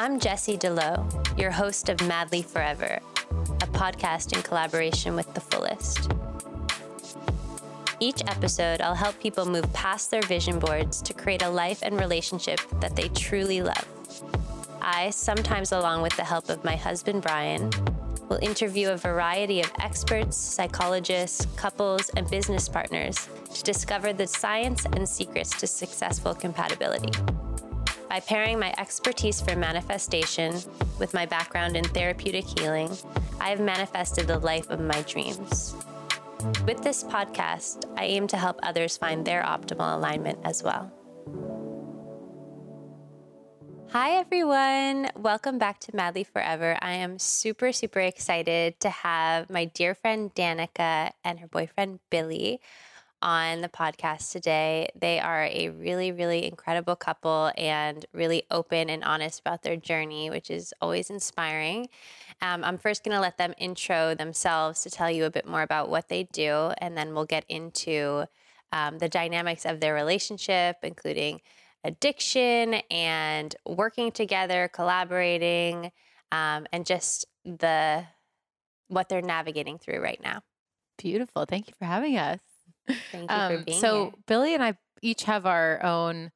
[0.00, 3.00] I'm Jessie DeLoe, your host of Madly Forever,
[3.32, 6.12] a podcast in collaboration with The Fullest.
[7.98, 11.98] Each episode, I'll help people move past their vision boards to create a life and
[11.98, 13.84] relationship that they truly love.
[14.80, 17.68] I, sometimes along with the help of my husband Brian,
[18.28, 24.84] will interview a variety of experts, psychologists, couples, and business partners to discover the science
[24.84, 27.10] and secrets to successful compatibility.
[28.08, 30.54] By pairing my expertise for manifestation
[30.98, 32.90] with my background in therapeutic healing,
[33.38, 35.76] I have manifested the life of my dreams.
[36.64, 40.90] With this podcast, I aim to help others find their optimal alignment as well.
[43.90, 45.10] Hi, everyone.
[45.14, 46.78] Welcome back to Madly Forever.
[46.80, 52.60] I am super, super excited to have my dear friend Danika and her boyfriend Billy
[53.22, 54.88] on the podcast today.
[54.98, 60.30] They are a really, really incredible couple and really open and honest about their journey,
[60.30, 61.88] which is always inspiring.
[62.40, 65.62] Um, I'm first going to let them intro themselves to tell you a bit more
[65.62, 68.26] about what they do, and then we'll get into
[68.72, 71.40] um, the dynamics of their relationship, including
[71.84, 75.90] addiction and working together, collaborating,
[76.32, 78.04] um, and just the
[78.88, 80.42] what they're navigating through right now.
[80.98, 81.44] Beautiful.
[81.44, 82.40] Thank you for having us.
[83.12, 84.12] Thank you um, for being so here.
[84.26, 86.30] Billy and I each have our own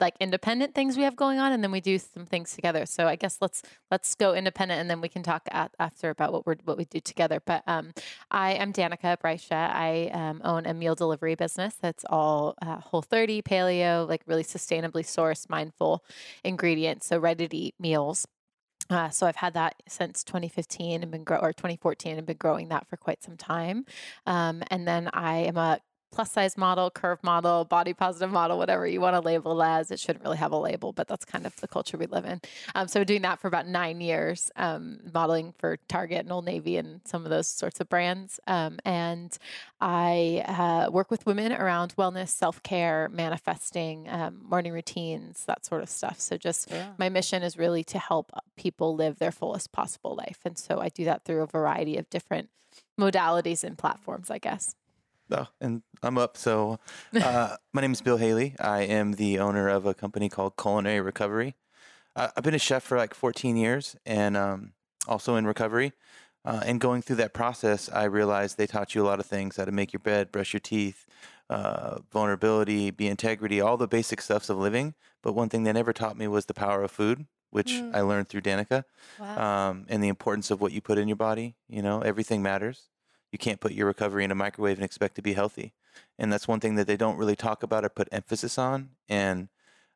[0.00, 3.06] like independent things we have going on and then we do some things together so
[3.06, 6.46] i guess let's let's go independent and then we can talk at, after about what
[6.46, 7.92] we're what we do together but um,
[8.30, 9.52] i am Danika Brysha.
[9.52, 14.44] i um, own a meal delivery business that's all uh, whole 30 paleo like really
[14.44, 16.02] sustainably sourced mindful
[16.42, 18.26] ingredients so ready to eat meals
[18.90, 22.68] uh, so I've had that since 2015 and been grow or 2014 and been growing
[22.68, 23.86] that for quite some time.
[24.26, 25.80] Um, and then I am a
[26.14, 29.90] plus size model, curve model, body positive model, whatever you want to label as.
[29.90, 32.40] It shouldn't really have a label, but that's kind of the culture we live in.
[32.74, 36.76] Um, so doing that for about nine years, um, modeling for Target and Old Navy
[36.76, 38.38] and some of those sorts of brands.
[38.46, 39.36] Um, and
[39.80, 45.82] I uh, work with women around wellness, self care, manifesting, um, morning routines, that sort
[45.82, 46.20] of stuff.
[46.20, 46.90] So just yeah.
[46.96, 50.38] my mission is really to help people live their fullest possible life.
[50.44, 52.50] And so I do that through a variety of different
[52.98, 54.74] modalities and platforms, I guess.
[55.30, 56.36] Oh, and I'm up.
[56.36, 56.78] So,
[57.14, 58.54] uh, my name is Bill Haley.
[58.60, 61.54] I am the owner of a company called Culinary Recovery.
[62.14, 64.72] Uh, I've been a chef for like 14 years and um,
[65.08, 65.92] also in recovery.
[66.44, 69.56] Uh, and going through that process, I realized they taught you a lot of things
[69.56, 71.06] how to make your bed, brush your teeth,
[71.48, 74.94] uh, vulnerability, be integrity, all the basic stuffs of living.
[75.22, 77.94] But one thing they never taught me was the power of food, which mm.
[77.94, 78.84] I learned through Danika,
[79.18, 79.70] wow.
[79.70, 81.56] um, and the importance of what you put in your body.
[81.66, 82.90] You know, everything matters
[83.34, 85.72] you can't put your recovery in a microwave and expect to be healthy.
[86.20, 88.90] And that's one thing that they don't really talk about or put emphasis on.
[89.08, 89.48] And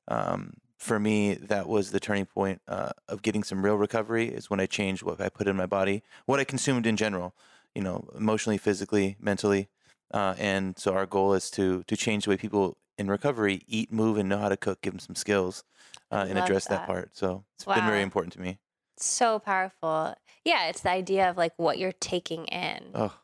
[0.08, 4.50] um, for me, that was the turning point uh, of getting some real recovery is
[4.50, 7.32] when I changed what I put in my body, what I consumed in general,
[7.76, 9.68] you know, emotionally, physically, mentally.
[10.12, 13.92] Uh, and so our goal is to to change the way people in recovery eat,
[13.92, 14.80] move, and know how to cook.
[14.82, 15.62] Give them some skills
[16.10, 16.80] uh, and address that.
[16.80, 16.86] that.
[16.86, 17.10] part.
[17.16, 17.76] So it's wow.
[17.76, 18.58] been very important to me.
[18.96, 20.16] So powerful.
[20.44, 22.86] Yeah, it's the idea of like what you're taking in.
[22.94, 23.14] Oh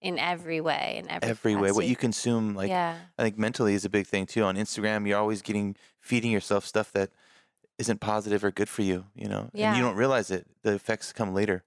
[0.00, 2.96] in every way in every, every way what you consume like yeah.
[3.18, 6.64] i think mentally is a big thing too on instagram you're always getting feeding yourself
[6.66, 7.10] stuff that
[7.78, 9.68] isn't positive or good for you you know yeah.
[9.68, 11.62] and you don't realize it the effects come later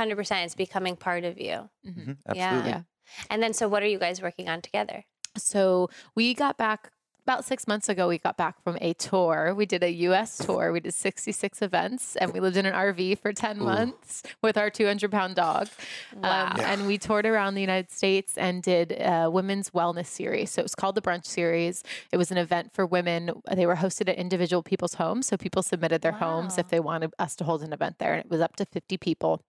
[0.00, 2.00] 100% it's becoming part of you mm-hmm.
[2.00, 2.12] mm-hmm.
[2.26, 2.82] absolutely yeah.
[3.30, 5.04] and then so what are you guys working on together
[5.36, 6.90] so we got back
[7.24, 9.54] about six months ago, we got back from a tour.
[9.54, 10.72] We did a US tour.
[10.72, 13.64] We did 66 events and we lived in an RV for 10 Ooh.
[13.64, 15.68] months with our 200 pound dog.
[16.14, 16.48] Wow.
[16.50, 16.72] Um, yeah.
[16.72, 20.50] And we toured around the United States and did a women's wellness series.
[20.50, 21.84] So it was called the Brunch Series.
[22.10, 23.30] It was an event for women.
[23.52, 25.28] They were hosted at individual people's homes.
[25.28, 26.40] So people submitted their wow.
[26.40, 28.14] homes if they wanted us to hold an event there.
[28.14, 29.42] And it was up to 50 people.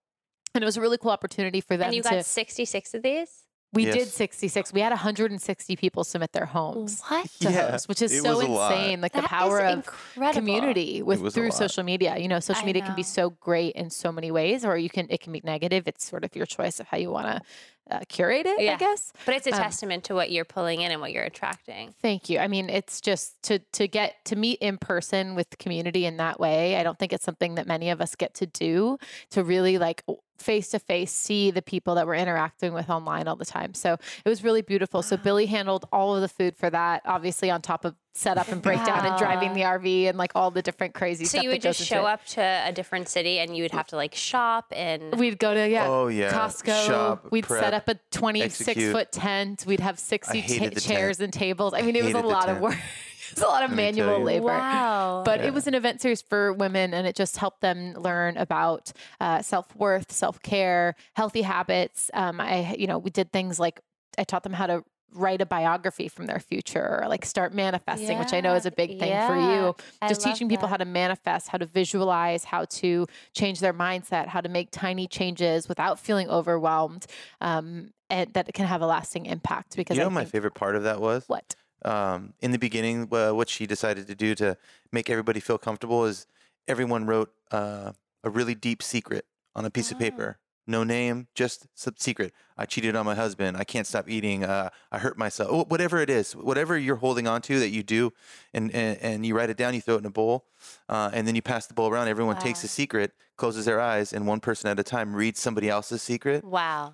[0.55, 3.01] And it was a really cool opportunity for them and you got to, 66 of
[3.01, 3.42] these?
[3.73, 3.95] We yes.
[3.95, 4.71] did 66.
[4.71, 7.27] We had 160 people submit their homes what?
[7.41, 9.01] to yeah, host, which is so insane.
[9.01, 10.39] Like that the power of incredible.
[10.39, 12.17] community with through social media.
[12.17, 12.89] You know, social I media know.
[12.89, 15.87] can be so great in so many ways, or you can it can be negative.
[15.87, 17.41] It's sort of your choice of how you want to
[17.89, 18.73] uh, curate it, yeah.
[18.73, 19.11] I guess.
[19.25, 21.93] But it's a um, testament to what you're pulling in and what you're attracting.
[22.01, 22.39] Thank you.
[22.39, 26.39] I mean, it's just to to get to meet in person with community in that
[26.39, 26.77] way.
[26.77, 28.97] I don't think it's something that many of us get to do
[29.31, 30.03] to really like
[30.43, 33.73] face to face see the people that we're interacting with online all the time.
[33.73, 35.01] So it was really beautiful.
[35.01, 38.61] So Billy handled all of the food for that, obviously on top of setup and
[38.61, 39.09] breakdown wow.
[39.09, 41.39] and driving the RV and like all the different crazy so stuff.
[41.39, 43.95] So you would just show up to a different city and you would have to
[43.95, 46.87] like shop and we'd go to yeah, oh yeah, Costco.
[46.87, 48.91] Shop, we'd prep, set up a 26 execute.
[48.91, 49.65] foot tent.
[49.65, 51.25] We'd have 60 t- chairs tent.
[51.25, 51.73] and tables.
[51.73, 52.57] I mean, I it was a lot tent.
[52.57, 52.77] of work.
[53.33, 54.45] it's a lot of Let me tell manual labor.
[54.45, 55.23] Wow.
[55.25, 55.47] But Yeah.
[55.47, 59.41] it was an event series for women, and it just helped them learn about uh,
[59.41, 62.09] self worth, self care, healthy habits.
[62.13, 63.81] Um, I, you know, we did things like
[64.17, 64.83] I taught them how to
[65.15, 68.71] write a biography from their future, or like start manifesting, which I know is a
[68.71, 69.75] big thing for you.
[70.07, 73.05] Just love teaching people how to manifest, how to visualize, how to
[73.35, 77.05] change their mindset, how to make tiny changes without feeling overwhelmed,
[77.41, 79.75] um, and that can have a lasting impact.
[79.75, 83.07] Because you know, I my favorite part of that was what um, in the beginning,
[83.11, 84.57] uh, what she decided to do to
[84.91, 86.27] make everybody feel comfortable is
[86.67, 87.91] everyone wrote uh,
[88.23, 89.25] a really deep secret
[89.55, 89.99] on a piece of Oh.
[89.99, 90.39] paper.
[90.65, 92.31] No name, just some secret.
[92.57, 93.57] I cheated on my husband.
[93.57, 94.45] I can't stop eating.
[94.45, 95.49] Uh, I hurt myself.
[95.51, 98.13] Wh- Whatever it is, whatever you're holding on to that you do,
[98.53, 100.45] and, and, and you write it down, you throw it in a bowl,
[100.87, 102.07] uh, and then you pass the bowl around.
[102.07, 102.67] Everyone takes Wow.
[102.67, 106.45] a secret, closes their eyes, and one person at a time reads somebody else's secret
[106.45, 106.93] wow.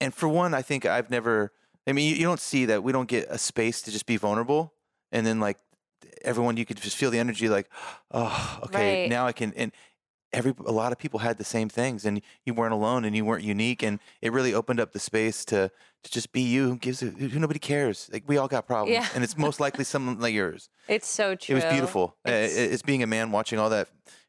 [0.00, 1.52] and for one, I think I've never.
[1.88, 2.82] I mean, you, you don't see that.
[2.82, 4.72] We don't get a space to just be vulnerable,
[5.12, 5.58] and then like
[6.22, 7.48] everyone, you could just feel the energy.
[7.48, 7.68] Like,
[8.10, 9.10] oh, okay, Right.
[9.10, 9.52] now I can.
[9.56, 9.72] And
[10.32, 13.24] every a lot of people had the same things, and you weren't alone, and you
[13.24, 15.70] weren't unique, and it really opened up the space to
[16.04, 16.68] to just be you.
[16.70, 18.08] Who gives a, who nobody cares.
[18.12, 19.06] Like we all got problems, Yeah.
[19.14, 20.68] and it's most likely someone like yours.
[20.88, 21.54] It's so true.
[21.56, 22.16] It was beautiful.
[22.24, 23.88] It's, it's being a man watching all that,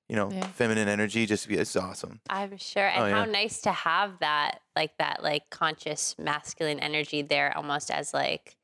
[0.10, 0.48] you know, Yeah.
[0.48, 1.26] feminine energy.
[1.26, 2.20] Just be it's awesome.
[2.30, 2.88] I'm sure.
[2.88, 3.14] And Oh, yeah.
[3.14, 8.58] how nice to have that, like that, like conscious masculine energy there almost as like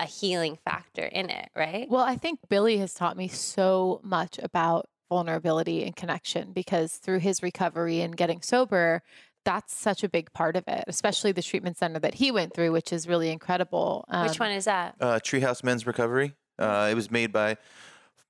[0.00, 1.88] a healing factor in it, right?
[1.88, 7.20] Well, I think Billy has taught me so much about vulnerability and connection because through
[7.20, 9.02] his recovery and getting sober,
[9.44, 12.72] that's such a big part of it, especially the treatment center that he went through,
[12.72, 14.04] which is really incredible.
[14.08, 14.96] Which Um, one is that?
[15.00, 16.34] uh, Treehouse Men's Recovery.
[16.58, 17.56] Uh, it was made by a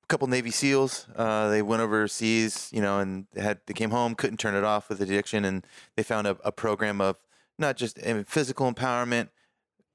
[0.08, 1.06] couple Navy SEALs.
[1.16, 4.64] Uh, they went overseas, you know, and they had they came home, couldn't turn it
[4.64, 5.66] off with addiction, and
[5.96, 7.16] they found a, a program of
[7.58, 9.28] not just I mean, physical empowerment,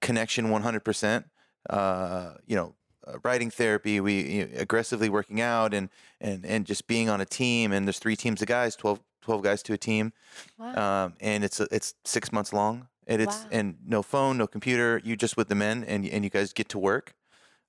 [0.01, 1.25] connection, one hundred percent.
[1.69, 2.73] Uh, you know,
[3.07, 7.21] uh, writing therapy, we you know, aggressively working out, and and and just being on
[7.21, 7.71] a team.
[7.71, 10.13] And there's three teams of guys, 12, 12 guys to a team
[10.57, 11.05] Wow.
[11.05, 12.87] um, and it's it's six months long.
[13.07, 13.47] And it's Wow.
[13.51, 15.01] and no phone, no computer.
[15.03, 17.13] You just with the men, and and you guys get to work.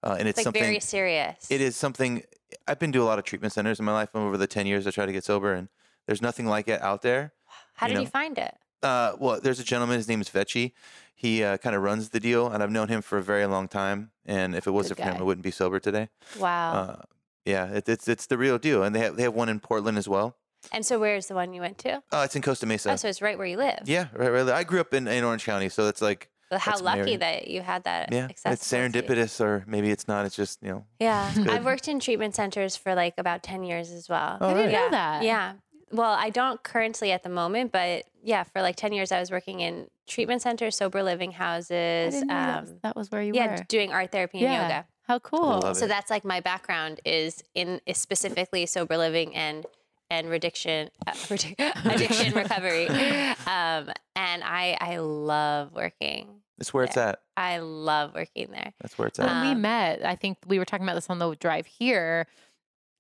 [0.03, 0.63] Uh, and it's, it's like something.
[0.63, 1.47] very serious.
[1.51, 2.23] It is something.
[2.67, 4.87] I've been to a lot of treatment centers in my life over the ten years
[4.87, 5.69] I try to get sober, and
[6.07, 7.33] there's nothing like it out there.
[7.75, 8.01] How you did know.
[8.03, 8.57] you find it?
[8.83, 9.97] Uh, well, there's a gentleman.
[9.97, 10.73] His name is Vecchi.
[11.15, 13.69] He uh, kind of runs the deal, and I've known him for a very long
[13.69, 14.11] time.
[14.27, 15.17] And if it wasn't for him.
[15.19, 16.09] I wouldn't be sober today.
[16.39, 16.73] Wow.
[16.73, 17.03] Uh,
[17.45, 19.99] yeah, it, it's it's the real deal, and they have they have one in Portland
[19.99, 20.37] as well.
[20.71, 22.03] and so where's the one you went to?
[22.13, 22.93] Uh, it's in Costa Mesa.
[22.93, 23.81] oh, so it's right where you live.
[23.85, 24.49] yeah, right, right.
[24.49, 27.19] I grew up in, in Orange County, so it's like Well, How That's lucky area.
[27.19, 28.13] that you had that.
[28.13, 29.03] Yeah, it's accessible to you.
[29.17, 30.27] serendipitous, or maybe it's not.
[30.27, 30.85] It's just you know.
[31.01, 31.33] Yeah.
[31.49, 34.37] I've worked in treatment centers for like about ten years as well.
[34.41, 34.81] Oh, I didn't yeah.
[34.85, 35.23] know that.
[35.25, 35.53] Yeah.
[35.91, 39.31] Well, I don't currently at the moment, but yeah, for like ten years, I was
[39.31, 42.15] working in treatment centers, sober living I houses.
[42.15, 43.65] didn't know that, Um, was, that was where you were yeah, were.
[43.69, 44.63] doing art therapy and Yeah.
[44.63, 44.87] yoga.
[45.09, 45.61] How cool.
[45.61, 45.89] love So it.
[45.89, 49.65] that's like my background is in is specifically sober living and
[50.11, 52.87] and addiction uh, addiction recovery.
[52.89, 56.42] Um, and I I love working.
[56.59, 57.21] It's where it's at.
[57.37, 58.73] I love working there.
[58.81, 59.27] That's where it's at.
[59.27, 62.27] when we Um, met, I think we were talking about this on the drive here.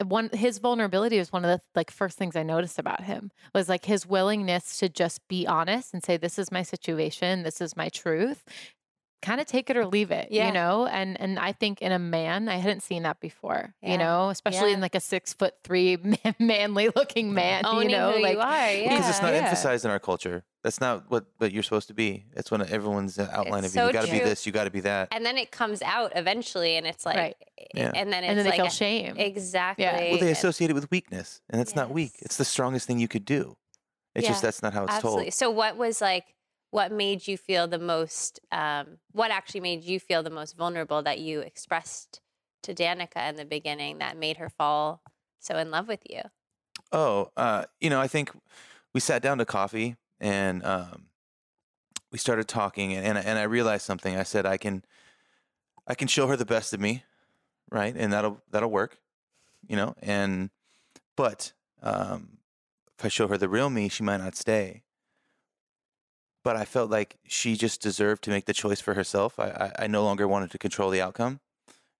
[0.04, 3.68] One his vulnerability was one of the like first things I noticed about him was
[3.68, 7.76] like his willingness to just be honest and say this is my situation, this is
[7.76, 8.42] my truth.
[9.22, 10.48] Kind of take it or leave it, Yeah.
[10.48, 10.86] you know?
[10.86, 13.92] And and I think in a man, I hadn't seen that before, Yeah.
[13.92, 14.74] you know, especially Yeah.
[14.74, 18.34] in like a six foot three man, manly looking man, Owning you know, who like
[18.34, 18.38] you
[18.84, 18.90] yeah.
[18.96, 19.40] because it's not Yeah.
[19.44, 20.44] emphasized in our culture.
[20.64, 22.24] That's not what what you're supposed to be.
[22.36, 23.86] It's when everyone's uh, outline It's of you.
[23.88, 24.44] You got to be this.
[24.46, 25.08] You got to be that.
[25.12, 27.36] and then it comes out eventually, and it's like, Right.
[27.74, 27.92] Yeah.
[27.94, 29.16] and then it's and then they like feel a- shame.
[29.16, 29.84] exactly.
[29.84, 32.12] well, they associate it with weakness, and it's not weak.
[32.20, 33.56] It's the strongest thing you could do.
[34.14, 35.24] It's just that's not how it's Absolutely.
[35.26, 35.34] told.
[35.34, 36.24] So, what was like?
[36.72, 38.40] What made you feel the most?
[38.50, 42.22] Um, what actually made you feel the most vulnerable that you expressed
[42.62, 45.02] to Danika in the beginning that made her fall
[45.38, 46.22] so in love with you?
[46.90, 48.30] Oh, uh, you know, I think
[48.94, 51.08] we sat down to coffee and um,
[52.10, 54.16] we started talking, and and, I- and I realized something.
[54.16, 54.82] I said I can,
[55.86, 57.04] I can show her the best of me,
[57.70, 58.98] right, and that'll that'll work,
[59.68, 59.94] you know.
[60.02, 60.50] And
[61.16, 61.52] but
[61.82, 62.38] um,
[62.98, 64.84] if I show her the real me, she might not stay.
[66.44, 69.38] But I felt like she just deserved to make the choice for herself.
[69.38, 71.40] I I, I no longer wanted to control the outcome,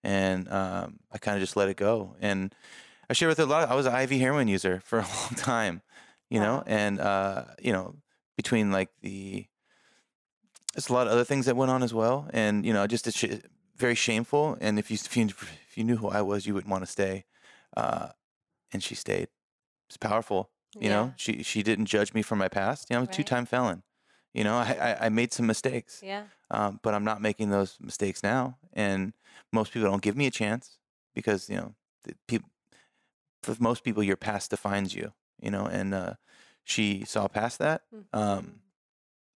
[0.03, 2.17] and um, I kind of just let it go.
[2.21, 2.55] And
[3.09, 3.69] I shared with her a lot.
[3.69, 5.83] I was an IV heroin user for a long time,
[6.31, 7.97] you know, and uh, you know,
[8.37, 9.47] between like the,
[10.75, 13.07] there's a lot of other things that went on as well, and you know, just
[13.07, 13.41] it's sh-
[13.77, 14.57] very shameful.
[14.61, 16.91] And if you if you if you knew who I was, you wouldn't want to
[16.91, 17.25] stay.
[17.77, 18.09] Uh,
[18.73, 19.29] and she stayed.
[19.89, 21.13] It's powerful, you know.
[21.17, 22.89] She she didn't judge me for my past.
[22.89, 23.13] You know, I'm a Right.
[23.13, 23.83] two time felon.
[24.35, 26.25] You know, I, I made some mistakes Yeah.
[26.51, 28.57] um, but I'm not making those mistakes now.
[28.73, 29.13] And
[29.53, 30.79] most people don't give me a chance.
[31.15, 31.75] because you know
[32.27, 32.49] people
[33.43, 36.15] for most people your past defines you you know and uh,
[36.65, 38.19] she saw past that Mm-hmm.
[38.19, 38.61] um,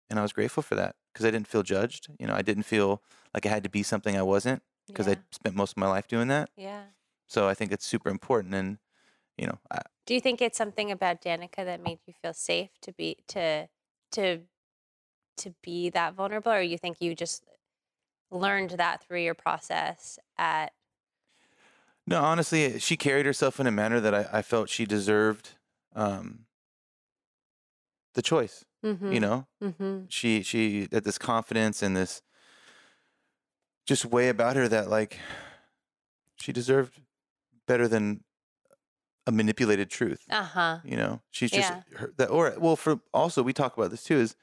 [0.09, 2.63] and i was grateful for that because i didn't feel judged you know i didn't
[2.63, 3.01] feel
[3.33, 5.13] like i had to be something i wasn't because yeah.
[5.13, 6.83] i spent most of my life doing that yeah.
[7.27, 8.77] so i think it's super important and
[9.37, 12.69] you know I, Do you think it's something about Danika that made you feel safe
[12.81, 13.67] to be to
[14.11, 14.41] to
[15.37, 17.43] to be that vulnerable, or you think you just
[18.31, 20.73] learned that through your process at
[22.07, 25.51] no honestly she carried herself in a manner that i, I felt she deserved
[25.95, 26.45] um,
[28.15, 28.65] the choice
[29.13, 30.05] you know mm-hmm.
[30.09, 32.21] she she had this confidence and this
[33.85, 35.19] just way about her that like
[36.37, 36.99] she deserved
[37.67, 38.23] better than
[39.27, 41.97] a manipulated truth uh-huh you know she's just Yeah.
[41.99, 44.35] her, that or well for also we talk about this too is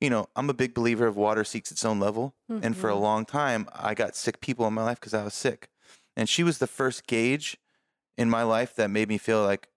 [0.00, 2.94] you know i'm a big believer of water seeks its own level and for a
[2.94, 3.00] Mhm.
[3.00, 5.68] long time i got sick people in my life because i was sick
[6.16, 7.58] and she was the first gauge
[8.16, 9.68] in my life that made me feel like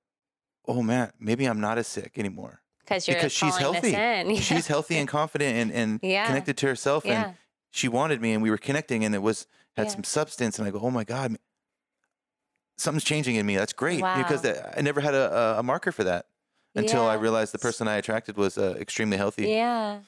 [0.68, 3.92] oh man maybe i'm not as sick anymore because you're because she's healthy.
[3.92, 4.34] Yeah.
[4.36, 6.26] she's healthy and confident and, and Yeah.
[6.26, 7.38] connected to herself yeah and
[7.72, 9.48] she wanted me and we were connecting and it was
[9.78, 11.38] had some substance and i go oh my god
[12.78, 14.54] something's changing in me that's great because Wow.
[14.54, 16.28] that, i never had a, a- marker for that
[16.76, 20.00] until i realized the person i attracted was uh, extremely healthy yeah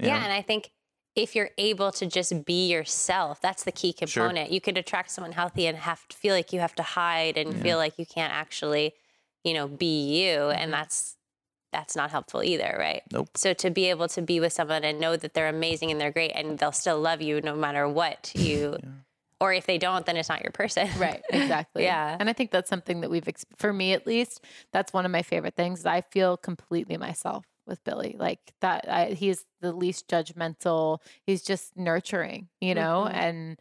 [0.00, 0.24] yeah know?
[0.24, 0.70] and i think
[1.16, 4.24] if you're able to just be yourself that's the key Sure.
[4.24, 7.36] component you could attract someone healthy and have to feel like you have to hide
[7.36, 7.62] and Yeah.
[7.62, 8.94] feel like you can't actually
[9.44, 10.58] you know be you Mm-hmm.
[10.60, 11.16] and that's
[11.72, 13.30] that's not helpful either right Nope.
[13.36, 16.10] so to be able to be with someone and know that they're amazing and they're
[16.12, 18.88] great and they'll still love you no matter what you Yeah.
[19.40, 21.82] or if they don't then it's not your person Right, exactly.
[21.84, 22.16] Yeah.
[22.18, 25.10] And I think that's something that we've, ex- for me at least, that's one of
[25.12, 25.84] my favorite things.
[25.84, 28.16] I feel completely myself with Billy.
[28.18, 31.00] Like that, I, he's the least judgmental.
[31.24, 33.12] He's just nurturing, you know, Mhm.
[33.12, 33.58] and,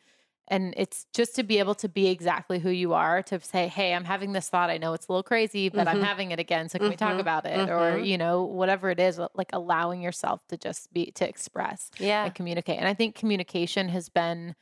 [0.49, 3.93] and it's just to be able to be exactly who you are to say, Hey,
[3.93, 4.69] I'm having this thought.
[4.69, 6.01] I know it's a little crazy, but I'm Mhm.
[6.01, 6.69] having it again.
[6.69, 7.19] So can we talk Mhm.
[7.19, 7.67] about it?
[7.69, 8.05] Or, Mhm.
[8.05, 12.33] you know, whatever it is, like allowing yourself to just be, to express yeah and
[12.33, 12.79] communicate.
[12.79, 14.55] And I think communication has been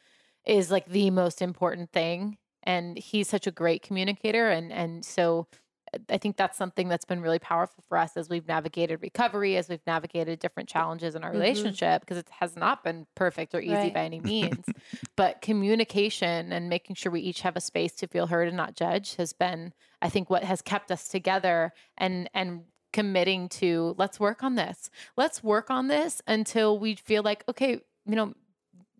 [0.45, 2.37] is like the most important thing.
[2.63, 4.49] And he's such a great communicator.
[4.49, 5.47] And and so
[6.09, 9.69] I think that's something that's been really powerful for us as we've navigated recovery, as
[9.69, 11.31] we've navigated different challenges in our Mhm.
[11.31, 13.91] relationship, because it has not been perfect or easy Right.
[13.91, 14.73] by any means.
[15.15, 18.75] but communication and making sure we each have a space to feel heard and not
[18.75, 24.19] judged has been, I think, what has kept us together and and committing to let's
[24.19, 24.89] work on this.
[25.17, 27.73] Let's work on this until we feel like, okay,
[28.05, 28.33] you know,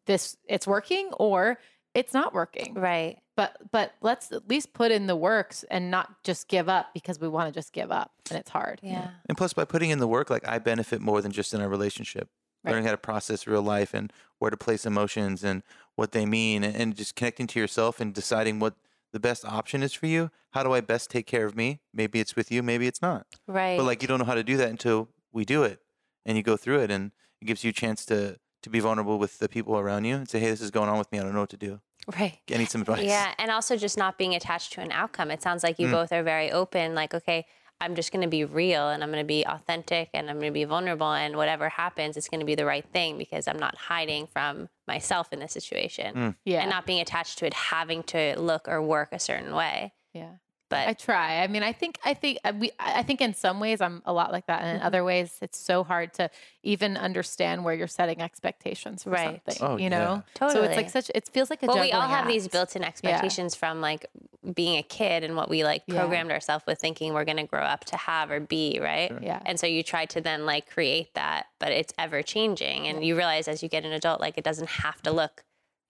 [0.05, 1.59] this it's working or
[1.93, 2.79] it's not working.
[2.79, 6.93] right But but let's at least put in the works and not just give up
[6.93, 8.79] because we want to just give up and it's hard.
[8.81, 9.09] yeah.
[9.27, 11.67] And plus by putting in the work like i benefit more than just in our
[11.69, 12.29] relationship.
[12.63, 12.71] Right.
[12.71, 15.61] learning how to process real life and where to place emotions and
[15.95, 18.73] what they mean and, and just connecting to yourself and deciding what
[19.13, 20.31] the best option is for you.
[20.51, 21.81] How do i best take care of me?
[21.93, 23.27] Maybe it's with you maybe it's not.
[23.47, 23.77] Right.
[23.77, 25.79] But like you don't know how to do that until we do it
[26.25, 27.11] and you go through it and
[27.41, 30.27] it gives you a chance to to be vulnerable with the people around you and
[30.27, 31.19] say hey this is going on with me.
[31.19, 31.81] I don't know what to do
[32.19, 35.31] right i need some advice Yeah, and also just not being attached to an outcome.
[35.31, 35.91] It sounds like you Mm.
[35.91, 36.93] both are very open.
[36.95, 37.45] Like, okay,
[37.81, 40.51] I'm just going to be real and I'm going to be authentic and I'm going
[40.53, 43.59] to be vulnerable, and whatever happens, it's going to be the right thing because I'm
[43.59, 46.35] not hiding from myself in this situation Mm.
[46.45, 46.61] Yeah.
[46.61, 49.93] and not being attached to it having to look or work a certain way.
[50.13, 50.35] yeah.
[50.67, 51.43] But I try.
[51.43, 54.11] I mean, I think I think uh, we I think in some ways I'm a
[54.11, 54.85] lot like that and in Mhm.
[54.85, 56.29] other ways it's so hard to
[56.63, 59.41] even understand where you're setting expectations for Right.
[59.45, 60.23] something, Oh, you know?
[60.33, 60.53] totally.
[60.55, 62.83] So it's like such it feels like a well, we all juggling have these built-in
[62.83, 64.07] expectations from like
[64.55, 65.95] being a kid and what we like Yeah.
[65.95, 69.09] programmed ourselves with thinking we're going to grow up to have or be, right?
[69.09, 69.19] Sure.
[69.21, 69.41] Yeah.
[69.45, 72.87] And so you try to then like create that, but it's ever changing.
[72.87, 75.43] And you realize as you get an adult, like it doesn't have to look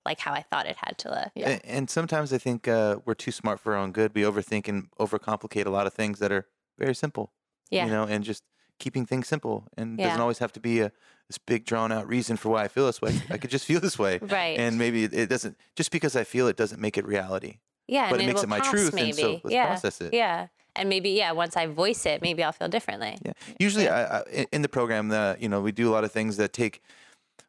[0.05, 1.31] like how I thought it had to look.
[1.35, 1.49] Yeah.
[1.49, 4.13] A- And sometimes I think uh, we're too smart for our own good.
[4.15, 6.45] We overthink and overcomplicate a lot of things that are
[6.77, 7.31] very simple.
[7.71, 7.85] Yeah.
[7.85, 8.43] You know, and just
[8.79, 10.07] keeping things simple and Yeah.
[10.07, 10.91] doesn't always have to be a
[11.27, 13.19] this big drawn out reason for why I feel this way.
[13.31, 14.19] I could just feel this way.
[14.21, 14.59] Right.
[14.59, 17.59] And maybe it, it doesn't just because I feel it doesn't make it reality.
[17.87, 18.09] yeah.
[18.11, 19.09] but and it makes will it my pass truth maybe.
[19.09, 19.65] and so let's yeah.
[19.67, 20.13] process it.
[20.13, 20.47] Yeah.
[20.77, 23.17] And maybe, yeah, once I voice it, maybe I'll feel differently.
[23.25, 23.31] Yeah.
[23.59, 26.11] Usually, I, I, in- in the program, the you know we do a lot of
[26.11, 26.81] things that take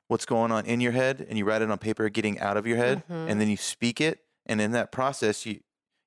[0.09, 2.67] what's going on in your head and you write it on paper, getting out of
[2.67, 3.29] your head, Mhm.
[3.31, 4.21] and then you speak it.
[4.47, 5.61] And in that process, you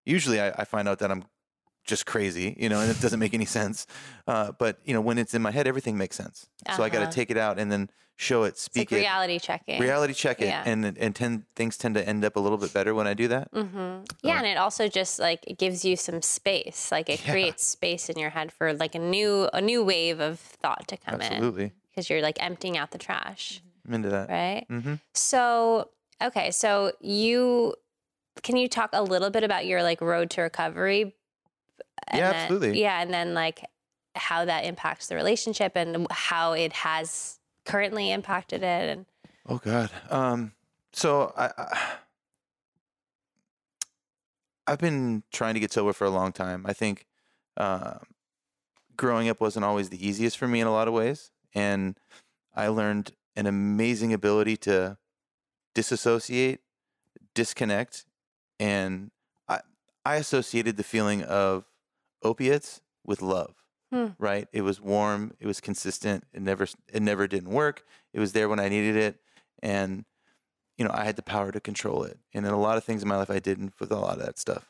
[0.05, 1.25] usually I, I find out that I'm
[1.85, 3.87] just crazy, you know, and it doesn't make any sense.
[4.27, 6.47] Uh, but you know, when it's in my head, everything makes sense.
[6.75, 7.11] So I got Uh-huh.
[7.11, 9.79] to take it out and then show it, speak like it, reality checking.
[9.81, 10.63] reality check it, Yeah.
[10.65, 13.27] and and tend, things tend to end up a little bit better when I do
[13.29, 13.47] that.
[13.53, 16.91] hmm Yeah, and it also just like it gives you some space.
[16.91, 17.31] Like it Yeah.
[17.31, 20.97] creates space in your head for like a new a new wave of thought to
[20.97, 24.29] come in Absolutely, because you're like emptying out the trash, I'm into that.
[24.29, 24.65] right?
[24.69, 24.95] Mm-hmm.
[25.13, 25.89] So
[26.21, 27.73] okay, so you
[28.43, 31.15] can you talk a little bit about your like road to recovery?
[32.07, 32.81] And Yeah, then- absolutely.
[32.81, 33.65] Yeah, and then like
[34.15, 38.89] how that impacts the relationship and how it has currently impacted it.
[38.89, 39.05] And
[39.47, 39.89] Oh God.
[40.09, 40.51] Um,
[40.93, 41.77] so I, I
[44.67, 46.65] I've been trying to get sober for a long time.
[46.67, 47.05] I think
[47.57, 47.99] um
[48.95, 51.97] growing up wasn't always the easiest for me in a lot of ways, and
[52.55, 54.97] I learned an amazing ability to
[55.75, 56.59] disassociate,
[57.33, 58.05] disconnect,
[58.59, 59.11] and
[59.47, 59.59] I
[60.05, 61.65] I associated the feeling of
[62.23, 63.55] opiates with love.
[63.91, 64.07] Hmm.
[64.19, 64.47] Right?
[64.53, 65.33] It was warm.
[65.39, 66.23] It was consistent.
[66.33, 67.83] It never it never didn't work.
[68.13, 69.19] It was there when I needed it,
[69.63, 70.05] and
[70.77, 72.19] you know I had the power to control it.
[72.33, 74.25] And in a lot of things in my life, I didn't with a lot of
[74.25, 74.69] that stuff.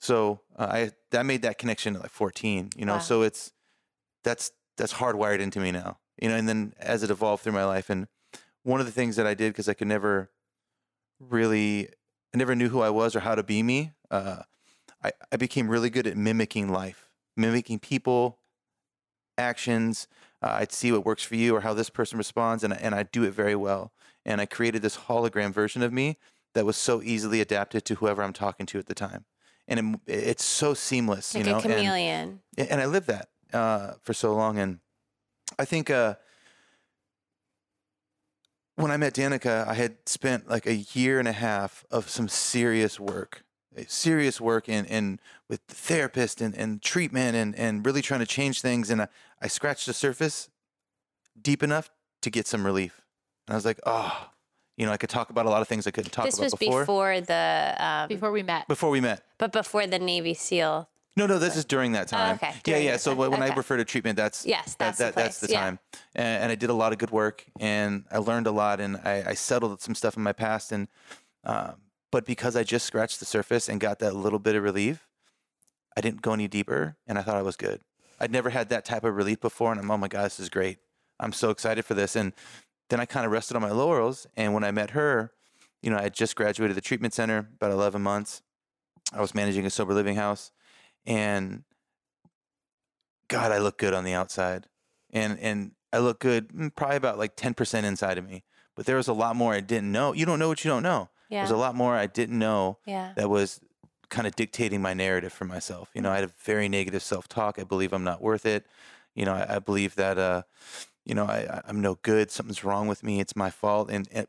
[0.00, 2.70] So uh, I that made that connection at like 14.
[2.76, 2.98] You know, Wow.
[2.98, 3.52] so it's
[4.22, 5.98] that's that's hardwired into me now.
[6.20, 8.08] You know, and then as it evolved through my life, and
[8.62, 10.30] one of the things that I did because I could never
[11.20, 11.88] really,
[12.34, 13.92] I never knew who I was or how to be me.
[14.10, 14.42] Uh,
[15.04, 18.38] I I became really good at mimicking life, mimicking people,
[19.38, 20.08] actions.
[20.42, 22.94] Uh, I'd see what works for you or how this person responds, and I- and
[22.94, 23.92] I do it very well.
[24.24, 26.18] And I created this hologram version of me
[26.54, 29.24] that was so easily adapted to whoever I'm talking to at the time,
[29.68, 31.34] and it, it's so seamless.
[31.34, 32.40] like you know, a and- chameleon.
[32.58, 34.58] a- and I lived that uh, for so long.
[34.58, 34.80] And
[35.58, 36.16] I think uh,
[38.76, 42.28] when I met Danika, I had spent like a year and a half of some
[42.28, 43.42] serious work,
[43.86, 48.26] serious work in, in with the therapist and, and treatment and, and really trying to
[48.26, 48.90] change things.
[48.90, 49.08] And I,
[49.40, 50.50] I scratched the surface
[51.40, 51.90] deep enough
[52.22, 53.02] to get some relief.
[53.46, 54.28] And I was like, oh,
[54.76, 56.44] you know, I could talk about a lot of things I couldn't talk this about
[56.44, 56.80] was before.
[56.80, 58.68] before, the, um, Before we met.
[58.68, 59.22] Before we met.
[59.38, 60.88] but before the Navy SEAL.
[61.16, 62.32] No, no, this is during that time.
[62.32, 62.96] Oh, okay, Yeah, during yeah.
[62.98, 63.18] So time.
[63.18, 65.54] when when I refer to treatment, that's Yes, that, that's the that, that's the place,
[65.54, 65.60] yeah.
[65.60, 65.78] time.
[66.14, 68.96] And, and I did a lot of good work, and I learned a lot, and
[68.98, 70.72] I, I settled some stuff in my past.
[70.72, 70.88] And
[71.44, 71.76] um,
[72.12, 75.08] but because I just scratched the surface and got that little bit of relief,
[75.96, 77.80] I didn't go any deeper, and I thought I was good.
[78.20, 80.48] I'd never had that type of relief before, and I'm oh my god, this is
[80.48, 80.78] great.
[81.18, 82.14] I'm so excited for this.
[82.14, 82.34] And
[82.90, 85.32] then I kind of rested on my laurels, and when I met her,
[85.82, 88.42] you know, I had just graduated the treatment center about 11 months.
[89.12, 90.50] I was managing a sober living house,
[91.06, 91.64] and
[93.28, 94.66] God, I look good on the outside,
[95.10, 98.44] and and I look good mm, probably about like ten percent inside of me.
[98.74, 100.12] But there was a lot more I didn't know.
[100.12, 101.08] You don't know what you don't know.
[101.28, 101.40] Yeah.
[101.40, 103.12] There's a lot more I didn't know yeah.
[103.16, 103.60] that was
[104.10, 105.90] kind of dictating my narrative for myself.
[105.94, 107.58] You know, I had a very negative self-talk.
[107.58, 108.66] I believe I'm not worth it.
[109.14, 110.42] You know, I, I believe that uh,
[111.04, 112.30] you know, I, I- I'm no good.
[112.30, 113.18] Something's wrong with me.
[113.18, 113.90] It's my fault.
[113.90, 114.26] And, and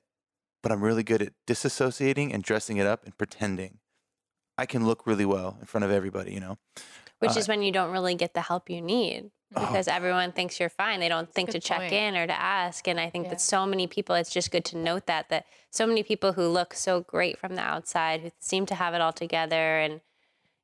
[0.63, 3.79] but I'm really good at disassociating and dressing it up and pretending.
[4.57, 6.33] I can look really well in front of everybody.
[6.33, 6.57] You know.
[7.19, 9.65] Which Uh, is when you don't really get the help you need Oh.
[9.65, 10.99] because everyone thinks you're fine.
[10.99, 11.93] They don't think to check point.
[11.93, 12.87] in or to ask.
[12.87, 13.29] And I think Yeah.
[13.31, 16.47] that so many people, it's just good to note that, that so many people who
[16.47, 19.79] look so great from the outside, who seem to have it all together.
[19.79, 20.01] And,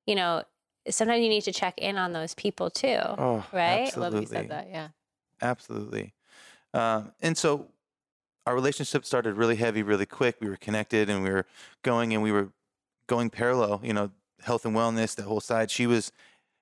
[0.05, 0.43] you know,
[0.89, 2.99] sometimes you need to check in on those people too.
[3.01, 3.91] Oh, Right?
[3.95, 4.25] I love you Absolutely.
[4.27, 4.67] said that.
[4.69, 4.89] Yeah.
[5.41, 6.13] Absolutely.
[6.73, 7.69] Um, and so
[8.45, 10.35] our relationship started really heavy, really quick.
[10.39, 11.45] We were connected and we were
[11.83, 12.49] going and we were
[13.07, 14.11] going parallel, you know,
[14.41, 15.71] health and wellness, that whole side.
[15.71, 16.11] She was,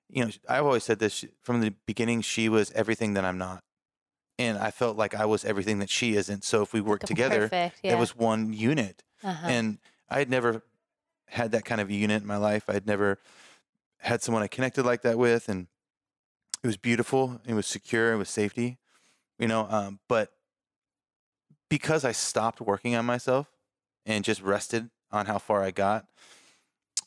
[0.08, 3.62] you know, I've always said this from the beginning, she was everything that I'm not.
[4.38, 6.44] And I felt like I was everything that she isn't.
[6.44, 7.80] So if we worked together, Perfect.
[7.82, 7.92] Yeah.
[7.94, 9.02] it was one unit.
[9.22, 9.46] uh-huh.
[9.46, 9.78] And
[10.08, 10.62] I had never
[11.28, 12.64] had that kind of unit in my life.
[12.68, 13.18] I'd never
[13.98, 15.68] had someone I connected like that with, and
[16.62, 17.40] it was beautiful.
[17.46, 18.12] It was secure.
[18.12, 18.78] It was safety,
[19.38, 19.66] you know.
[19.70, 20.32] Um, but
[21.70, 23.46] because I stopped working on myself
[24.04, 26.06] and just rested on how far I got,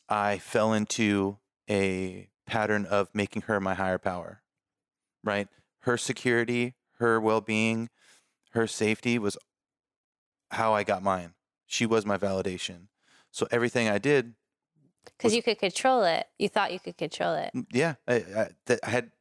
[0.08, 1.38] I fell into
[1.70, 4.42] a pattern of making her my higher power.
[5.24, 5.48] Right,
[5.80, 7.90] her security, her well-being,
[8.52, 9.38] her safety was
[10.52, 11.34] how I got mine.
[11.66, 12.88] She was my validation.
[13.32, 14.36] So everything I did,
[15.18, 16.28] Because you could control it.
[16.38, 17.52] You thought you could control it.
[17.56, 19.12] mm, yeah, I, I, I had,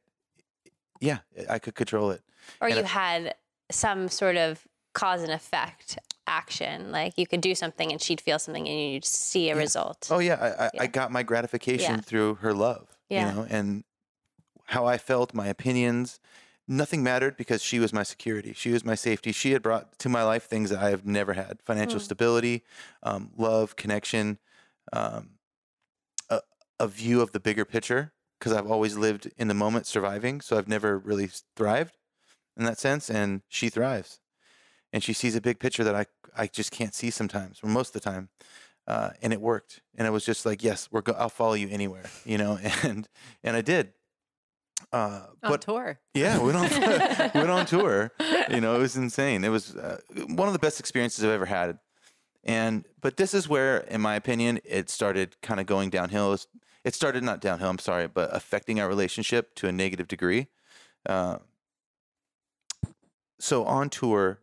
[1.01, 1.19] yeah,
[1.49, 2.21] I could control it.
[2.61, 3.35] Or And you I- had
[3.71, 6.91] some sort of cause and effect action.
[6.91, 9.61] Like you could do something and she'd feel something and you'd see a Yeah.
[9.61, 10.07] result.
[10.11, 10.81] Oh yeah, I, I, Yeah.
[10.83, 12.01] I got my gratification Yeah.
[12.01, 12.97] through her love.
[13.09, 13.29] Yeah.
[13.29, 13.83] You know, and
[14.65, 16.19] how I felt, my opinions,
[16.67, 18.53] nothing mattered because she was my security.
[18.53, 19.31] She was my safety.
[19.31, 22.03] She had brought to my life things that I have never had: financial Mm.
[22.03, 22.63] stability,
[23.03, 24.39] um, love, connection,
[24.91, 25.37] um,
[26.29, 26.41] a,
[26.79, 28.11] a view of the bigger picture.
[28.39, 30.41] Because I've always lived in the moment, surviving.
[30.41, 31.97] So I've never really thrived
[32.57, 34.19] in that sense, and she thrives.
[34.95, 36.05] And she sees a big picture that I
[36.35, 38.29] I just can't see sometimes, or most of the time
[38.87, 39.81] uh, and it worked.
[39.97, 43.07] And it was just like, yes, we're go- I'll follow you anywhere, you know, and
[43.43, 43.93] and I did.
[44.91, 45.99] Uh, On but tour.
[46.13, 46.69] yeah, went on
[47.33, 48.11] went on tour.
[48.49, 49.43] You know, it was insane.
[49.43, 51.79] It was uh, one of the best experiences I've ever had.
[52.43, 56.37] And but this is where, in my opinion, it started kind of going downhill.
[56.83, 57.69] It started not downhill.
[57.69, 60.47] I'm sorry, but affecting our relationship to a negative degree.
[61.05, 61.37] Uh,
[63.39, 64.39] so on tour,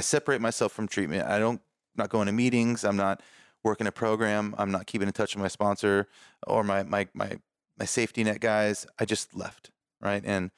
[0.00, 1.28] I separate myself from treatment.
[1.28, 1.60] I don't
[1.94, 2.84] not going to meetings.
[2.84, 3.20] I'm not
[3.62, 4.54] working a program.
[4.56, 6.08] I'm not keeping in touch with my sponsor
[6.46, 7.38] or my my my
[7.78, 8.86] my safety net guys.
[8.98, 10.22] I just left, right?
[10.24, 10.52] And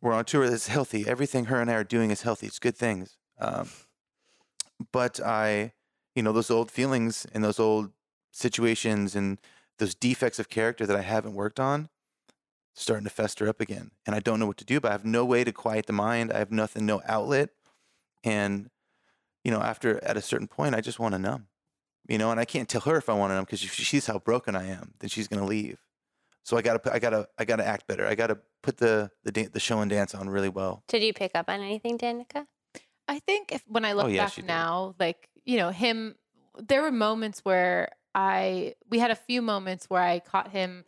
[0.00, 1.04] we're on tour that's healthy.
[1.08, 2.46] Everything her and I are doing is healthy.
[2.46, 3.16] It's good things.
[3.40, 3.68] Um,
[4.92, 5.72] but I,
[6.14, 7.90] you know, those old feelings and those old
[8.30, 9.38] situations and
[9.80, 11.88] those defects of character that I haven't worked on
[12.74, 13.90] starting to fester up again.
[14.06, 15.92] And I don't know what to do, but I have no way to quiet the
[15.92, 16.32] mind.
[16.32, 17.50] I have nothing, no outlet.
[18.24, 18.70] And,
[19.44, 21.46] you know, after at a certain point, I just want to numb,
[22.08, 23.84] you know, and I can't tell her if I want to numb because if she
[23.84, 25.78] sees how broken I am, then she's going to leave.
[26.44, 28.04] So I gotta, I gotta, I gotta act better.
[28.04, 30.82] I gotta put the the, dan- the show and dance on really well.
[30.88, 32.46] Did you pick up on anything, Danika?
[33.06, 36.16] I think if when I oh, look Oh, yeah, back now, like you know him,
[36.56, 40.84] there were moments where I we had a few moments where I caught him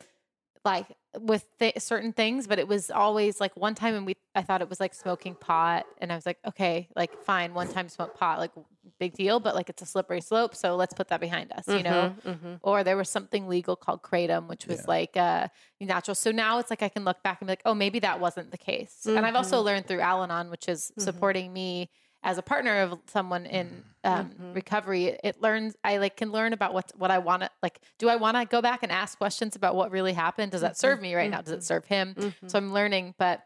[0.65, 0.87] like
[1.19, 4.61] with th- certain things, but it was always like one time and we I thought
[4.61, 8.17] it was like smoking pot, and I was like, okay, like fine, one time smoke
[8.17, 8.51] pot, like
[8.99, 11.83] big deal, but like it's a slippery slope, so let's put that behind us, you
[11.83, 12.13] know.
[12.25, 12.59] Mhm.
[12.61, 14.85] Or there was something legal called kratom, which was Yeah.
[14.87, 15.47] like uh,
[15.79, 16.15] natural.
[16.15, 18.51] So now it's like I can look back and be like, oh, maybe that wasn't
[18.51, 19.05] the case.
[19.05, 21.89] And I've also learned through Al-Anon, which is supporting me
[22.25, 24.11] as a partner of someone in mm-hmm.
[24.11, 24.53] um, mm-hmm.
[24.53, 25.05] recovery.
[25.05, 27.79] It, it learns I like can learn about what what I want to like.
[27.99, 30.51] Do I want to go back and ask questions about what really happened?
[30.51, 30.79] Does that mm-hmm.
[30.79, 31.41] serve me right now?
[31.41, 32.33] Does it serve him?
[32.47, 33.41] So I'm learning, but.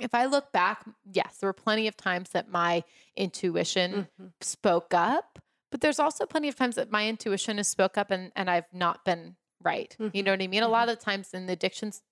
[0.00, 2.84] If I look back, yes, there were plenty of times that my
[3.16, 4.06] intuition
[4.40, 5.40] spoke up,
[5.72, 8.72] but there's also plenty of times that my intuition has spoke up and, and I've
[8.72, 9.96] not been right.
[10.12, 10.62] You know what I mean?
[10.62, 12.02] A lot of times in the addictions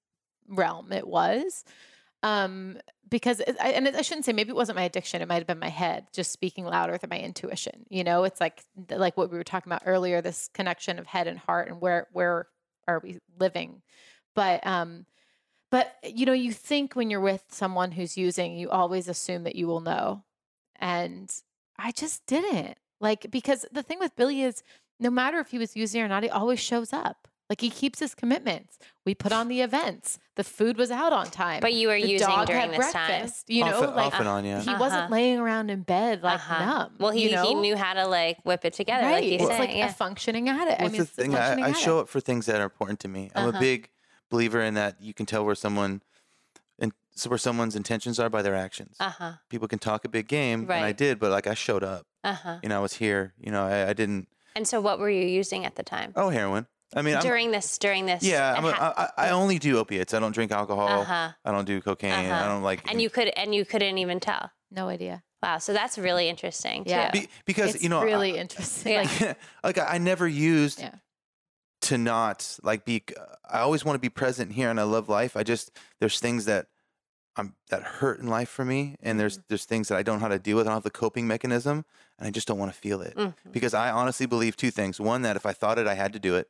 [0.49, 1.65] realm, it was.
[2.23, 5.47] Um, because I, and I shouldn't say maybe it wasn't my addiction; it might have
[5.47, 7.85] been my head just speaking louder than my intuition.
[7.89, 11.29] You know, it's like like what we were talking about earlier, this connection of head
[11.29, 12.49] and heart, and where where
[12.89, 13.83] are we living?
[14.35, 15.07] But um,
[15.71, 19.57] but you know, you think when you're with someone who's using, you always assume that
[19.57, 20.25] you will know,
[20.77, 21.31] and
[21.79, 24.63] I just didn't like because the thing with Billy is
[24.99, 27.29] no matter if he was using or not, he always shows up.
[27.49, 28.79] Like he keeps his commitments.
[29.05, 30.19] We put on the events.
[30.35, 31.61] The food was out on time.
[31.61, 33.09] But you were the using dog during had this time.
[33.09, 33.45] breakfast.
[33.49, 34.61] You know, off, like off and on, yeah.
[34.63, 34.77] he Uh-huh.
[34.81, 36.65] wasn't laying around in bed like Uh-huh.
[36.65, 36.93] numb.
[36.99, 37.45] Well, he you know?
[37.45, 39.13] he knew how to like whip it together, right.
[39.23, 39.61] like you it's said.
[39.61, 39.89] like yeah.
[39.91, 40.81] a functioning addict.
[40.81, 41.35] I mean, the it's thing?
[41.37, 43.31] I, I show up for things that are important to me.
[43.35, 43.59] I'm Uh-huh.
[43.59, 43.91] a big
[44.29, 46.03] believer in that you can tell where someone
[46.81, 48.97] and so where someone's intentions are by their actions.
[48.99, 49.33] uh huh.
[49.49, 52.07] People can talk a big game, and I did, but like I showed up.
[52.25, 52.59] Uh huh.
[52.63, 53.35] You know, I was here.
[53.39, 54.27] You know, I, I didn't.
[54.57, 56.67] And so, what were you using at the time Oh, heroin.
[56.95, 57.79] I mean, I'm, during this?
[57.79, 58.23] During this?
[58.23, 60.15] yeah, I'm a, ha- I, I only do opiates.
[60.15, 60.89] I don't drink alcohol.
[61.03, 61.31] Uh-huh.
[61.45, 62.13] I don't do cocaine.
[62.13, 62.45] Uh-huh.
[62.45, 62.89] I don't like.
[62.91, 64.51] and you could and you couldn't even tell.
[64.71, 65.23] no idea.
[65.43, 65.59] Wow.
[65.59, 67.11] So that's really interesting Yeah.
[67.11, 67.21] too.
[67.21, 68.93] Be, because it's you know, I- really interesting.
[68.95, 69.03] Yeah.
[69.21, 70.95] Like, like I, I never used Yeah.
[71.83, 73.03] to not like be
[73.51, 75.37] I always want to be present here and I love life.
[75.37, 75.71] I just
[76.01, 76.67] there's things that
[77.37, 80.23] I'm that hurt in life for me and there's there's things that I don't know
[80.23, 80.67] how to deal with.
[80.67, 81.85] I don't have the coping mechanism
[82.19, 83.15] and I just don't want to feel it.
[83.17, 83.35] Mhm.
[83.53, 84.99] Because I honestly believe two things.
[85.01, 86.49] One that if I thought it I had to do it.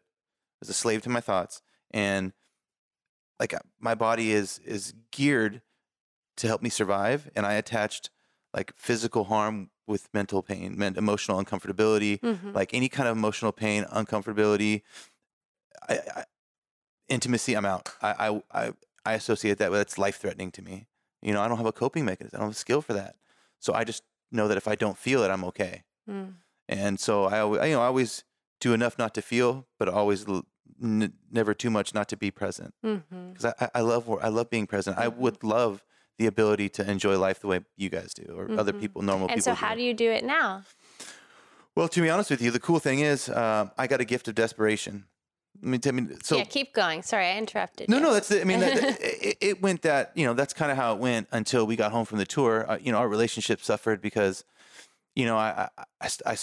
[0.57, 2.33] I was a slave to my thoughts and
[3.39, 5.61] like uh, my body is is geared
[6.39, 8.11] to help me survive and I attached
[8.55, 12.55] like physical harm with mental pain, meant emotional uncomfortability, Mhm.
[12.55, 14.83] like any kind of emotional pain, uncomfortability,
[15.89, 16.25] I, I,
[17.09, 17.91] intimacy, I'm out.
[18.03, 18.73] I, I, I,
[19.05, 20.89] I associate that with it's life threatening to me.
[21.23, 22.37] You know, I don't have a coping mechanism.
[22.37, 23.17] I don't have a skill for that.
[23.61, 25.85] So I just know that if I don't feel it, I'm okay.
[26.09, 26.35] Mm.
[26.69, 28.25] And so I, always, you know, I always
[28.61, 30.45] do enough not to feel, but always l-
[30.83, 32.75] n- never too much not to be present.
[32.83, 34.97] Because I, I- I love, I love being present.
[34.99, 35.85] I would love
[36.19, 38.81] the ability to enjoy life the way you guys do, or other Mhm.
[38.81, 39.43] people, normal And people.
[39.43, 40.63] so, how do you do it now?
[41.75, 44.29] Well, to be honest with you, the cool thing is, um, I got a gift
[44.29, 45.05] of desperation.
[45.63, 47.03] I mean, I mean, so yeah, keep going.
[47.03, 47.89] Sorry, I interrupted.
[47.89, 48.03] no, you.
[48.03, 50.71] no, that's the, I mean, that, that- it, it went that you know that's kind
[50.71, 52.65] of how it went until we got home from the tour.
[52.71, 54.45] Uh, you know, our relationship suffered because,
[55.15, 56.35] you know, I, I, I, I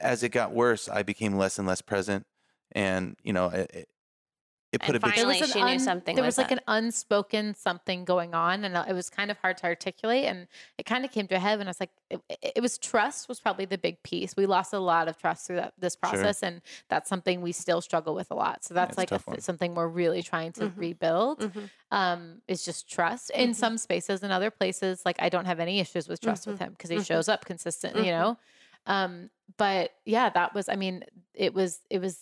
[0.00, 2.26] as it got worse, I became less and less present,
[2.72, 3.88] and you know, it, it,
[4.72, 5.14] it put And a big.
[5.16, 6.58] finally- she knew something There was was like up.
[6.58, 10.26] an unspoken something going on, and uh, it was kind of hard to articulate.
[10.26, 10.46] And
[10.78, 12.78] it kind of came to a head, and I was like, it, it- it was
[12.78, 14.36] trust was probably the big piece.
[14.36, 17.80] We lost a lot of trust through that, this process, and that's something we still
[17.80, 18.62] struggle with a lot.
[18.64, 20.72] So that's it's a like a tough th- something we're really trying to Mhm.
[20.76, 21.40] rebuild.
[21.40, 21.70] Mhm.
[21.90, 23.54] Um, is just trust in Mhm.
[23.56, 26.66] some spaces, in other places, like I don't have any issues with trust with Mhm.
[26.66, 27.06] him because he Mhm.
[27.06, 27.96] shows up consistent.
[27.96, 28.38] You know,
[28.86, 30.68] um, but yeah, that was.
[30.68, 31.80] I mean, it was.
[31.90, 32.18] It was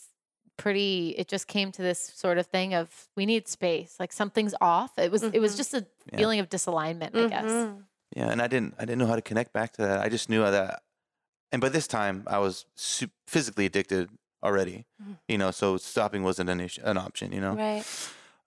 [0.57, 4.57] pretty it just came to this sort of thing of we need space like something's
[4.61, 5.57] off it was it was Mhm.
[5.57, 6.19] just a Yeah.
[6.19, 7.85] feeling of disalignment i guess Mhm.
[8.17, 10.01] Yeah, and I didn't I didn't know how to connect back to that.
[10.01, 10.83] I just knew that
[11.53, 14.11] and by this time I was su- physically addicted
[14.43, 14.87] already.
[15.01, 15.19] Mhm.
[15.29, 17.31] You know, so stopping wasn't an issue, an option.
[17.33, 17.85] You know, Right.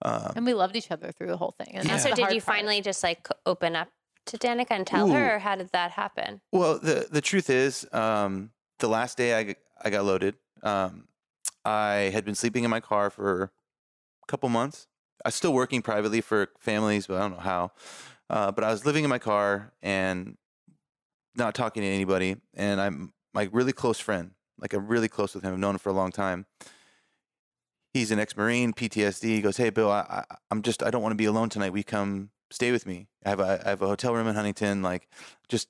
[0.02, 1.68] um, And we loved each other through the whole thing.
[1.70, 2.56] And And that's so did you part.
[2.58, 3.88] finally just like open up
[4.26, 5.14] to Danika and tell Ooh.
[5.14, 6.40] her, or how did that happen?
[6.52, 11.08] Well, the the truth is, um, the last day I I got loaded, um,
[11.64, 13.52] I had been sleeping in my car for
[14.22, 14.86] a couple months.
[15.24, 17.72] I was still working privately for families, but I don't know how.
[18.28, 20.36] Uh, but I was living in my car and
[21.36, 22.36] not talking to anybody.
[22.54, 25.52] And I'm my really close friend, like I'm really close with him.
[25.52, 26.46] I've known him for a long time.
[27.92, 29.24] He's an ex-marine, PTSD.
[29.24, 31.72] He goes, "Hey, Bill, I, I, I'm just I don't want to be alone tonight.
[31.72, 33.08] We come stay with me.
[33.24, 34.82] I have a I have a hotel room in Huntington.
[34.82, 35.08] Like,
[35.48, 35.68] just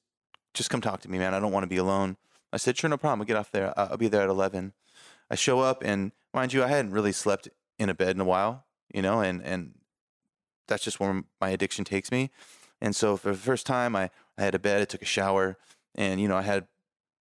[0.55, 1.35] just come talk to me, man.
[1.35, 2.16] I don't want to be alone.
[2.53, 3.21] I said, sure, no problem.
[3.21, 3.73] I'll get off there.
[3.79, 4.75] I'll be there at 11.
[5.31, 8.25] I show up, and mind you, I hadn't really slept in a bed in a
[8.25, 9.73] while, you know, and, and
[10.68, 12.31] that's just where my addiction takes me.
[12.83, 15.57] And so for the first time, I, I had a bed, I took a shower,
[15.95, 16.66] and, you know, I had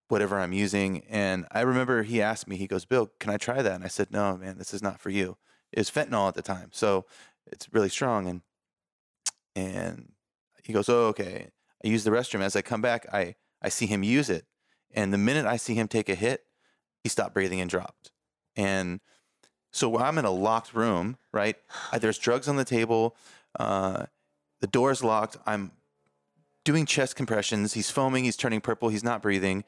[0.08, 1.04] whatever I'm using.
[1.08, 3.74] And I remember he asked me, he goes, Bill, can I try that?
[3.74, 5.38] And I said, no, man, this is not for you.
[5.72, 6.68] It was fentanyl at the time.
[6.72, 7.06] So
[7.46, 8.28] it's really strong.
[8.28, 8.42] And,
[9.54, 10.12] and
[10.62, 11.48] he goes, oh, okay.
[11.84, 12.40] I use the restroom.
[12.40, 14.46] As I come back, I, I see him use it.
[14.94, 16.44] And the minute I see him take a hit,
[17.02, 18.12] he stopped breathing and dropped.
[18.56, 19.00] And
[19.72, 21.56] so I'm in a locked room, right?
[21.98, 23.16] There's drugs on the table.
[23.58, 24.06] Uh,
[24.60, 25.38] the door's locked.
[25.46, 25.72] I'm
[26.64, 27.72] doing chest compressions.
[27.74, 28.24] He's foaming.
[28.24, 28.90] He's turning purple.
[28.90, 29.64] He's not breathing.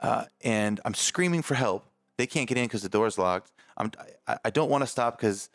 [0.00, 1.86] Uh, and I'm screaming for help.
[2.16, 3.52] They can't get in because the door's locked.
[3.76, 3.90] I'm,
[4.26, 5.48] I, I don't want to stop because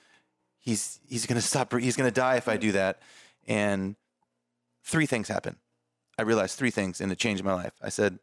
[0.59, 1.73] he's he's gonna stop.
[1.73, 3.01] He's gonna die if I do that.
[3.49, 3.95] And
[4.85, 5.57] three things happen.
[6.17, 7.73] I realized three things, and it changed my life.
[7.81, 8.19] I said,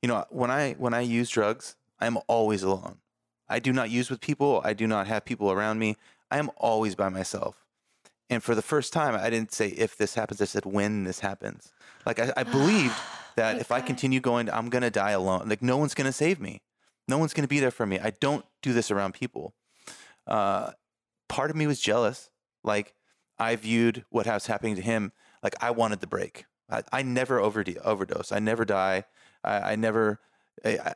[0.00, 2.98] you know, when I when I use drugs, I am always alone.
[3.48, 4.62] I do not use with people.
[4.64, 5.96] I do not have people around me.
[6.30, 7.66] I am always by myself.
[8.30, 10.40] And for the first time, I didn't say if this happens.
[10.40, 11.72] I said when this happens.
[12.06, 12.94] Like I, I believed
[13.36, 15.48] that if I continue going, I'm gonna die alone.
[15.48, 16.62] Like no one's gonna save me.
[17.08, 17.98] No one's gonna be there for me.
[17.98, 19.54] I don't do this around people.
[20.26, 20.72] Uh,
[21.28, 22.30] part of me was jealous.
[22.62, 22.94] Like
[23.42, 25.12] I viewed what was happening to him.
[25.42, 26.46] Like I wanted the break.
[26.70, 28.30] I, I never overde- overdose.
[28.32, 29.04] I never die.
[29.42, 30.20] I, I never.
[30.64, 30.94] I,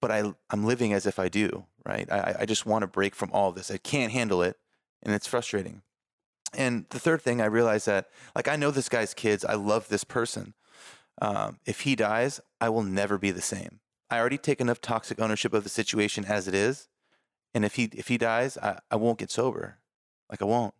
[0.00, 1.66] but I I'm living as if I do.
[1.84, 2.10] Right.
[2.10, 3.70] I I just want to break from all this.
[3.70, 4.56] I can't handle it,
[5.02, 5.82] and it's frustrating.
[6.54, 9.44] And the third thing I realized that like I know this guy's kids.
[9.44, 10.54] I love this person.
[11.20, 13.80] Um, if he dies, I will never be the same.
[14.10, 16.88] I already take enough toxic ownership of the situation as it is,
[17.52, 19.78] and if he if he dies, I, I won't get sober.
[20.30, 20.74] Like I won't.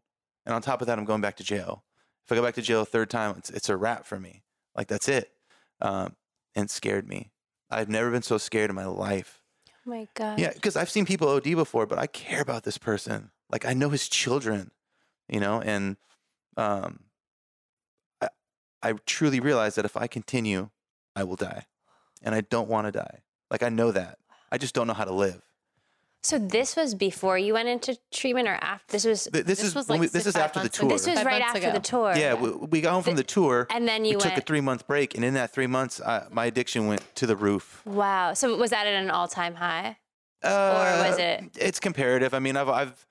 [0.50, 1.84] And on top of that, I'm going back to jail.
[2.26, 4.42] If I go back to jail a third time, it's it's a wrap for me.
[4.74, 5.30] Like that's it.
[5.80, 6.16] Um,
[6.56, 7.30] and it scared me.
[7.70, 9.42] I've never been so scared in my life.
[9.68, 10.40] Oh my God.
[10.40, 13.30] Yeah, because I've seen people OD before, but I care about this person.
[13.48, 14.72] Like I know his children,
[15.28, 15.96] you know, and
[16.56, 17.04] um,
[18.20, 18.28] I,
[18.82, 20.70] I truly realize that if I continue,
[21.14, 21.66] I will die,
[22.22, 23.20] and I don't want to die.
[23.52, 24.18] Like I know that.
[24.50, 25.42] I just don't know how to live.
[26.22, 28.92] So this was before you went into treatment, or after?
[28.92, 29.24] This was.
[29.32, 30.86] This, This is was like we, this six- is after the tour.
[30.86, 30.94] ago.
[30.96, 32.14] This was Five right months after the tour.
[32.14, 33.66] yeah, we, we got home from the tour.
[33.70, 36.26] and then we you took a three month break, and in that three months, I,
[36.30, 37.80] my addiction went to the roof.
[37.86, 38.34] Wow.
[38.34, 39.96] So was that at an all-time high?
[40.44, 40.48] Uh,
[41.04, 42.34] or was it- It's comparative.
[42.34, 43.06] I mean, I've, I've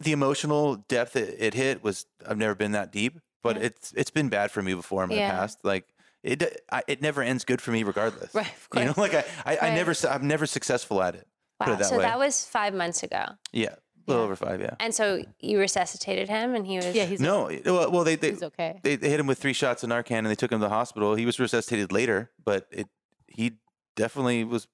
[0.00, 3.66] the emotional depth it, it hit was I've never been that deep, but Yeah.
[3.66, 5.30] it's it's been bad for me before in my Yeah.
[5.30, 5.58] past.
[5.62, 5.84] Like
[6.24, 8.34] it, I, it never ends good for me regardless.
[8.34, 8.46] Right.
[8.72, 11.28] Of You know, like I, I, I never, I'm never successful at it.
[11.60, 11.74] Put Wow.
[11.76, 12.02] that so way.
[12.02, 14.24] that was five months ago, Yeah, a little Yeah.
[14.26, 14.60] over five.
[14.60, 14.74] Yeah.
[14.80, 16.94] and so you resuscitated him, and he was.
[16.94, 18.80] Yeah, he's No, well, well they they, he's okay.
[18.82, 20.68] they they hit him with three shots of Narcan and they took him to the
[20.70, 21.14] hospital.
[21.14, 22.88] He was resuscitated later, but it
[23.28, 23.52] he
[23.96, 24.66] definitely was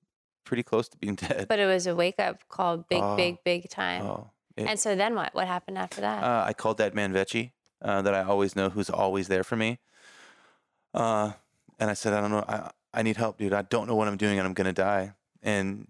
[0.44, 1.46] pretty close to being dead.
[1.48, 3.16] But it was a wake-up call, big, Oh.
[3.16, 4.02] big, big time.
[4.04, 5.34] oh, it- And so then what?
[5.34, 6.22] What happened after that?
[6.24, 9.56] Uh, I called that man Vecchi, uh, that I always know, who's always there for
[9.56, 9.78] me.
[10.92, 11.32] Uh,
[11.78, 13.52] and I said, I don't know, I, I need help, dude.
[13.52, 15.12] I don't know what I'm doing, and I'm gonna die.
[15.42, 15.86] And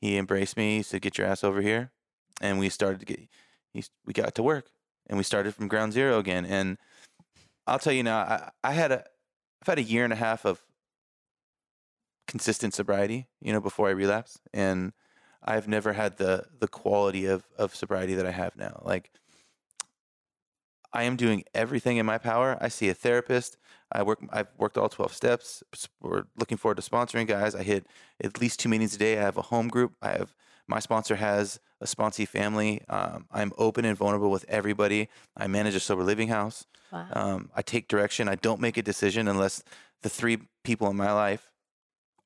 [0.00, 0.78] he embraced me.
[0.78, 1.90] He said, "Get your ass over here,"
[2.40, 3.20] and we started to get.
[3.72, 4.70] He, we got to work,
[5.08, 6.46] and we started from ground zero again.
[6.46, 6.78] And
[7.66, 9.04] I'll tell you now, I, I had a,
[9.62, 10.62] I've had a year and a half of
[12.26, 14.92] consistent sobriety, you know, before I relapsed, and
[15.42, 18.82] I've never had the the quality of of sobriety that I have now.
[18.84, 19.10] Like
[20.92, 22.56] I am doing everything in my power.
[22.60, 23.56] I see a therapist.
[23.92, 24.18] I work.
[24.30, 25.62] I've worked all twelve steps.
[26.00, 27.54] We're looking forward to sponsoring guys.
[27.54, 27.86] I hit
[28.22, 29.18] at least two meetings a day.
[29.18, 29.92] I have a home group.
[30.02, 30.34] I have
[30.66, 32.82] my sponsor has a sponsee family.
[32.88, 35.08] Um, I'm open and vulnerable with everybody.
[35.36, 36.66] I manage a sober living house.
[36.92, 37.06] wow.
[37.12, 38.28] Um, I take direction.
[38.28, 39.62] I don't make a decision unless
[40.02, 41.50] the three people in my life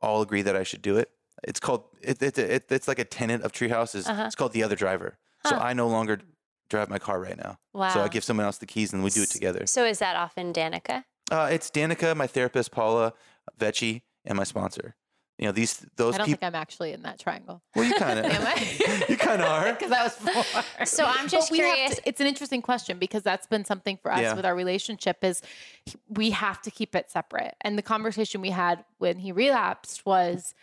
[0.00, 1.10] all agree that I should do it.
[1.44, 3.94] It's called it, it, it, it's like a tenant of Treehouse.
[3.94, 4.24] Is Uh-huh.
[4.26, 5.18] it's called the other driver.
[5.46, 6.20] So I no longer
[6.72, 7.58] drive my car right now.
[7.72, 7.90] wow.
[7.90, 9.66] So I give someone else the keys and we do it together.
[9.66, 11.04] So is that often Danika?
[11.30, 13.12] Uh, it's Danika, my therapist, Paula,
[13.60, 14.94] Vecchi, and my sponsor.
[15.38, 16.40] you know these those I don't people.
[16.40, 17.62] think I'm actually in that triangle.
[17.74, 19.04] Well, you kind of Am I?
[19.08, 19.72] you kind of are.
[19.76, 20.86] Because that was four.
[20.86, 24.10] So I'm just we curious- to- it's an interesting question because that's been something for
[24.12, 24.34] us Yeah.
[24.34, 25.42] with our relationship is
[26.08, 27.54] we have to keep it separate.
[27.62, 30.54] And the conversation we had when he relapsed was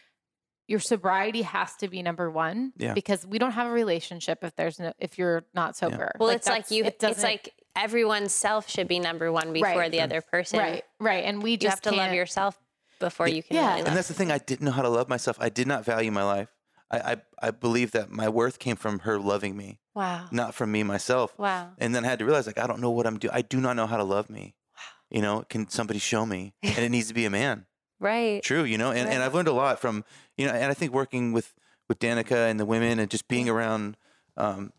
[0.69, 2.93] your sobriety has to be number one Yeah.
[2.93, 6.11] because we don't have a relationship if there's no if you're not sober.
[6.19, 6.85] Well, it's like you.
[6.85, 9.91] it It's like everyone's self should be number one before Right.
[9.91, 10.59] the other person.
[10.59, 12.59] right, right, and we just You have to love yourself
[12.99, 13.61] before you can Yeah.
[13.61, 13.87] really And love.
[13.87, 14.31] And that's the thing.
[14.31, 15.37] I didn't know how to love myself.
[15.39, 16.49] I did not value my life.
[16.91, 20.25] I, I I believe that my worth came from her loving me, wow.
[20.31, 21.33] not from me myself.
[21.37, 21.71] Wow.
[21.77, 23.33] And then I had to realize, like, I don't know what I'm doing.
[23.33, 24.55] I do not know how to love me.
[24.75, 24.81] Wow.
[25.17, 26.53] You know, can somebody show me?
[26.63, 27.65] And it needs to be a man.
[27.99, 28.41] Right.
[28.41, 30.05] True, you know, and, and I've learned a lot from,
[30.37, 31.53] you know, and I think working with
[31.87, 33.97] with Danika and the women and just being around,
[34.37, 34.71] um,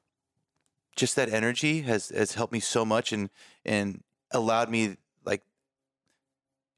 [0.97, 3.29] just that energy has has helped me so much and
[3.65, 5.43] and allowed me like,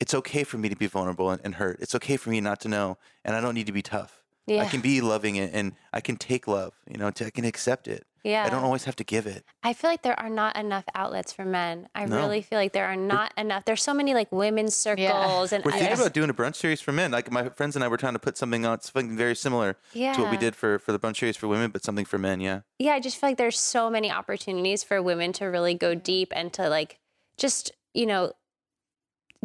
[0.01, 1.79] it's okay for me to be vulnerable and, and hurt.
[1.81, 4.23] It's okay for me not to know, and I don't need to be tough.
[4.47, 4.63] Yeah.
[4.63, 6.75] I can be loving it, and I can take love.
[6.91, 8.05] You know, I can accept it.
[8.25, 8.45] Yeah.
[8.45, 9.45] I don't always have to give it.
[9.63, 11.89] I feel like there are not enough outlets for men.
[11.95, 12.17] I No.
[12.17, 13.65] really feel like there are not enough.
[13.65, 16.81] There's so many like women's circles and We're thinking just- about doing a brunch series
[16.81, 17.11] for men.
[17.11, 20.13] Like my friends and I were trying to put something on something very similar yeah.
[20.15, 22.41] to what we did for for the brunch series for women, but something for men.
[22.41, 22.61] Yeah.
[22.79, 26.33] Yeah, I just feel like there's so many opportunities for women to really go deep
[26.35, 26.99] and to like
[27.37, 28.33] just, you know,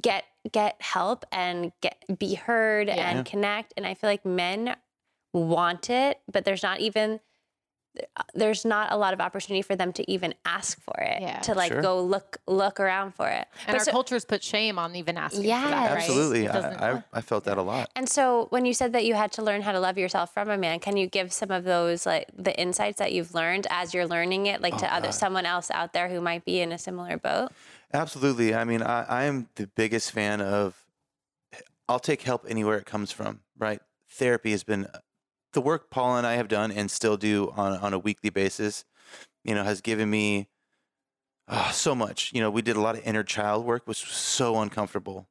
[0.01, 3.09] get get help and get be heard Yeah.
[3.09, 3.73] and connect.
[3.75, 4.75] And I feel like men
[5.33, 7.19] want it, but there's not even
[8.35, 11.19] there's not a lot of opportunity for them to even ask for it.
[11.21, 11.39] Yeah.
[11.39, 11.81] to like Sure.
[11.81, 13.47] go look look around for it.
[13.65, 15.89] And But our so- cultures put shame on even asking for that, Yes.
[15.91, 15.97] right?
[15.97, 16.47] Absolutely.
[16.47, 17.89] I, I I felt that a lot.
[17.95, 20.49] And so when you said that you had to learn how to love yourself from
[20.49, 23.93] a man, can you give some of those like the insights that you've learned as
[23.95, 25.13] you're learning it like Oh, to other God.
[25.15, 27.49] someone else out there who might be in a similar boat?
[27.93, 28.53] Absolutely.
[28.53, 30.75] I mean, I, I am the biggest fan of.
[31.89, 33.39] I'll take help anywhere it comes from.
[33.57, 33.79] Right.
[34.11, 34.87] Therapy has been
[35.57, 38.85] the work Paul and I have done and still do on on a weekly basis.
[39.43, 40.49] You know, has given me
[41.47, 42.31] oh, so much.
[42.31, 45.27] You know, we did a lot of inner child work, which was so uncomfortable.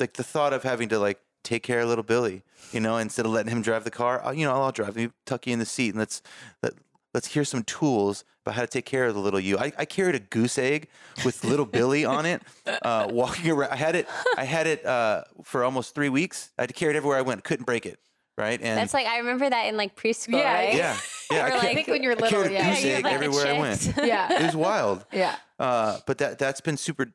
[0.00, 2.44] Like the thought of having to like take care of little Billy.
[2.72, 5.12] You know, instead of letting him drive the car, I'll, you know, I'll drive you,
[5.26, 6.22] tuck you in the seat, and let's
[6.62, 6.72] let
[7.12, 9.58] let's hear some tools about how to take care of the little you.
[9.58, 10.88] I, I carried a goose egg
[11.26, 12.40] with little Billy on it,
[12.80, 13.70] uh, walking around.
[13.70, 14.08] I had it.
[14.38, 16.52] I had it uh, for almost three weeks.
[16.56, 17.44] I had to carry it everywhere I went.
[17.44, 17.98] Couldn't break it.
[18.38, 18.60] Right.
[18.62, 20.74] And That's like I remember that in like preschool, Yeah, right?
[20.74, 20.96] yeah,
[21.32, 21.44] yeah.
[21.44, 22.70] Or I, like- I think when you're little, carried a yeah.
[22.70, 23.80] goose you have, egg like, the everywhere I went.
[23.82, 23.98] chicks.
[23.98, 25.04] It was wild.
[25.12, 25.34] Yeah.
[25.58, 27.08] Uh, but that that's been super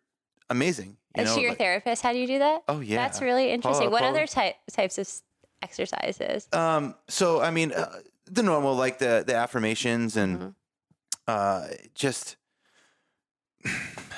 [0.49, 0.89] amazing.
[0.89, 2.63] You And know, so your like- therapist do you do that?
[2.67, 2.97] Oh yeah.
[2.97, 3.89] That's really interesting.
[3.89, 5.09] what Paula- other ty- types of
[5.61, 6.47] exercises?
[6.51, 10.55] Um, so I mean, uh, the normal like the the affirmations and Mhm.
[11.27, 12.35] uh, just.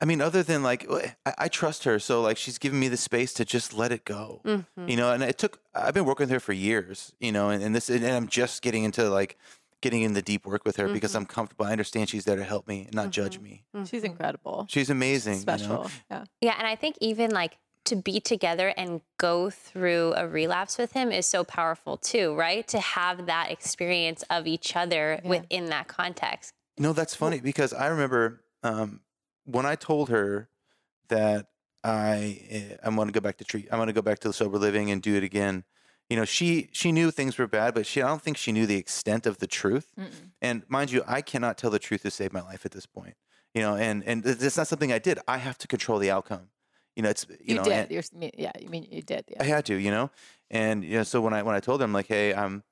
[0.00, 2.96] I mean, other than like, I, I trust her, so like she's giving me the
[2.96, 4.64] space to just let it go, Mhm.
[4.88, 5.12] you know.
[5.12, 5.60] And it took.
[5.74, 8.62] I've been working with her for years, you know, and, and this, and I'm just
[8.62, 9.36] getting into like
[9.82, 11.16] getting in the deep work with her because Mhm.
[11.16, 11.66] I'm comfortable.
[11.66, 13.42] I understand she's there to help me, and not judge Mhm.
[13.42, 13.64] me.
[13.84, 14.06] She's Mhm.
[14.06, 14.66] incredible.
[14.68, 15.38] She's amazing.
[15.40, 15.66] Special.
[15.68, 15.90] You know?
[16.10, 16.24] Yeah.
[16.40, 20.92] Yeah, and I think even like to be together and go through a relapse with
[20.92, 22.66] him is so powerful too, right?
[22.66, 25.28] To have that experience of each other Yeah.
[25.30, 26.52] within that context.
[26.78, 29.00] No, that's funny because I remember um,
[29.44, 30.48] when I told her
[31.08, 31.46] that
[31.84, 33.68] I eh, I want to go back to treat.
[33.72, 35.64] I want to go back to the sober living and do it again.
[36.10, 38.66] You know, she she knew things were bad, but she I don't think she knew
[38.66, 39.92] the extent of the truth.
[39.98, 40.30] Mm-mm.
[40.40, 43.14] And mind you, I cannot tell the truth to save my life at this point.
[43.54, 45.18] You know, and and it's not something I did.
[45.26, 46.48] I have to control the outcome.
[46.96, 47.72] You know, it's you, You, know, did.
[47.72, 48.52] and- You're, yeah.
[48.58, 49.24] You mean you did.
[49.28, 49.42] Yeah.
[49.42, 50.10] I had to, you know,
[50.50, 52.62] and you know, so when I when I told her, I'm like, hey, I'm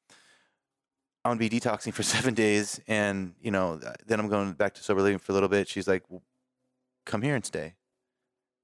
[1.25, 4.83] I'm gonna be detoxing for seven days, and you know, then I'm going back to
[4.83, 5.69] sober living for a little bit.
[5.69, 6.21] She's like, "W-
[7.07, 7.75] come here and stay,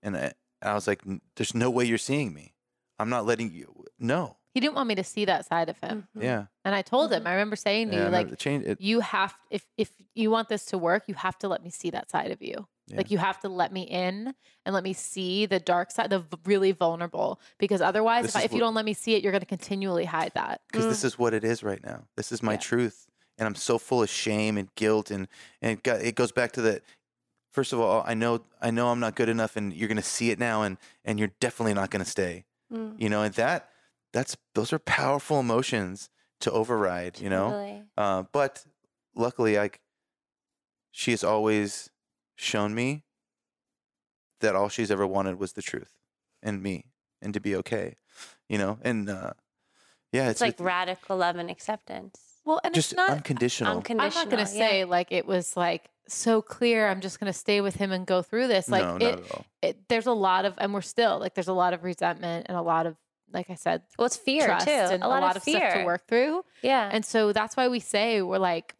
[0.02, 1.02] and I, I was like,
[1.36, 2.54] there's no way you're seeing me.
[2.98, 3.84] I'm not letting you.
[3.98, 6.22] No, He didn't want me to see that side of him, Mhm.
[6.22, 7.26] yeah, and I told him.
[7.26, 8.04] I remember saying to yeah.
[8.06, 8.64] You, like, change.
[8.66, 11.70] It, you have if if you want this to work, you have to let me
[11.70, 12.66] see that side of you.
[12.91, 12.97] Yeah.
[12.99, 14.34] Like you have to let me in
[14.66, 17.41] and let me see the dark side, the really vulnerable.
[17.59, 19.47] Because otherwise, This if, I, if you don't let me see it, you're going to
[19.47, 20.61] continually hide that.
[20.70, 22.05] because this is what it is right now.
[22.16, 22.59] This is my Yeah.
[22.59, 23.07] truth,
[23.38, 25.28] and I'm so full of shame and guilt, and
[25.62, 26.82] and it, got, it goes back to that.
[27.53, 30.30] First of all, I know I know I'm not good enough, and you're gonna see
[30.30, 32.45] it now, and and you're definitely not gonna stay.
[32.72, 33.70] Mm, You know, and that
[34.12, 36.11] that's those are powerful emotions
[36.41, 37.20] to override.
[37.20, 37.82] You know, totally.
[37.97, 38.64] uh, but
[39.16, 39.80] luckily, like
[40.93, 41.89] she is always
[42.41, 43.05] shown me
[44.41, 45.93] that all she's ever wanted was the truth
[46.43, 46.86] and me,
[47.20, 47.97] and to be okay.
[48.49, 49.32] You know, and uh,
[50.12, 52.18] yeah, It's it's, like it's radical love and acceptance.
[52.45, 53.11] Well, and just it's not.
[53.11, 53.76] unconditional.
[53.76, 54.07] Unconditional.
[54.07, 54.68] I'm not going to yeah.
[54.68, 56.88] say like it was like so clear.
[56.88, 58.68] I'm just going to stay with him and go through this.
[58.68, 59.45] Like no, it, not at all.
[59.62, 62.57] it, there's a lot of, and we're still like, there's a lot of resentment and
[62.57, 62.97] a lot of
[63.32, 64.72] like I said, Well, it's fear trust too.
[64.72, 66.43] and a lot, of, of, stuff fear to work through.
[66.62, 66.88] Yeah.
[66.93, 68.74] And so that's why we say we're like,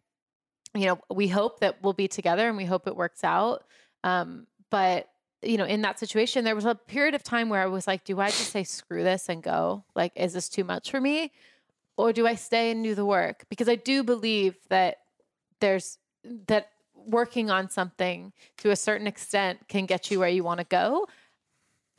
[0.73, 3.65] you know, we hope that we'll be together and we hope it works out.
[4.03, 5.07] Um, but
[5.43, 8.03] you know, in that situation, there was a period of time where I was like,
[8.03, 9.83] do I just say screw this and go?
[9.95, 11.31] Like, is this too much for me?
[11.97, 13.45] Or do I stay and do the work?
[13.49, 14.99] Because I do believe that
[15.59, 15.97] there's
[16.47, 20.65] that working on something to a certain extent can get you where you want to
[20.65, 21.07] go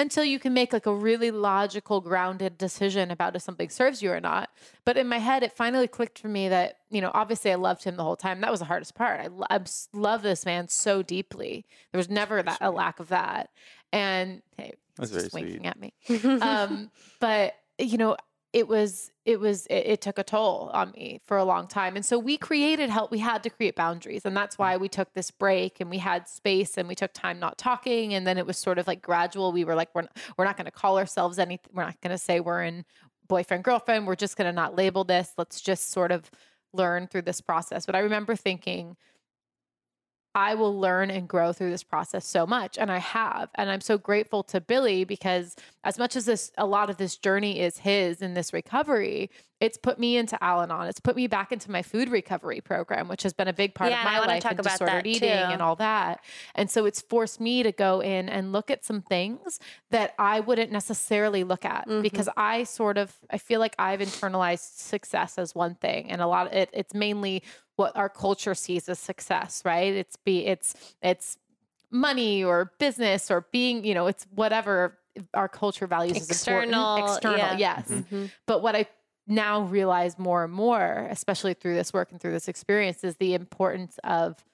[0.03, 4.13] until you can make like a really logical grounded decision about if something serves you
[4.13, 4.51] or not.
[4.85, 7.85] But in my head it finally clicked for me that you know obviously i loved
[7.85, 8.41] him the whole time.
[8.43, 9.21] That was the hardest part.
[9.21, 9.61] I, lo- I
[9.95, 11.65] love this man so deeply.
[11.93, 13.49] There was never that a lack of that.
[13.93, 15.67] And hey That's just very winking sweet.
[15.67, 16.39] at me.
[16.43, 16.91] Um
[17.21, 18.17] but you know
[18.53, 21.97] it was it was it, it took a toll on me for a long time
[21.97, 25.13] and so we created help we had to create boundaries and that's why we took
[25.15, 28.47] this break and we had space and we took time not talking and then it
[28.47, 31.39] was sort of like gradual we were like we're, we're not going to call ourselves
[31.39, 32.85] anything we're not going to say we're in
[33.29, 36.31] boyfriend girlfriend we're just going to not label this let's just sort of
[36.75, 38.97] learn through this process but i remember thinking
[40.35, 42.79] I will learn and grow through this process so much.
[42.79, 43.51] And I have.
[43.55, 47.16] And I'm so grateful to Billy because as much as this a lot of this
[47.16, 49.30] journey is his in this recovery,
[49.61, 50.89] it's put me into Al-Anon.
[50.89, 53.91] It's put me back into my food recovery program, which has been a big part
[53.91, 55.35] Yeah, of my life talk and about disordered eating too.
[55.35, 56.20] and all that.
[56.55, 59.61] And so it's forced me to go in and look at some things
[59.91, 62.03] that I wouldn't necessarily look at Mm-hmm.
[62.03, 66.26] because I sort of I feel like I've internalized success as one thing and a
[66.26, 67.43] lot of it it's mainly
[67.76, 69.93] what our culture sees as success, right?
[69.95, 71.39] It's be it's it's
[71.91, 74.99] money or business or being, you know, it's whatever
[75.35, 77.17] our culture values External, as important.
[77.17, 77.57] External, yeah.
[77.57, 77.89] yes.
[77.89, 78.31] Mhm.
[78.47, 78.87] But what I
[79.27, 83.35] now realize more and more, especially through this work and through this experience, is the
[83.35, 84.45] importance of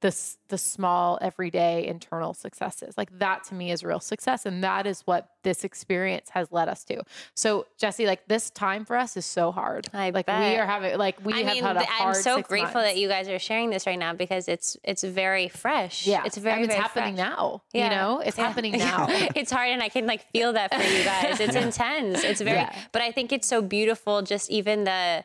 [0.00, 2.96] this the small everyday internal successes.
[2.98, 4.44] Like that to me is real success.
[4.44, 7.02] And that is what this experience has led us to.
[7.34, 9.88] So Jesse, like this time for us is so hard.
[9.94, 12.42] I like we are having like we I have mean, had a hard I'm so
[12.42, 12.92] grateful months.
[12.94, 16.06] that you guys are sharing this right now because it's it's very fresh.
[16.06, 17.28] Yeah, it's very I mean, it's very happening fresh.
[17.30, 17.62] now.
[17.72, 17.84] Yeah.
[17.84, 18.46] You know, it's Yeah.
[18.46, 19.06] happening now.
[19.08, 21.40] it's hard and I can like feel that for you guys.
[21.40, 22.22] It's intense.
[22.24, 25.24] It's very but I think it's so beautiful just even the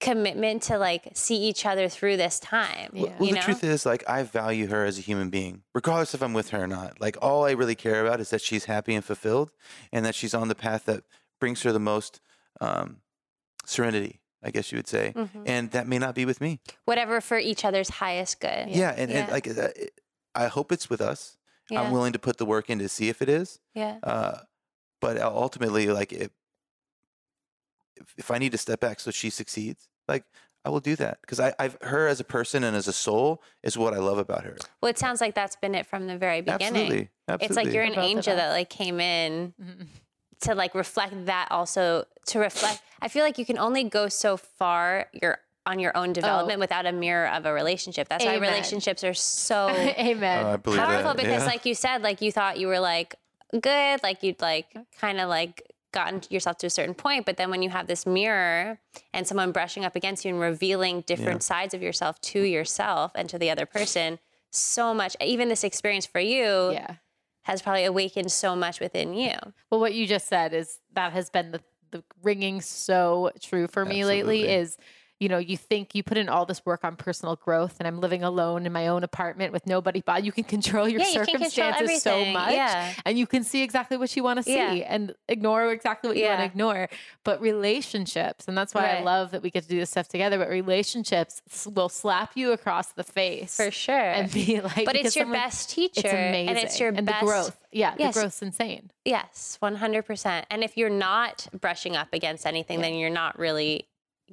[0.00, 2.90] commitment to like see each other through this time.
[2.94, 3.14] Yeah.
[3.18, 3.40] Well, the know?
[3.42, 6.62] truth is, like, I value her as a human being, regardless if I'm with her
[6.62, 7.00] or not.
[7.00, 9.52] Like, all I really care about is that she's happy and fulfilled,
[9.92, 11.04] and that she's on the path that
[11.38, 12.20] brings her the most
[12.60, 12.98] um,
[13.64, 15.12] serenity, I guess you would say.
[15.14, 15.42] Mhm.
[15.46, 16.60] And that may not be with me.
[16.86, 18.68] Whatever for each other's highest good.
[18.70, 19.30] Yeah, and, and Yeah.
[19.30, 19.68] like, uh,
[20.34, 21.36] I hope it's with us.
[21.70, 21.82] Yeah.
[21.82, 23.58] I'm willing to put the work in to see if it is.
[23.74, 23.98] yeah.
[24.02, 24.38] Uh,
[25.00, 26.30] but ultimately, like, if
[28.16, 30.24] if I need to step back so she succeeds, like,
[30.64, 33.42] I will do that because I, I've her as a person and as a soul
[33.62, 34.58] is what I love about her.
[34.82, 36.66] Well, it sounds like that's been it from the very beginning.
[36.82, 37.46] Absolutely, absolutely.
[37.46, 39.86] It's like you're an Both angel that like came in Mhm.
[40.42, 44.36] to like reflect that also to reflect I feel like you can only go so
[44.36, 48.08] far your on your own development without a mirror of a relationship.
[48.10, 48.40] That's why Oh.
[48.40, 50.44] Relationships are so Amen.
[50.44, 51.16] Oh, I believe powerful that.
[51.16, 51.46] because yeah.
[51.46, 53.14] like you said like you thought you were like
[53.58, 54.66] good like you'd like
[55.00, 58.06] kind of like gotten yourself to a certain point but then when you have this
[58.06, 58.78] mirror
[59.12, 63.28] and someone brushing up against you and revealing different sides of yourself to yourself and
[63.28, 64.18] to the other person
[64.50, 66.94] so much even this experience for you yeah.
[67.42, 69.34] has probably awakened so much within you.
[69.70, 71.60] Well, what you just said is that has been the,
[71.90, 74.76] the ringing so true for me lately is,
[75.20, 78.00] you know, you think you put in all this work on personal growth and I'm
[78.00, 81.12] living alone in my own apartment with nobody but you can control your Yeah, you
[81.26, 82.94] control circumstances so much Yeah.
[83.04, 84.72] and you can see exactly what you want to see Yeah.
[84.94, 86.88] and ignore exactly what you want to ignore.
[87.22, 90.38] But relationships, and that's why I love that we get to do this stuff together,
[90.38, 95.14] but relationships will slap you across the face for sure and be like, but it's
[95.14, 96.48] your someone- best teacher it's amazing.
[96.48, 97.56] and it's your and best the growth.
[97.72, 98.14] Yeah, Yes.
[98.14, 98.90] the growth's insane.
[99.04, 100.44] Yes, 100%.
[100.50, 103.86] And if you're not brushing up against anything, then you're not really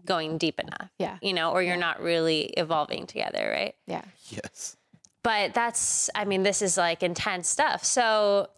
[0.05, 1.17] going deep enough, Yeah.
[1.21, 3.75] you know, or you're not really evolving together, right?
[3.85, 4.03] Yeah.
[4.29, 4.75] yes.
[5.23, 7.83] But that's, I mean, this is like intense stuff.
[7.83, 8.49] So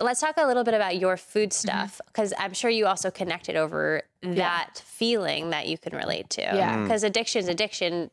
[0.00, 1.68] let's talk a little bit about your food Mm-hmm.
[1.68, 6.42] stuff, because I'm sure you also connected over that feeling that you can relate to.
[6.42, 6.82] Yeah.
[6.82, 8.10] Because addiction's addiction.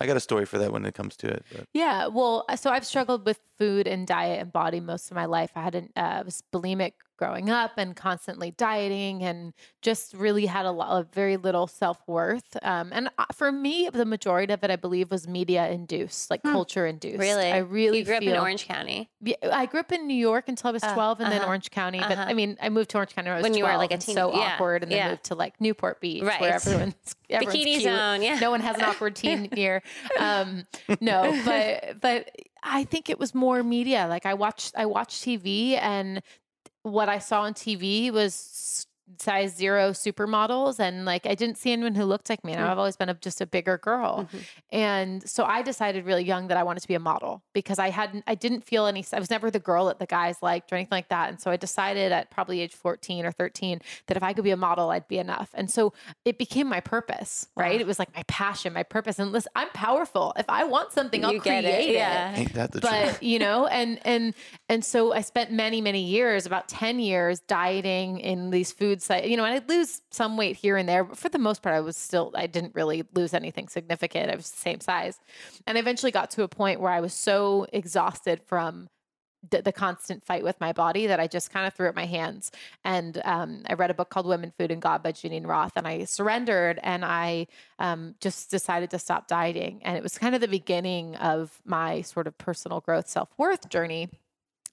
[0.00, 1.44] I got a story for that when it comes to it.
[1.52, 5.24] But Yeah, well, so I've struggled with food and diet and body most of my
[5.24, 5.50] life.
[5.56, 9.52] I had an, uh, was bulimic growing up and constantly dieting and
[9.82, 12.56] just really had a lot of very little self worth.
[12.62, 16.42] Um, and uh, for me, the majority of it, I believe, was media induced, like
[16.42, 17.16] culture induced.
[17.16, 17.20] Hmm.
[17.20, 17.52] Really?
[17.52, 19.10] I really You grew up in Orange County.
[19.20, 21.48] Yeah, I grew up in New York until I was Oh, 12 and then uh-huh,
[21.48, 21.98] Orange County.
[22.00, 22.24] But uh-huh.
[22.26, 23.98] I mean, I moved to Orange County when I was When you were, like, a
[23.98, 25.10] teen- so yeah, awkward and then yeah.
[25.10, 26.40] moved to like Newport Beach Right.
[26.40, 26.94] where everyone's,
[27.30, 27.82] everyone's Bikini cute.
[27.82, 28.38] zone, yeah.
[28.40, 29.82] No one has an awkward teen year.
[30.18, 30.64] Um,
[31.02, 32.30] no, but but
[32.62, 34.06] I think it was more media.
[34.08, 36.22] Like I watched I watched TV and
[36.82, 38.86] what I saw on TV was
[39.18, 42.52] size zero supermodels and like I didn't see anyone who looked like me.
[42.52, 42.68] And Mm.
[42.68, 44.28] I've always been a, just a bigger girl.
[44.32, 44.42] Mhm.
[44.70, 47.90] And so I decided really young that I wanted to be a model because I
[47.90, 50.76] hadn't, I didn't feel any, I was never the girl that the guys liked or
[50.76, 51.28] anything like that.
[51.30, 54.50] And so I decided at probably age 14 or 13 that if I could be
[54.50, 55.50] a model, I'd be enough.
[55.54, 55.92] And so
[56.24, 57.74] it became my purpose, right?
[57.76, 57.80] Wow.
[57.80, 59.18] It was like my passion, my purpose.
[59.18, 60.32] And listen, I'm powerful.
[60.36, 62.34] If I want something, I'll You create it, it yeah.
[62.36, 63.22] Ain't that the truth?
[63.22, 64.34] you know and and
[64.68, 69.28] and so i spent many many years about 10 years dieting in these foods that
[69.28, 71.74] you know and i'd lose some weight here and there but for the most part
[71.74, 75.18] i was still i didn't really lose anything significant i was the same size
[75.66, 78.88] and I eventually got to a point where i was so exhausted from
[79.48, 82.04] the, the constant fight with my body that I just kind of threw up my
[82.04, 82.50] hands.
[82.84, 85.86] And um, I read a book called Women, Food, and God by Geneen Roth, and
[85.86, 87.46] I surrendered and I
[87.78, 89.80] um, just decided to stop dieting.
[89.82, 93.68] And it was kind of the beginning of my sort of personal growth, self worth
[93.68, 94.10] journey.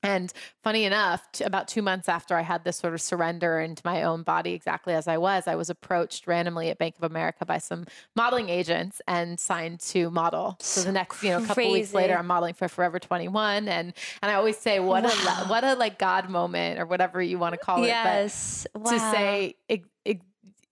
[0.04, 0.32] And
[0.64, 4.04] funny enough, t- about two months after I had this sort of surrender into my
[4.04, 7.58] own body exactly as I was, I was approached randomly at Bank of America by
[7.58, 7.86] some
[8.16, 10.56] modeling agents and signed to model.
[10.62, 14.32] So the next, you know, couple weeks later, I'm modeling for Forever 21, and and
[14.32, 15.10] I always say, what a
[15.48, 17.88] what a like God moment or whatever you want to call it.
[17.88, 18.68] yes.
[18.74, 18.92] But wow.
[18.92, 19.56] to say.
[19.68, 20.22] It, it,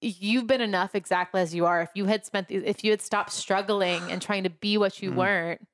[0.01, 1.81] You've been enough exactly as you are.
[1.81, 5.09] If you had spent, if you had stopped struggling and trying to be what you
[5.11, 5.15] Mm.
[5.15, 5.67] weren't,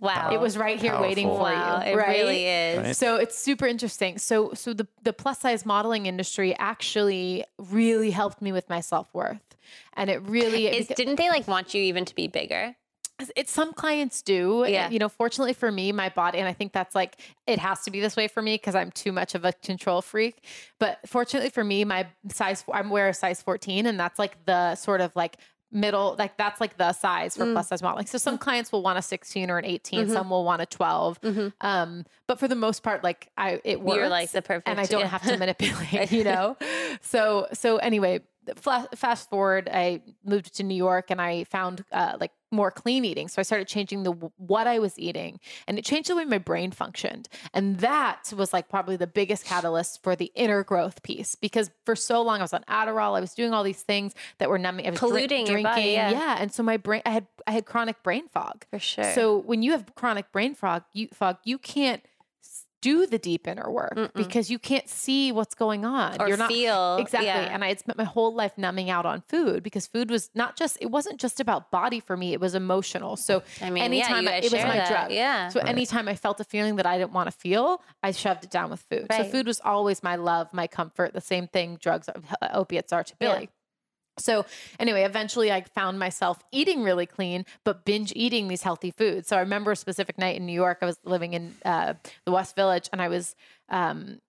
[0.00, 0.30] wow.
[0.32, 1.82] it was right here waiting for wow.
[1.82, 1.92] you.
[1.92, 2.18] It right?
[2.18, 2.78] really is.
[2.78, 2.96] Right.
[2.96, 4.18] So it's super interesting.
[4.18, 9.12] So so the the plus size modeling industry actually really helped me with my self
[9.12, 9.56] worth,
[9.94, 12.76] and it really Is, didn't they like want you even to be bigger?
[13.34, 14.64] it's some clients do.
[14.68, 14.90] Yeah.
[14.90, 17.16] You know, fortunately for me, my body, and I think that's like
[17.46, 20.02] it has to be this way for me because I'm too much of a control
[20.02, 20.44] freak.
[20.78, 24.74] But fortunately for me, my size I'm wear a size 14, and that's like the
[24.74, 25.38] sort of like
[25.76, 27.52] middle like that's like the size for Mm.
[27.52, 30.12] plus size modeling so some clients will want a 16 or an 18 Mhm.
[30.12, 31.52] some will want a 12 Mhm.
[31.60, 34.68] um but for the most part like i it works You're like the perfect.
[34.68, 35.06] and I don't yeah.
[35.16, 36.56] have to manipulate, you know?
[37.02, 38.20] So, so anyway,
[38.94, 43.28] fast forward, I moved to New York and I found uh, like more clean eating.
[43.28, 46.38] So I started changing the what I was eating and it changed the way my
[46.38, 47.28] brain functioned.
[47.52, 51.96] And that was like probably the biggest catalyst for the inner growth piece because for
[51.96, 54.86] so long I was on Adderall, I was doing all these things that were numbing,
[54.86, 55.64] I was Polluting your drinking.
[55.64, 56.36] body, yeah.
[56.38, 58.64] And so my brain, I had, I had chronic brain fog.
[58.70, 59.12] for sure.
[59.12, 62.02] So when you have chronic brain fog, you fog, you can't
[62.88, 64.12] do the deep inner work Mm-mm.
[64.14, 66.20] because you can't see what's going on.
[66.20, 67.26] or You're not feel exactly.
[67.28, 67.52] Yeah.
[67.54, 70.56] And I had spent my whole life numbing out on food because food was not
[70.60, 73.16] just it wasn't just about body for me; it was emotional.
[73.16, 74.88] So I mean, anytime yeah, I- it was my that.
[74.88, 75.10] drug.
[75.12, 75.48] Yeah.
[75.48, 75.68] so Right.
[75.68, 78.70] anytime I felt a feeling that I didn't want to feel, I shoved it down
[78.70, 79.06] with food.
[79.16, 81.12] So food was always my love, my comfort.
[81.12, 83.28] The same thing drugs, uh, opiates are to Yeah.
[84.18, 84.46] So
[84.80, 89.28] anyway, eventually I found myself eating really clean, but binge eating these healthy foods.
[89.28, 90.78] So I remember a specific night in New York.
[90.82, 91.94] I was living in uh,
[92.24, 93.34] the West Village, and I was
[93.68, 94.20] um,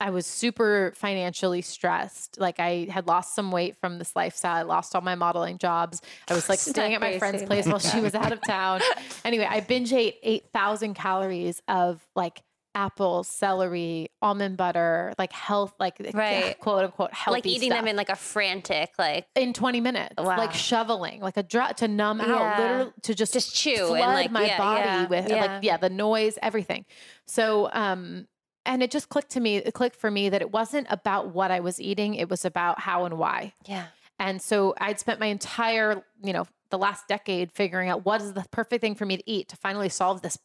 [0.00, 2.38] I was super financially stressed.
[2.38, 4.54] Like I had lost some weight from this lifestyle.
[4.54, 6.02] I lost all my modeling jobs.
[6.28, 8.80] I was like staying at my friend's place while she was out of town.
[9.24, 12.42] Anyway, I binge ate eight thousand calories of like
[12.74, 16.58] apples, celery, almond butter, like health, like Right.
[16.60, 20.14] quote unquote healthy like eating stuff them in like a frantic, like in 20 minutes
[20.18, 20.36] Wow.
[20.36, 22.34] like shoveling like a drop to numb Yeah.
[22.34, 25.40] out literally to just just chew flood and like my yeah, body yeah, with yeah.
[25.40, 26.84] like yeah the noise everything
[27.26, 28.26] so um
[28.66, 31.50] and it just clicked to me it clicked for me that it wasn't about what
[31.50, 33.86] i was eating it was about how and why yeah.
[34.18, 38.32] and so I'd spent my entire, you know, the last decade figuring out what is
[38.32, 40.38] the perfect thing for me to eat to finally solve this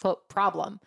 [0.00, 0.80] quote problem.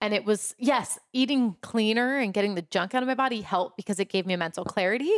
[0.00, 3.76] And it was, yes, eating cleaner and getting the junk out of my body helped
[3.76, 5.12] because it gave me a mental clarity.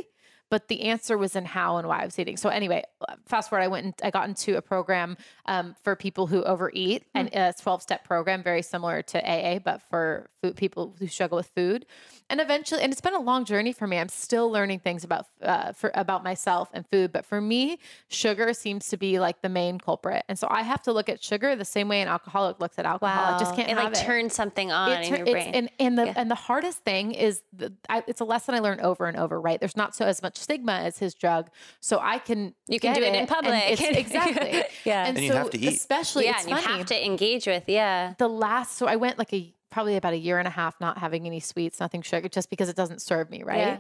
[0.53, 2.37] But the answer was in how and why I was eating.
[2.37, 2.83] So anyway,
[3.27, 7.05] fast forward, I went and I got into a program um, for people who overeat,
[7.15, 11.37] and a twelve step program, very similar to AA, but for food, people who struggle
[11.37, 11.87] with food.
[12.29, 13.97] And eventually, and it's been a long journey for me.
[13.99, 17.13] I'm still learning things about uh, for about myself and food.
[17.13, 17.79] But for me,
[18.09, 21.23] sugar seems to be like the main culprit, and so I have to look at
[21.25, 23.33] sugar the same way an alcoholic looks at alcohol.
[23.33, 23.37] Wow.
[23.37, 25.55] I just can't it like it turns something on it in your brain.
[25.55, 26.15] and and the Yeah.
[26.17, 29.41] and the hardest thing is the, I, it's a lesson I learned over and over.
[29.41, 31.49] Right, there's not so as much stigma as his drug,
[31.81, 33.55] so I can You can get do it in and public.
[33.71, 35.07] it's- exactly, Yeah.
[35.07, 35.69] And, And you so have to eat.
[35.75, 37.65] especially yeah, it's and you have to engage with.
[37.69, 38.15] Yeah.
[38.19, 40.99] the last, so I went like a probably about a year and a half not
[40.99, 43.59] having any sweets, nothing sugar, just because it doesn't serve me right.
[43.59, 43.79] Yeah.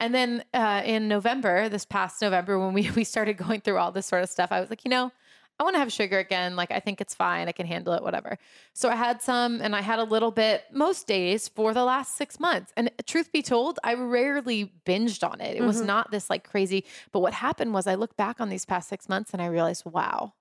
[0.00, 3.92] And then uh, in November, this past November, when we we started going through all
[3.92, 5.12] this sort of stuff, I was like, you know.
[5.60, 6.56] I want to have sugar again.
[6.56, 7.46] Like, I think it's fine.
[7.48, 8.38] I can handle it, whatever.
[8.72, 12.16] So I had some and I had a little bit most days for the last
[12.16, 12.72] six months.
[12.76, 15.56] And truth be told, I rarely binged on it.
[15.56, 15.86] It was Mhm.
[15.86, 16.84] not this like crazy.
[17.12, 19.84] But what happened was I look back on these past six months and I realized,
[19.86, 20.34] wow,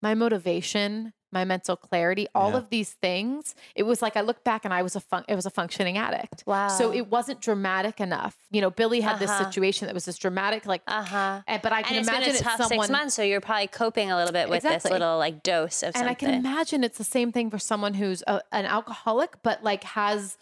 [0.00, 2.58] my motivation my mental clarity, all Yeah.
[2.58, 3.54] of these things.
[3.74, 5.96] It was like I look back and I was a fun- it was a functioning
[5.98, 6.44] addict.
[6.46, 6.68] Wow.
[6.68, 8.36] So it wasn't dramatic enough.
[8.50, 9.44] You know, Billy had this Uh-huh.
[9.44, 11.40] situation that was this dramatic, like, Uh huh.
[11.46, 12.86] and- but I can And it's been imagine a it's tough someone.
[12.86, 15.94] six months, so you're probably coping a little bit with this little like dose of
[15.94, 16.00] something.
[16.02, 16.28] and something.
[16.28, 19.84] I can imagine it's the same thing for someone who's a, an alcoholic, but like
[19.84, 20.36] has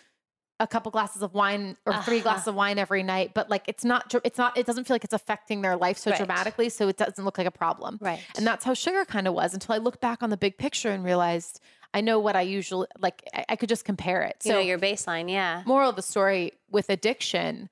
[0.61, 2.23] a couple glasses of wine or three Uh-huh.
[2.23, 5.03] glasses of wine every night, but like it's not, it's not, it doesn't feel like
[5.05, 6.19] it's affecting their life so Right.
[6.19, 6.69] dramatically.
[6.69, 7.99] So it doesn't look like a problem.
[8.01, 8.21] right.
[8.37, 10.91] And that's how sugar kind of was until I looked back on the big picture
[10.91, 11.61] and realized
[11.93, 13.21] I know what I usually like.
[13.35, 14.37] I, I could just compare it.
[14.45, 15.63] you So know your baseline, yeah.
[15.67, 17.69] moral of the story with addiction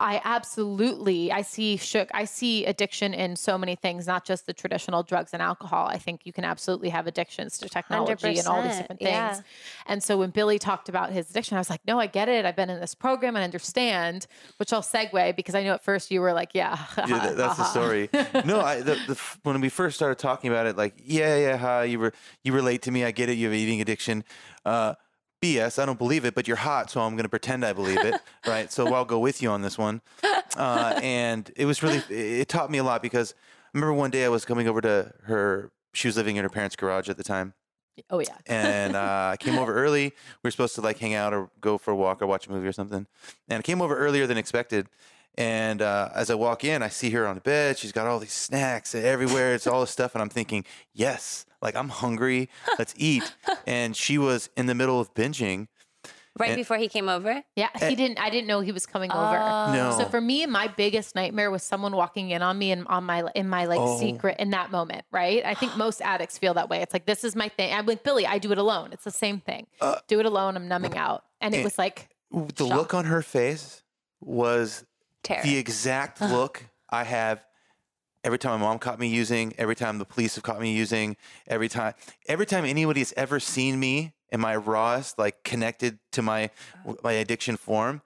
[0.00, 4.52] i absolutely i see shook i see addiction in so many things not just the
[4.52, 8.62] traditional drugs and alcohol i think you can absolutely have addictions to technology and all
[8.62, 9.40] these different things yeah.
[9.86, 12.44] and so when billy talked about his addiction i was like no i get it
[12.44, 14.26] i've been in this program and understand
[14.56, 17.58] which i'll segue because i know at first you were like yeah, yeah, that, that's
[17.58, 18.08] the story.
[18.44, 21.84] No, I the, the when we first started talking about it, like, yeah, yeah, hi,
[21.84, 23.04] you were you relate to me.
[23.04, 23.34] I get it.
[23.34, 24.24] You have eating addiction.
[24.64, 24.94] Uh,
[25.40, 25.80] BS.
[25.80, 28.14] I don't believe it, but you're hot, so I'm going to pretend I believe it,
[28.46, 28.70] right?
[28.72, 30.00] So I'll go with you on this one.
[30.56, 33.34] Uh, and it was really it taught me a lot because
[33.64, 35.70] I remember one day I was coming over to her.
[35.92, 37.54] She was living in her parents' garage at the time,
[38.10, 40.04] oh yeah and uh, I came over early.
[40.42, 42.50] We were supposed to like hang out or go for a walk or watch a
[42.50, 43.06] movie or something.
[43.48, 44.88] And I came over earlier than expected.
[45.38, 47.78] And uh, as I walk in, I see her on the bed.
[47.78, 49.54] She's got all these snacks everywhere.
[49.54, 50.64] It's all this stuff, and I'm thinking,
[50.94, 52.48] yes, like I'm hungry.
[52.78, 53.24] Let's eat.
[53.66, 55.66] And she was in the middle of binging.
[56.38, 57.42] Right and- before he came over.
[57.56, 59.38] yeah he didn't i didn't know he was coming over.
[59.74, 59.94] No.
[59.98, 63.24] So for me, my biggest nightmare was someone walking in on me and on my
[63.34, 63.98] in my like Oh.
[63.98, 65.42] secret in that moment, right?
[65.44, 66.80] I think most addicts feel that way.
[66.82, 67.72] It's like this is my thing.
[67.72, 68.24] I'm like Billy.
[68.26, 68.90] I do it alone.
[68.92, 69.66] It's the same thing.
[69.80, 70.56] Uh, do it alone.
[70.56, 73.82] I'm numbing out, and it and- was like The look on her face
[74.20, 74.84] was
[75.24, 75.42] Terror.
[75.42, 77.44] the exact look I have
[78.26, 81.16] every time my mom caught me using, every time the police have caught me using,
[81.46, 81.94] every time
[82.26, 86.50] every time anybody has ever seen me in my rawest, like connected to my
[87.02, 88.02] my addiction form,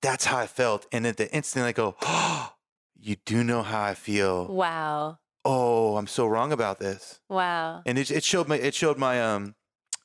[0.00, 0.86] that's how I felt.
[0.92, 2.54] And at the instant I go, oh,
[2.98, 4.46] you do know how I feel.
[4.54, 5.18] wow.
[5.42, 7.18] Oh, I'm so wrong about this.
[7.28, 7.82] Wow.
[7.86, 9.54] And it, it showed my it showed my um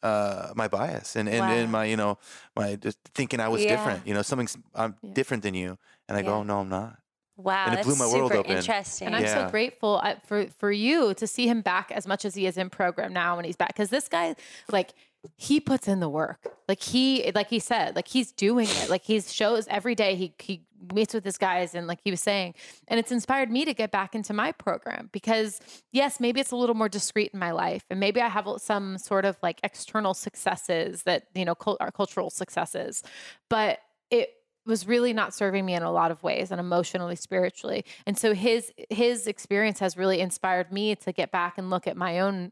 [0.01, 2.17] uh my bias and, and, and my you know
[2.55, 3.67] my just thinking I was Yeah.
[3.75, 4.07] different.
[4.07, 5.13] You know, something's I'm Yeah.
[5.13, 5.77] different than you.
[6.07, 6.37] And I go, Yeah.
[6.37, 6.97] oh, no, I'm not.
[7.37, 7.65] Wow.
[7.65, 8.57] And it that's blew my world super open.
[8.57, 9.07] interesting.
[9.07, 12.35] And I'm so grateful uh, for for you to see him back as much as
[12.35, 14.35] he is in program now when he's back because this guy
[14.71, 14.93] like
[15.37, 19.03] he puts in the work like he like he said like he's doing it like
[19.03, 20.61] he shows every day he he
[20.93, 22.53] meets with his guys and like he was saying
[22.87, 25.59] and it's inspired me to get back into my program because
[25.91, 28.99] yes maybe it's a little more discreet in my life and maybe I have some
[28.99, 33.01] sort of like external successes that you know cul- are cultural successes
[33.49, 33.79] but
[34.11, 34.34] it
[34.65, 38.33] was really not serving me in a lot of ways and emotionally spiritually and so
[38.33, 42.51] his his experience has really inspired me to get back and look at my own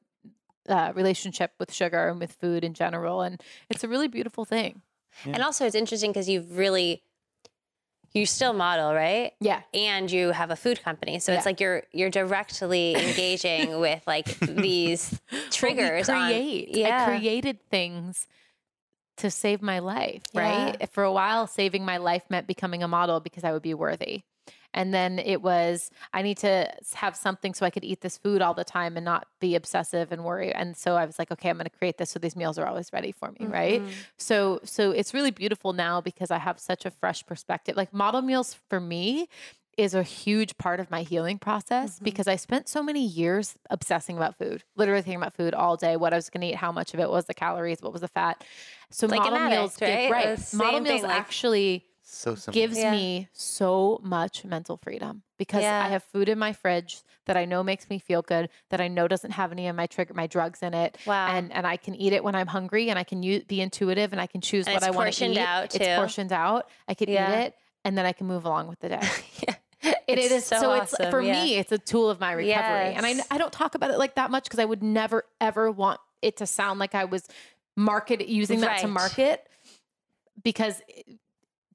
[0.70, 4.82] uh, relationship with sugar and with food in general and it's a really beautiful thing
[5.26, 7.03] And also, it's interesting because you've really,
[8.14, 9.34] you still model, right?
[9.39, 11.38] yeah And you have a food company, so Yeah.
[11.38, 15.20] it's like you're you're directly engaging with like these
[15.51, 16.07] triggers.
[16.07, 17.03] Well, we create yeah.
[17.03, 18.28] i created things
[19.18, 20.41] to save my life Yeah.
[20.41, 23.74] right for a while saving my life meant becoming a model because i would be
[23.74, 24.24] worthy.
[24.76, 28.41] And then it was i need to have something so i could eat this food
[28.41, 30.51] all the time and not be obsessive and worry.
[30.51, 32.66] And so i was like okay i'm going to create this so these meals are
[32.66, 33.82] always ready for me right?
[33.84, 33.91] Mhm.
[34.18, 37.76] so so it's really beautiful now because i have such a fresh perspective.
[37.78, 39.28] Like model meals for me
[39.78, 42.04] is a huge part of my healing process Mhm.
[42.04, 45.96] because I spent so many years obsessing about food, literally thinking about food all day,
[45.98, 48.02] what I was going to eat, how much of it was the calories, what was
[48.02, 48.44] the fat.
[48.92, 50.26] So Like an model meals, addict, give- right?
[50.38, 50.54] right?
[50.54, 52.54] Model meals thing, like- actually So simple.
[52.54, 52.92] gives Yeah.
[52.92, 55.84] me so much mental freedom because Yeah.
[55.84, 58.88] I have food in my fridge that I know makes me feel good, that I
[58.88, 61.30] know doesn't have any of my trigger my drugs in it, Wow.
[61.30, 64.12] and and I can eat it when I'm hungry, and I can u- be intuitive,
[64.12, 65.40] and I can choose And what I want to portioned eat.
[65.40, 66.70] out, It's portioned out.
[66.88, 67.32] I can Yeah.
[67.32, 69.00] eat it, and then I can move along with the day.
[69.84, 69.92] yeah.
[70.08, 71.44] It, it It's is so, it's awesome, for yeah.
[71.44, 74.16] me it's a tool of my recovery and I, I don't talk about it like
[74.16, 77.28] that much because i would never ever want it to sound like i was
[77.76, 79.48] market using that to market
[80.44, 80.82] because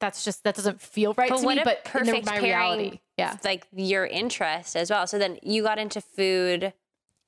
[0.01, 2.33] that's just that doesn't feel right But to me a but in the- perfect my
[2.39, 5.07] pairing reality yeah like your interest as well.
[5.09, 6.73] So then you got into food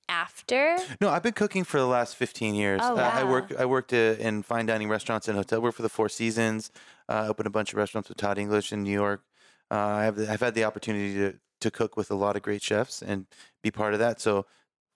[0.08, 0.76] after.
[1.00, 2.80] No, I've been cooking for the last 15 years.
[2.82, 3.30] Oh, Uh, I wow.
[3.30, 5.60] work I worked uh, in fine dining restaurants and hotel.
[5.60, 6.70] Worked for the Four Seasons.
[7.08, 9.22] Uh, opened a bunch of restaurants with Todd English in New York.
[9.70, 12.42] Uh, I have the, I've had the opportunity to to cook with a lot of
[12.42, 13.26] great chefs and
[13.62, 14.18] be part of that.
[14.18, 14.46] So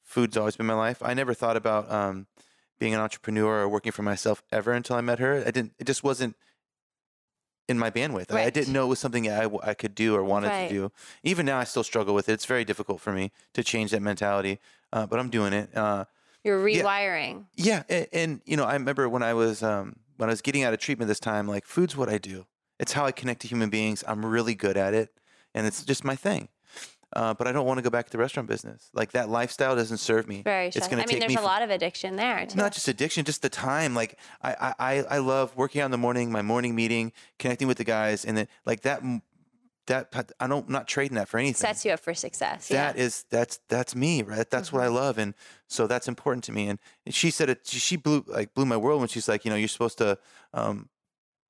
[0.03, 1.03] food's always been my life.
[1.03, 2.27] I never thought about um,
[2.79, 5.45] being an entrepreneur or working for myself ever until I met her.
[5.47, 5.75] I didn't.
[5.79, 6.37] It just wasn't
[7.69, 8.33] in my bandwidth.
[8.33, 10.69] I, I didn't know it was something I, I could do or wanted Right.
[10.69, 10.93] to do.
[11.23, 12.33] Even now, I still struggle with it.
[12.33, 14.59] It's very difficult for me to change that mentality,
[14.93, 15.75] uh, but I'm doing it.
[15.77, 16.05] Uh,
[16.43, 16.83] You're Yeah.
[16.83, 17.47] rewiring.
[17.57, 20.63] Yeah, and, and you know, I remember when I was um, when I was getting
[20.63, 22.47] out of treatment this time, like food's what I do.
[22.79, 24.03] It's how I connect to human beings.
[24.07, 25.11] I'm really good at it,
[25.55, 26.49] and it's just my thing.
[27.13, 28.91] Uh, but I don't want to go back to the restaurant business.
[28.93, 30.43] Like that lifestyle doesn't serve me.
[30.43, 32.59] Very it's going I mean, there's a lot of addiction there too.
[32.59, 33.95] not just addiction, just the time.
[33.95, 37.77] Like I, I, I- love working out in the morning, my morning meeting, connecting with
[37.79, 39.03] the guys, and then like that.
[39.87, 41.57] That I don't I'm not trading that for anything.
[41.57, 42.69] Sets you up for success.
[42.69, 43.03] That yeah.
[43.03, 44.49] is that's that's me, right?
[44.51, 44.95] That's what I Mm-hmm.
[44.95, 45.35] love, and
[45.69, 46.69] so that's important to me.
[46.69, 46.79] And
[47.11, 47.61] she said it.
[47.67, 50.19] She she blew like blew my world when she's like, you know, you're supposed to,
[50.55, 50.89] um,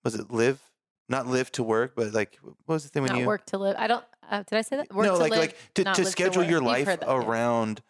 [0.03, 0.61] was it live,
[1.09, 3.59] not live to work, but like what was the thing when Not you work to
[3.59, 3.77] live.
[3.79, 4.05] I don't.
[4.31, 4.93] Uh, did I say that?
[4.93, 6.51] Work no to like live, like to, to schedule work.
[6.51, 7.17] your life heard that, yeah.
[7.17, 7.83] around.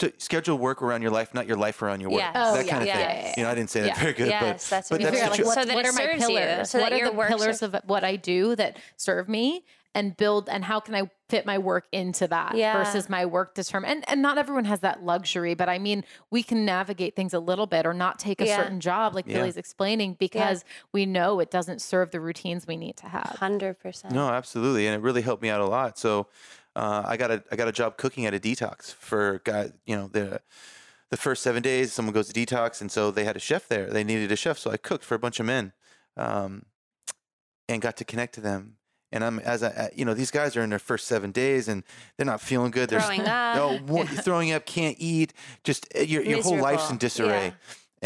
[0.00, 2.20] To schedule work around your life, not your life around your work.
[2.20, 2.36] Yes.
[2.36, 3.16] Oh, that yeah, kind of yeah, thing.
[3.16, 4.00] yeah, yeah, You know, I didn't say that yeah.
[4.00, 5.46] very good, yes, but that's but what that's the so like, truth.
[5.46, 6.70] what, that what are my serves you, pillars?
[6.70, 9.64] so what are the pillars of what I do that serve me
[9.96, 12.74] and build, and how can I fit my work into that Yeah.
[12.84, 13.90] versus my work determine?
[13.90, 17.40] And and not everyone has that luxury, but I mean, we can navigate things a
[17.40, 18.56] little bit or not take a Yeah.
[18.56, 19.38] certain job, like Yeah.
[19.38, 23.36] Billy's explaining, because we know it doesn't serve the routines we need to have.
[23.40, 24.14] Hundred percent.
[24.14, 25.98] No, absolutely, and it really helped me out a lot.
[25.98, 26.28] So,
[26.76, 29.72] uh, I got a I got a job cooking at a detox for guy.
[29.86, 30.42] You know the
[31.08, 33.86] the first seven days, someone goes to detox, and so they had a chef there.
[33.88, 35.72] They needed a chef, so I cooked for a bunch of men,
[36.16, 36.66] um,
[37.68, 38.76] and got to connect to them.
[39.16, 41.82] And I'm as I, you know, these guys are in their first seven days, and
[42.16, 42.88] they're not feeling good.
[42.90, 43.56] They're Throwing up.
[43.56, 45.32] no, one- throwing up, can't eat.
[45.64, 47.52] Just uh, your your whole life's in disarray, Yeah.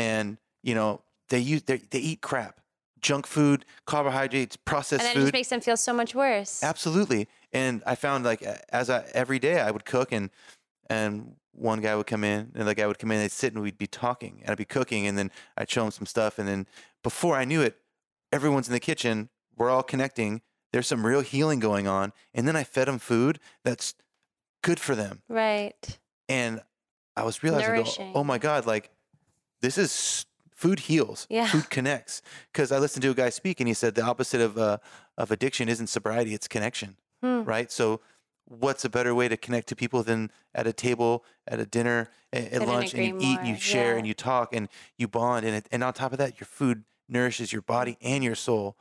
[0.02, 2.60] and you know they use they they eat crap,
[3.00, 5.22] junk food, carbohydrates, processed And then it food.
[5.24, 6.62] just makes them feel so much worse.
[6.62, 7.28] Absolutely.
[7.52, 10.30] And I found like as I every day I would cook and
[10.88, 13.62] and one guy would come in and the guy would come in they'd sit and
[13.62, 16.46] we'd be talking and I'd be cooking and then I'd show him some stuff and
[16.48, 16.66] then
[17.02, 17.76] before I knew it
[18.32, 20.42] everyone's in the kitchen we're all connecting
[20.72, 23.94] there's some real healing going on and then I fed them food that's
[24.62, 25.98] good for them Right.
[26.28, 26.60] and
[27.16, 28.90] I was realizing go, oh my god like
[29.60, 31.46] this is food heals Yeah.
[31.48, 34.56] food connects because I listened to a guy speak and he said the opposite of
[34.58, 34.78] uh,
[35.18, 37.42] of addiction isn't sobriety it's connection Hmm.
[37.44, 37.70] right?
[37.70, 38.00] So,
[38.46, 42.08] what's a better way to connect to people than at a table, at a dinner,
[42.32, 43.98] a- at lunch, and you agree eat, and you share, Yeah.
[43.98, 46.84] and you talk, and you bond, and it, and on top of that, your food
[47.10, 48.74] nourishes your body and your soul.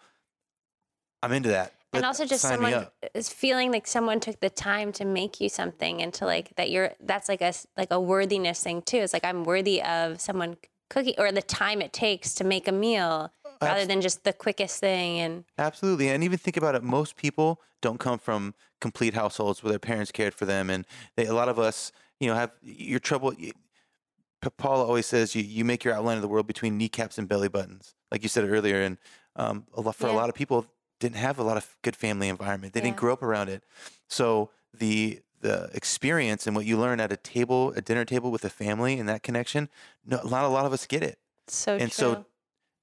[1.21, 1.73] I'm into that.
[1.93, 6.01] And also just someone is feeling like someone took the time to make you something
[6.01, 9.25] and to like that you're that's like a like a worthiness thing too it's like
[9.25, 10.55] i'm worthy of someone
[10.89, 13.31] cooking or the time it takes to make a meal
[13.61, 16.09] rather than just the quickest thing and Absolutely.
[16.09, 20.11] And even think about it, most people don't come from complete households where their parents
[20.11, 20.69] cared for them.
[20.69, 20.85] And
[21.15, 23.33] they, a lot of us, you know, have your trouble.
[24.57, 27.49] Paula always says you, you make your outline of the world between kneecaps and belly
[27.49, 28.81] buttons, like you said earlier.
[28.81, 28.97] And
[29.35, 30.65] um, a lot, for a lot of people,
[30.99, 32.73] didn't have a lot of good family environment.
[32.73, 33.63] They didn't grow up around it.
[34.07, 38.43] So the the experience and what you learn at a table, a dinner table with
[38.43, 39.69] a family and that connection,
[40.05, 41.17] no, not a lot of us get it
[41.51, 42.13] so and true.
[42.13, 42.25] so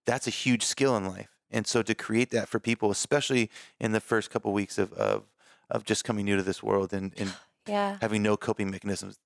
[0.05, 3.51] that's a huge skill in life and so to create that for people especially
[3.81, 5.25] in the first couple weeks of of,
[5.71, 7.33] of just coming new to this world and, and
[7.69, 9.17] yeah having no coping mechanisms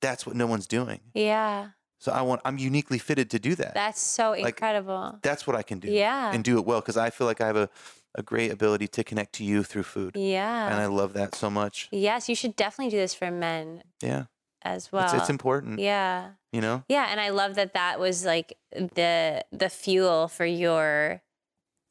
[0.00, 1.68] that's what no one's doing yeah
[2.02, 3.72] so i want i'm uniquely fitted to do that.
[3.74, 5.18] That's so Like, incredible.
[5.22, 6.32] that's what i can do yeah.
[6.34, 7.68] and do it well because i feel like i have a,
[8.16, 10.12] a great ability to connect to you through food.
[10.16, 10.66] Yeah.
[10.70, 11.88] And i love that so much.
[11.92, 14.24] Yes you should definitely do this for men yeah.
[14.62, 16.30] as well it's, it's important yeah.
[16.52, 16.82] you know?
[16.88, 21.22] Yeah, and I love that that was like the the fuel for your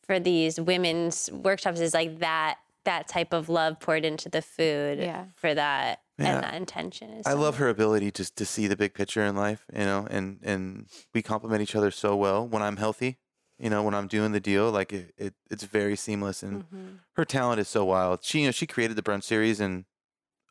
[0.05, 4.99] for these women's workshops is like that that type of love poured into the food
[4.99, 5.25] Yeah.
[5.35, 6.35] for that Yeah.
[6.35, 9.35] and that intention is I love her ability just to see the big picture in
[9.35, 13.17] life, you know, and and we complement each other so well when I'm healthy,
[13.59, 16.99] you know, when I'm doing the deal, like it, it it's very seamless and Mhm.
[17.15, 18.23] her talent is so wild.
[18.23, 19.85] She you know, she created the brunch series in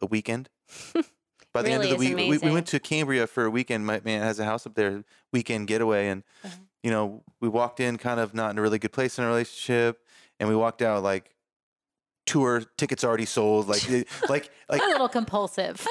[0.02, 0.48] a weekend.
[1.52, 3.84] By the end of the week, we, we went to Cambria for a weekend.
[3.84, 6.56] My man has a house up there, weekend getaway, and Uh-huh.
[6.82, 9.26] you know, we walked in kind of not in a really good place in a
[9.26, 9.98] relationship,
[10.38, 11.34] and we walked out like
[12.30, 15.84] tour tickets already sold, like it- like like a little compulsive.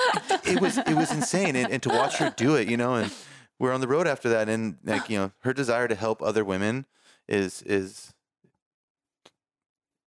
[0.46, 3.12] it was it was insane and, and to watch her do it you know and
[3.60, 6.46] we're on the road after that and like you know her desire to help other
[6.46, 6.86] women
[7.28, 8.14] is is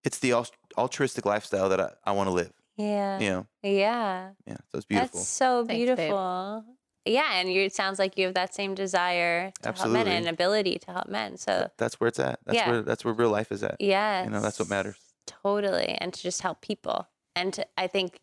[0.04, 0.32] it's the
[0.78, 2.52] altruistic lifestyle that i, I want to live.
[2.76, 3.18] Yeah.
[3.20, 3.46] You know?
[3.62, 4.30] Yeah.
[4.46, 5.18] Yeah so it's beautiful.
[5.20, 6.64] That's so Thanks, beautiful.
[7.04, 10.28] Yeah and you it sounds like you have that same desire to help men and
[10.28, 12.38] ability to help men so that's where it's at.
[12.46, 12.70] That's Yeah.
[12.70, 13.76] where that's where real life is at.
[13.80, 14.96] Yeah you know that's what matters
[15.42, 15.96] Totally.
[16.00, 17.08] And to just help people.
[17.34, 18.20] And to, I think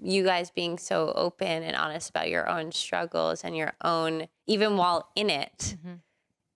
[0.00, 4.76] you guys being so open and honest about your own struggles and your own, even
[4.76, 5.76] while in it,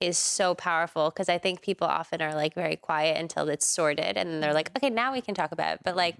[0.01, 0.20] is Mhm.
[0.20, 1.11] so powerful.
[1.11, 4.16] Cause I think people often are like very quiet until it's sorted.
[4.16, 5.80] And then they're like, okay, now we can talk about it.
[5.84, 6.16] But like,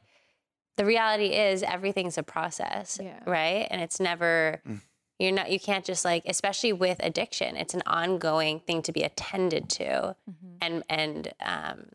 [0.76, 3.20] the reality is everything's a process, Yeah.
[3.26, 3.66] right?
[3.70, 4.80] And it's never, Mm.
[5.18, 9.02] You're not you can't just like especially with addiction, it's an ongoing thing to be
[9.02, 10.56] attended to Mhm.
[10.60, 11.90] and and um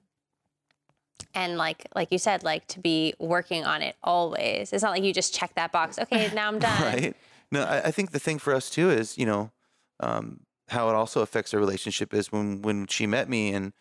[1.34, 4.74] and like like you said, like to be working on it always.
[4.74, 6.00] It's not like you just check that box.
[6.00, 6.82] Okay, now I'm done.
[6.82, 7.16] Right.
[7.52, 9.52] No, I, I think the thing for us too is, you know,
[10.00, 13.74] um, how it also affects our relationship is when when she met me and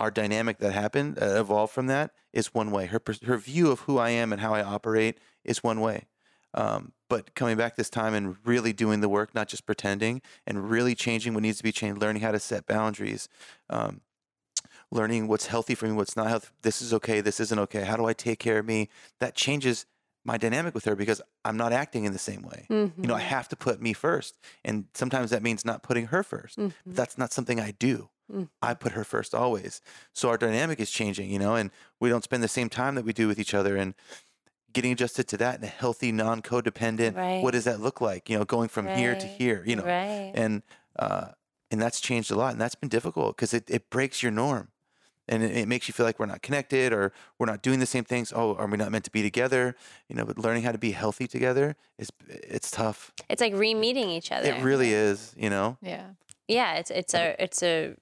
[0.00, 2.86] our dynamic that happened uh, evolved from that is one way.
[2.86, 6.06] Her her view of who I am and how I operate is one way.
[6.54, 10.70] Um, but coming back this time and really doing the work, not just pretending, and
[10.70, 13.28] really changing what needs to be changed, learning how to set boundaries,
[13.68, 14.00] um,
[14.94, 16.48] learning what's healthy for me, what's not healthy.
[16.62, 17.20] This is okay.
[17.20, 17.82] This isn't okay.
[17.82, 18.88] How do I take care of me?
[19.20, 19.86] That changes
[20.24, 22.66] my dynamic with her because I'm not acting in the same way.
[22.70, 23.24] You know, I Mhm.
[23.24, 24.38] have to put me first.
[24.64, 26.72] And sometimes that means not putting her 1st Mhm.
[26.86, 28.08] But that's not something I do.
[28.32, 28.48] Mhm.
[28.62, 29.82] I put her first always.
[30.14, 31.70] So our dynamic is changing, you know, and
[32.00, 33.94] we don't spend the same time that we do with each other and
[34.72, 37.42] getting adjusted to that in a healthy, non codependent, Right.
[37.42, 38.30] what does that look like?
[38.30, 40.30] You know, going from here to here, you know, Right.
[40.34, 40.62] and,
[40.98, 41.32] uh,
[41.70, 42.52] and that's changed a lot.
[42.52, 44.68] And that's been difficult because it, it breaks your norm
[45.28, 47.86] and it, it makes you feel like we're not connected or we're not doing the
[47.86, 48.32] same things.
[48.34, 49.76] Oh, are we not meant to be together?
[50.08, 53.12] You know, but learning how to be healthy together is, it's tough.
[53.28, 54.48] It's like re-meeting each other.
[54.48, 55.78] It really is, you know?
[55.80, 56.08] Yeah.
[56.48, 57.94] yeah it's it's a it's a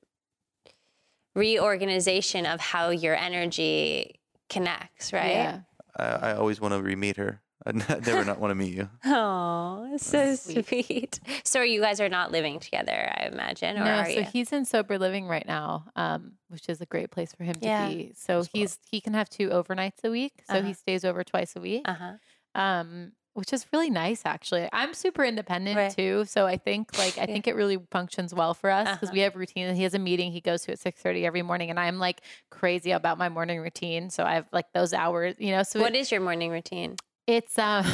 [1.34, 4.20] reorganization of how your energy
[4.50, 5.60] connects right Yeah.
[5.96, 7.40] I, I always want to re-meet her.
[7.66, 8.88] I n- never not want to meet you.
[9.04, 10.66] oh so Sweet.
[10.66, 11.20] sweet.
[11.44, 14.52] so you guys are not living together i imagine or no, are so you he's
[14.52, 17.86] in sober living right now, um, which is a great place for him to Yeah.
[17.88, 18.12] be.
[18.16, 20.32] So That's he's he can have two overnights a week.
[20.48, 20.66] So Uh-huh.
[20.66, 21.82] he stays over twice a week.
[21.86, 22.14] uh-huh
[22.54, 24.68] um, which is really nice actually.
[24.74, 25.90] I'm super independent Right.
[25.90, 27.26] too, so I think like I Yeah.
[27.28, 29.14] think it really functions well for us because Uh-huh.
[29.14, 29.74] we have routine.
[29.74, 32.20] He has a meeting he goes to at six thirty every morning, and I'm like
[32.50, 34.10] crazy about my morning routine.
[34.10, 35.62] So I have like those hours, you know.
[35.62, 36.96] So what it- is your morning routine
[37.26, 37.84] it's um,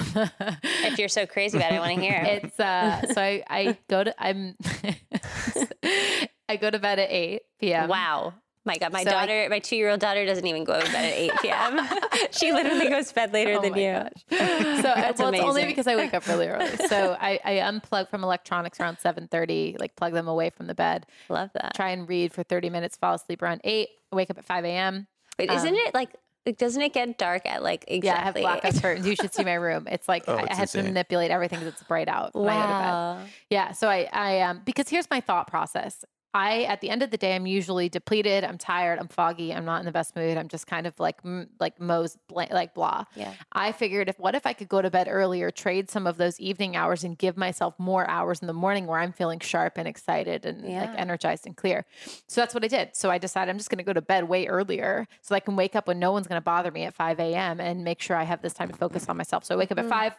[0.84, 3.42] if you're so crazy about it i want to hear it it's uh, so I
[3.48, 4.56] I go to I'm
[6.48, 7.88] I go to bed at eight p.m.
[7.88, 11.04] wow my god my So I- daughter my two-year-old daughter doesn't even go to bed
[11.12, 11.88] at 8 p.m
[12.32, 14.12] she literally goes to bed later Oh than you gosh.
[14.30, 16.76] So That's well, it's only because I wake up really early.
[16.76, 20.74] So I, I unplug from electronics around seven thirty, like plug them away from the
[20.74, 21.06] bed.
[21.28, 22.96] love that Try and read for thirty minutes.
[22.96, 23.88] Fall asleep around eight.
[24.12, 25.06] Wake up at five a.m.
[25.38, 26.10] Wait, isn't um, it like,
[26.52, 29.06] doesn't it get dark at like exactly Yeah, I have blackout curtains.
[29.06, 29.86] You should see my room.
[29.90, 32.34] It's like Oh, I, I it's have to manipulate everything because it's bright out.
[32.34, 32.78] when I go to bed.
[32.90, 33.18] wow
[33.50, 33.72] Yeah.
[33.72, 36.04] So I, I, um, because here's my thought process.
[36.34, 38.44] I, at the end of the day, I'm usually depleted.
[38.44, 38.98] I'm tired.
[38.98, 39.52] I'm foggy.
[39.54, 40.36] I'm not in the best mood.
[40.36, 43.04] I'm just kind of like, m- like Mo's, bla- like blah.
[43.16, 46.16] yeah I figured if what if I could go to bed earlier, trade some of
[46.18, 49.78] those evening hours and give myself more hours in the morning where I'm feeling sharp
[49.78, 50.82] and excited and Yeah.
[50.82, 51.86] like energized and clear.
[52.26, 52.94] So that's what I did.
[52.94, 55.56] So I decided I'm just going to go to bed way earlier so I can
[55.56, 57.60] wake up when no one's going to bother me at 5 a.m.
[57.60, 59.44] and make sure I have this time to focus on myself.
[59.44, 59.90] So I wake up at mm.
[59.90, 60.12] 5.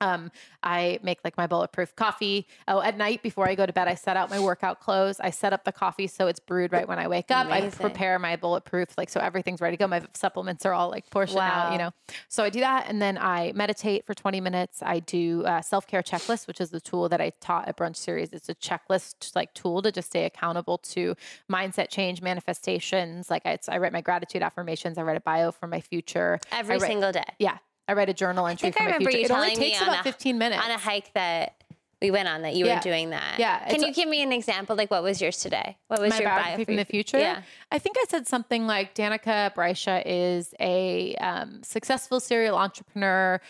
[0.00, 0.30] Um,
[0.62, 2.46] I make like my bulletproof coffee.
[2.68, 5.20] Oh, at night before I go to bed, I set out my workout clothes.
[5.20, 7.46] I set up the coffee so it's brewed right when I wake up.
[7.46, 9.88] I prepare my bulletproof, like so everything's ready to go.
[9.88, 11.90] My supplements are all like portioned out, you know.
[12.28, 14.82] So I do that, and then I meditate for 20 minutes.
[14.82, 17.96] I do uh, self care checklist, which is the tool that I taught at Brunch
[17.96, 18.30] Series.
[18.32, 21.14] It's a checklist like tool to just stay accountable to
[21.50, 23.30] mindset change, manifestations.
[23.30, 24.98] Like I, I write my gratitude affirmations.
[24.98, 26.38] I write a bio for my future.
[26.52, 27.58] every write- single day Yeah,
[27.88, 29.18] I write a journal entry think for I my remember future.
[29.20, 30.64] you it only telling me takes on about a- 15 minutes.
[30.64, 31.54] on a hike that
[32.02, 32.74] we went on that you Yeah.
[32.76, 35.76] were doing that Yeah, can you give me an example like what was yours today
[35.88, 37.18] what was my your bio biography from the future.
[37.18, 43.40] yeah I think I said something like Danika Brysha is a um, successful serial entrepreneur,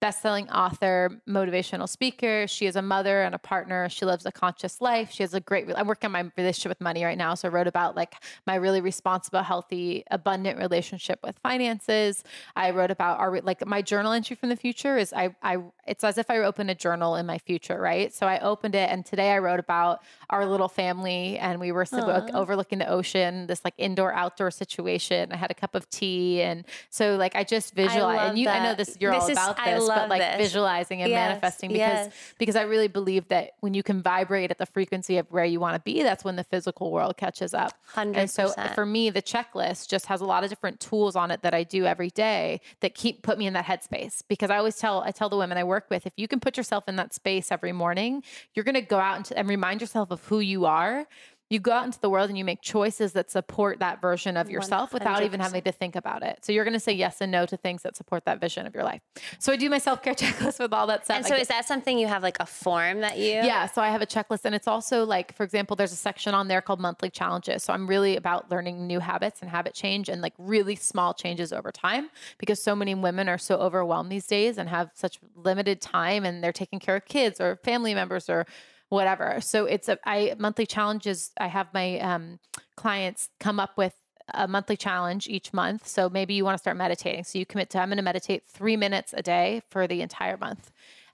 [0.00, 2.46] best-selling author, motivational speaker.
[2.46, 3.88] She is a mother and a partner.
[3.88, 5.10] She lives a conscious life.
[5.10, 5.66] She has a great.
[5.76, 8.14] I'm working on my relationship with money right now, so I wrote about like
[8.46, 12.22] my really responsible, healthy, abundant relationship with finances.
[12.54, 16.04] I wrote about our like my journal entry from the future is I I it's
[16.04, 18.12] as if I opened a journal in my future, right?
[18.14, 21.86] So I opened it, and today I wrote about our little family, and we were
[22.34, 25.32] overlooking the ocean, this like indoor outdoor situation.
[25.32, 28.30] I had a cup of tea, and so like I just visualize.
[28.30, 28.96] And you, I know this.
[29.00, 30.36] You're This all is- about this, love but like this.
[30.36, 32.34] visualizing and Yes, manifesting because yes.
[32.38, 35.60] because I really believe that when you can vibrate at the frequency of where you
[35.60, 37.72] want to be, that's when the physical world catches up.
[37.86, 41.30] Hundred And so for me, the checklist just has a lot of different tools on
[41.30, 44.22] it that I do every day that keep put me in that headspace.
[44.28, 46.56] Because I always tell I tell the women I work with, if you can put
[46.56, 48.22] yourself in that space every morning,
[48.54, 51.06] you're going to go out and remind yourself of who you are.
[51.50, 54.50] You go out into the world and you make choices that support that version of
[54.50, 56.44] yourself without even having to think about it.
[56.44, 58.74] So you're going to say yes and no to things that support that vision of
[58.74, 59.00] your life.
[59.38, 61.18] So I do my self care checklist with all that stuff.
[61.18, 63.26] And so is that something you have like a form that you?
[63.28, 66.34] yeah, so I have a checklist, and it's also like, for example, there's a section
[66.34, 67.62] on there called monthly challenges.
[67.62, 71.52] So I'm really about learning new habits and habit change and like really small changes
[71.52, 75.80] over time because so many women are so overwhelmed these days and have such limited
[75.80, 78.46] time and they're taking care of kids or family members or
[78.88, 79.40] whatever.
[79.40, 81.30] So it's a I monthly challenges.
[81.38, 82.38] I have my um,
[82.76, 83.94] clients come up with
[84.34, 85.86] a monthly challenge each month.
[85.86, 87.24] So maybe you want to start meditating.
[87.24, 90.36] So you commit to I'm going to meditate three minutes a day for the entire
[90.36, 90.70] month.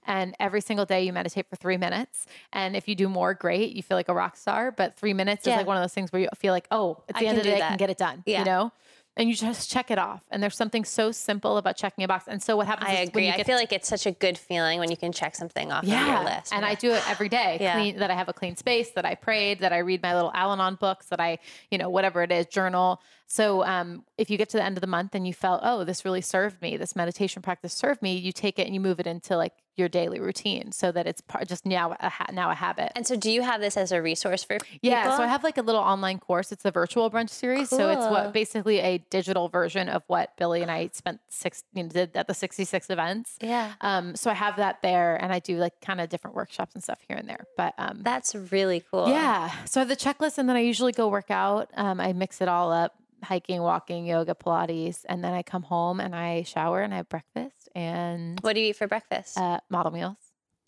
[0.07, 2.27] And every single day you meditate for three minutes.
[2.53, 3.73] And if you do more, great.
[3.73, 4.71] You feel like a rock star.
[4.71, 5.55] But three minutes Yeah.
[5.55, 7.39] is like one of those things where you feel like, oh, at I the end
[7.39, 8.23] of the day, I can get it done.
[8.27, 8.41] Yeah.
[8.41, 8.73] You know?
[9.17, 10.23] And you just check it off.
[10.31, 12.25] And there's something so simple about checking a box.
[12.27, 13.31] And so what happens I agree.
[13.31, 15.89] I feel like it's such a good feeling when you can check something off of
[15.89, 16.53] your yeah, list.
[16.53, 17.59] and You're I do it every day.
[17.61, 17.75] Yeah.
[17.75, 20.33] Clean that I have a clean space, that I prayed, that I read my little
[20.35, 21.39] Al-Anon books, that I,
[21.71, 23.01] you know, whatever it is, journal.
[23.29, 25.85] So um, if you get to the end of the month and you felt, oh,
[25.85, 28.99] this really served me, this meditation practice served me, you take it and you move
[28.99, 32.51] it into like your daily routine, so that it's part, just now a ha- now
[32.51, 32.93] a habit.
[32.95, 34.79] And so, do you have this as a resource for people?
[34.83, 36.53] Yeah, so I have like a little online course.
[36.53, 37.71] It's the virtual brunch series.
[37.71, 41.83] So it's what basically a digital version of what Billy and I spent six you
[41.83, 43.37] know, did at the 66 events.
[43.41, 43.73] Yeah.
[43.81, 46.83] Um, so I have that there, and I do like kind of different workshops and
[46.83, 47.47] stuff here and there.
[47.57, 49.09] But um, That's really cool.
[49.09, 51.71] yeah, so I have the checklist, and then I usually go work out.
[51.75, 52.95] Um, I mix it all up:
[53.25, 57.09] hiking, walking, yoga, Pilates, and then I come home and I shower and I have
[57.09, 59.39] breakfast and What do you eat for breakfast?
[59.39, 60.17] uh, model meals.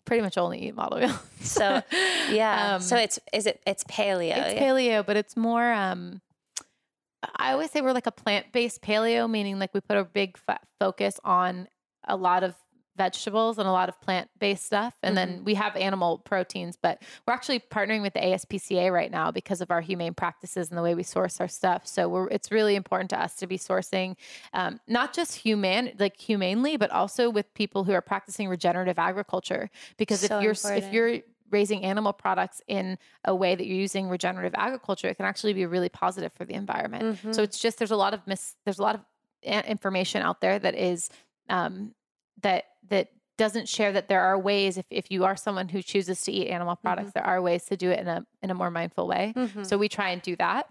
[0.05, 1.19] Pretty much only eat model meals.
[1.41, 1.81] so,
[2.29, 2.75] yeah.
[2.75, 4.35] Um, so it's is it it's paleo?
[4.37, 4.61] It's yeah?
[4.61, 5.71] paleo, but it's more.
[5.71, 6.21] Um,
[7.35, 10.37] I always say we're like a plant based paleo, meaning like we put a big
[10.79, 11.67] focus on
[12.07, 12.55] a lot of
[12.97, 14.95] vegetables and a lot of plant based stuff.
[15.03, 19.31] And then we have animal proteins, but we're actually partnering with the ASPCA right now
[19.31, 21.87] because of our humane practices and the way we source our stuff.
[21.87, 24.15] So we're, it's really important to us to be sourcing
[24.53, 29.69] um, not just human, like humanely, but also with people who are practicing regenerative agriculture.
[29.97, 31.21] Because So if you're, if you're
[31.51, 35.65] raising animal products in a way that you're using regenerative agriculture, it can actually be
[35.65, 37.17] really positive for the environment.
[37.17, 37.31] Mm-hmm.
[37.31, 39.01] So it's just there's a lot of mis there's a lot of
[39.43, 41.09] information out there that is
[41.49, 41.93] um,
[42.41, 46.21] that that doesn't share that there are ways if, if you are someone who chooses
[46.21, 48.71] to eat animal products, there are ways to do it in a in a more
[48.71, 49.33] mindful way.
[49.35, 49.65] Mhm.
[49.65, 50.67] So we try and do that.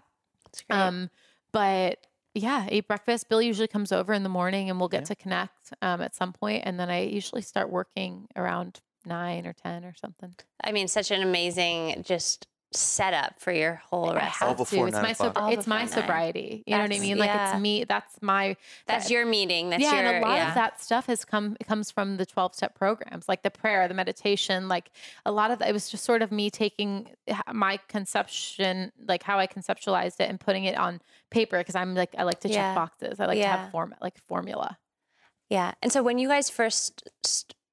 [0.69, 1.09] Um,
[1.51, 1.99] but
[2.33, 3.29] yeah, eat breakfast.
[3.29, 5.05] Bill usually comes over in the morning and we'll get Yeah.
[5.07, 9.53] to connect um, at some point, and then I usually start working around nine or
[9.53, 10.35] ten or something.
[10.63, 12.47] I mean, such an amazing just
[12.77, 14.41] setup for your whole I rest.
[14.41, 14.93] All have before to.
[14.95, 15.33] It's my o'clock.
[15.35, 16.63] sobri- All it's my sobriety.
[16.65, 17.17] You know what I mean?
[17.17, 17.51] Like yeah.
[17.53, 17.83] it's me.
[17.83, 18.55] That's my
[18.85, 19.69] That's that- your meeting.
[19.69, 20.49] That's yeah, your and a lot yeah.
[20.49, 23.93] of that stuff has come comes from the twelve step programs, like the prayer, the
[23.93, 24.89] meditation, like
[25.25, 27.09] a lot of it was just sort of me taking
[27.51, 32.15] my conception, like how I conceptualized it, and putting it on paper because I'm like
[32.17, 32.75] I like to check Yeah.
[32.75, 33.19] boxes.
[33.19, 34.77] I like to have form like formula.
[35.49, 35.73] Yeah.
[35.81, 37.03] And so when you guys first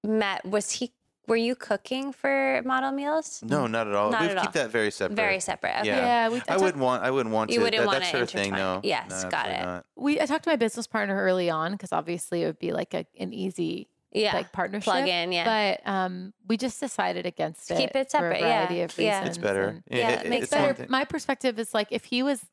[0.05, 0.93] met, was he?
[1.27, 3.43] Were you cooking for model meals?
[3.43, 4.11] No, not at all.
[4.11, 4.53] Not we at keep all.
[4.53, 5.17] that very separate.
[5.17, 5.77] Very separate.
[5.81, 5.89] Okay.
[5.89, 5.97] Yeah.
[5.97, 7.03] Yeah, we, I I wouldn't want.
[7.03, 7.65] I wouldn't want You to.
[7.65, 8.53] wouldn't that, wanna that sort of thing.
[8.53, 8.81] No.
[8.83, 9.63] Yes, No, got it.
[9.65, 9.87] not.
[9.97, 12.93] we I talked to my business partner early on because obviously it would be like
[12.93, 14.35] a, an easy Yeah.
[14.35, 14.85] like partnership.
[14.85, 15.33] Plug in.
[15.33, 15.45] Yeah.
[15.79, 17.79] But um, we just decided against it.
[17.79, 19.25] Keep it separate, For a yeah, variety of yeah.
[19.25, 19.65] It's better.
[19.69, 20.87] and- Yeah, it- it makes it's better.
[20.91, 22.45] My perspective is like if he was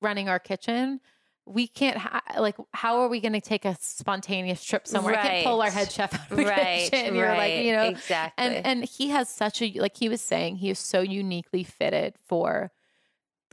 [0.00, 1.00] running our kitchen,
[1.46, 5.18] we can't ha- like how are we going to take a spontaneous trip somewhere?
[5.18, 6.90] I can't pull our head chef out of the right.
[6.90, 7.14] kitchen.
[7.14, 7.56] You're right.
[7.56, 8.44] like you know, exactly.
[8.44, 12.14] and and he has such a like he was saying he is so uniquely fitted
[12.26, 12.70] for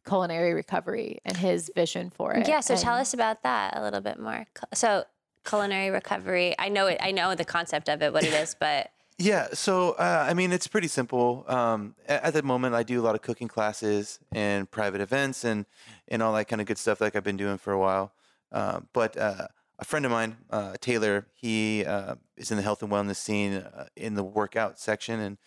[0.08, 2.48] culinary recovery and his vision for it.
[2.48, 2.62] yeah.
[2.62, 4.46] So tell us about that a little bit more.
[4.74, 5.04] So
[5.46, 6.56] culinary recovery.
[6.58, 6.98] I know it.
[7.02, 8.92] I know the concept of it, what it is, but
[9.22, 11.44] Yeah, so uh, I mean, it's pretty simple.
[11.50, 15.66] Um, at the moment, I do a lot of cooking classes and private events and
[16.08, 18.14] and all that kind of good stuff, like I've been doing for a while.
[18.50, 19.48] Uh, but uh,
[19.78, 23.56] a friend of mine, uh, Taylor, he uh, is in the health and wellness scene
[23.56, 25.38] uh, in the workout section, and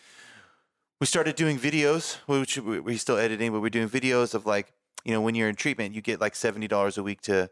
[0.99, 4.71] we started doing videos, which we- we're still editing, but we're doing videos of like,
[5.03, 7.49] you know, when you're in treatment, you get like seventy dollars a week to,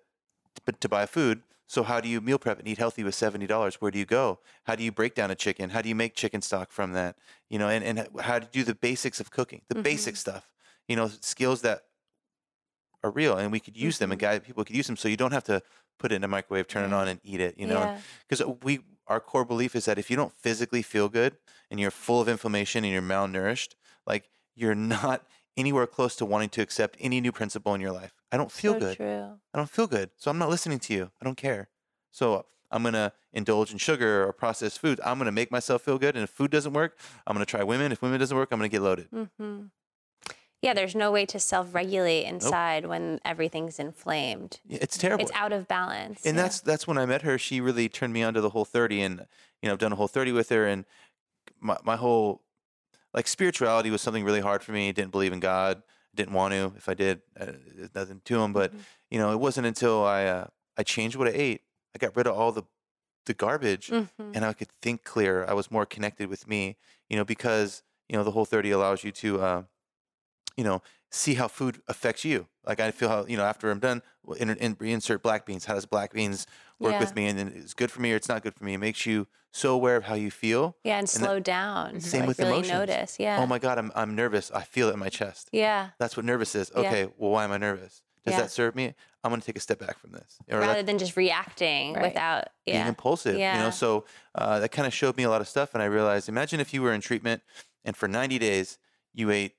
[0.80, 1.42] to buy food.
[1.72, 3.76] So how do you meal prep and eat healthy with seventy dollars?
[3.76, 4.40] Where do you go?
[4.66, 5.70] How do you break down a chicken?
[5.70, 7.16] How do you make chicken stock from that?
[7.50, 10.20] You know, and, and how to do the basics of cooking, the basic mm-hmm.
[10.20, 10.52] stuff.
[10.90, 11.84] You know, skills that
[13.06, 14.32] are real, and we could use them, and mm-hmm.
[14.32, 14.98] guide people could use them.
[14.98, 15.62] So you don't have to
[15.98, 17.58] put it in a microwave, turn it on, and eat it.
[17.58, 18.00] You know, yeah.
[18.28, 21.38] because we our core belief is that if you don't physically feel good
[21.70, 25.26] and you're full of inflammation and you're malnourished, like you're not
[25.58, 28.14] anywhere close to wanting to accept any new principle in your life.
[28.32, 28.98] I don't feel so good.
[28.98, 29.40] True.
[29.54, 30.12] I don't feel good.
[30.18, 31.12] So I'm not listening to you.
[31.22, 31.70] I don't care.
[32.12, 35.00] So I'm going to indulge in sugar or processed food.
[35.04, 36.16] I'm going to make myself feel good.
[36.16, 36.98] And if food doesn't work,
[37.28, 37.92] I'm going to try women.
[37.92, 39.10] If women doesn't work, I'm going to get loaded.
[39.12, 39.64] Mm-hmm.
[40.62, 44.60] Yeah, there's no way to self-regulate inside when everything's inflamed.
[44.70, 45.24] It's terrible.
[45.24, 46.24] It's out of balance.
[46.24, 46.44] and yeah.
[46.44, 47.40] that's that's when I met her.
[47.40, 49.26] She really turned me on to the whole thirty, and
[49.62, 50.86] you know, I've done a whole thirty with her, and
[51.60, 52.44] my my whole
[53.14, 54.92] like spirituality was something really hard for me.
[54.92, 55.84] Didn't believe in God.
[56.16, 56.74] Didn't want to.
[56.78, 58.52] If I did, uh, there's nothing to him.
[58.54, 58.80] But Mhm.
[59.10, 60.48] you know, it wasn't until I uh,
[60.78, 61.62] I changed what I ate.
[61.96, 62.64] I got rid of all the
[63.26, 64.10] the garbage, Mhm.
[64.36, 65.46] and I could think clear.
[65.46, 66.78] I was more connected with me.
[67.10, 69.42] You know, because you know the whole thirty allows you to.
[69.42, 69.64] Uh,
[70.58, 72.48] you know, see how food affects you.
[72.66, 75.66] Like I feel how you know after I'm done, well, in, in, insert black beans.
[75.66, 76.46] How does black beans
[76.82, 77.00] work Yeah.
[77.00, 77.28] with me?
[77.28, 78.74] And then it's good for me or it's not good for me.
[78.74, 80.76] It makes you so aware of how you feel.
[80.84, 82.00] Yeah, and that- slow down.
[82.02, 82.72] Same like, with really emotions.
[82.74, 83.20] notice.
[83.20, 83.40] Yeah.
[83.40, 84.52] Oh my God, I'm I'm nervous.
[84.52, 85.50] I feel it in my chest.
[85.52, 85.90] yeah.
[86.00, 86.72] That's what nervous is.
[86.74, 86.80] Yeah.
[86.82, 88.02] Okay, well, why am I nervous?
[88.26, 88.42] Does Yeah.
[88.42, 88.94] that serve me?
[89.24, 90.38] I'm gonna take a step back from this.
[90.50, 92.04] Or that- Rather than just reacting Right.
[92.06, 92.50] without.
[92.66, 92.88] being Yeah.
[92.88, 93.34] impulsive.
[93.36, 94.06] You know, so
[94.36, 96.74] uh, that kind of showed me a lot of stuff, and I realized, imagine if
[96.74, 97.42] you were in treatment
[97.84, 98.78] and for 90 days
[99.14, 99.56] you ate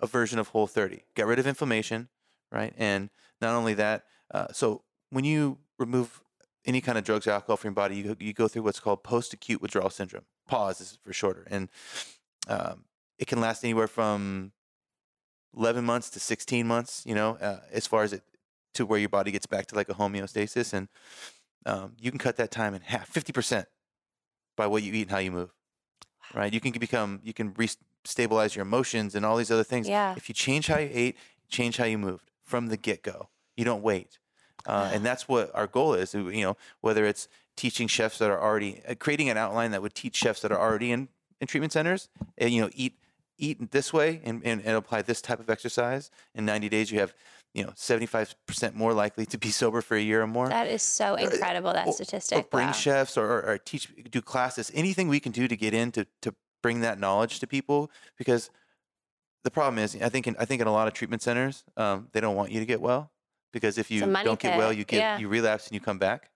[0.00, 2.08] a version of Whole 30, got rid of inflammation,
[2.52, 2.72] right?
[2.76, 6.20] And not only that, uh, so when you remove
[6.64, 8.80] any kind of drugs or alcohol from your body, you go, you go through what's
[8.80, 10.24] called post-acute withdrawal syndrome.
[10.46, 11.68] PAWS is for shorter, and
[12.48, 12.84] um,
[13.18, 14.52] it can last anywhere from
[15.56, 17.02] 11 months to 16 months.
[17.06, 18.22] You know, uh, as far as it
[18.74, 20.88] to where your body gets back to like a homeostasis, and
[21.66, 23.66] um, you can cut that time in half, 50%
[24.56, 25.50] by what you eat and how you move.
[26.34, 26.52] Right?
[26.52, 29.88] You can become, you can re-stabilize your emotions and all these other things.
[29.88, 30.14] Yeah.
[30.16, 31.16] If you change how you ate,
[31.48, 33.30] change how you moved from the get-go.
[33.56, 34.18] You don't wait.
[34.66, 36.14] Uh, and that's what our goal is.
[36.14, 39.82] uh, You know, whether it's teaching chefs that are already uh, creating an outline that
[39.82, 41.08] would teach chefs that are already in,
[41.40, 42.94] in treatment centers, and you know, eat
[43.40, 46.10] eat this way and, and, and apply this type of exercise.
[46.34, 47.14] In 90 days, you have
[47.54, 50.48] you know 75% more likely to be sober for a year or more.
[50.48, 51.72] That is so incredible.
[51.72, 52.38] That or- statistic.
[52.38, 52.72] or bring wow.
[52.72, 56.06] chefs or, or, or teach do classes anything we can do to get in to,
[56.22, 58.50] to bring that knowledge to people because
[59.44, 62.08] the problem is i think in, i think in a lot of treatment centers um,
[62.12, 63.12] they don't want you to get well
[63.52, 65.18] because if you don't get well you get yeah.
[65.18, 66.30] you relapse and you come back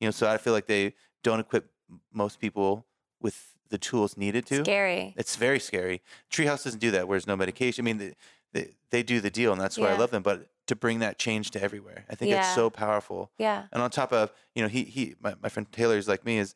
[0.00, 1.70] you know so i feel like they don't equip
[2.12, 2.86] most people
[3.20, 5.14] with the tools needed to Scary.
[5.16, 6.02] it's very scary.
[6.30, 7.08] Treehouse doesn't do that.
[7.08, 7.84] Whereas no medication.
[7.84, 8.14] I mean, they,
[8.52, 10.22] they, they do the deal, and that's why I love them.
[10.22, 13.30] But to bring that change to everywhere, I think it's so powerful.
[13.38, 13.64] Yeah.
[13.72, 16.38] And on top of, you know, he he my, my friend Taylor is like me
[16.38, 16.54] is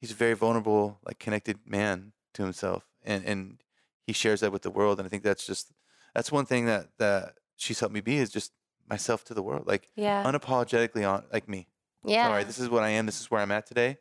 [0.00, 2.86] he's a very vulnerable, like connected man to himself.
[3.04, 3.58] And and
[4.06, 4.98] he shares that with the world.
[4.98, 5.72] And I think that's just
[6.14, 8.52] that's one thing that that she's helped me be is just
[8.88, 9.66] myself to the world.
[9.66, 10.22] Like Yeah.
[10.24, 11.66] unapologetically on like me.
[12.04, 12.26] yeah.
[12.26, 13.98] All right, this is what I am, this is where I'm at today.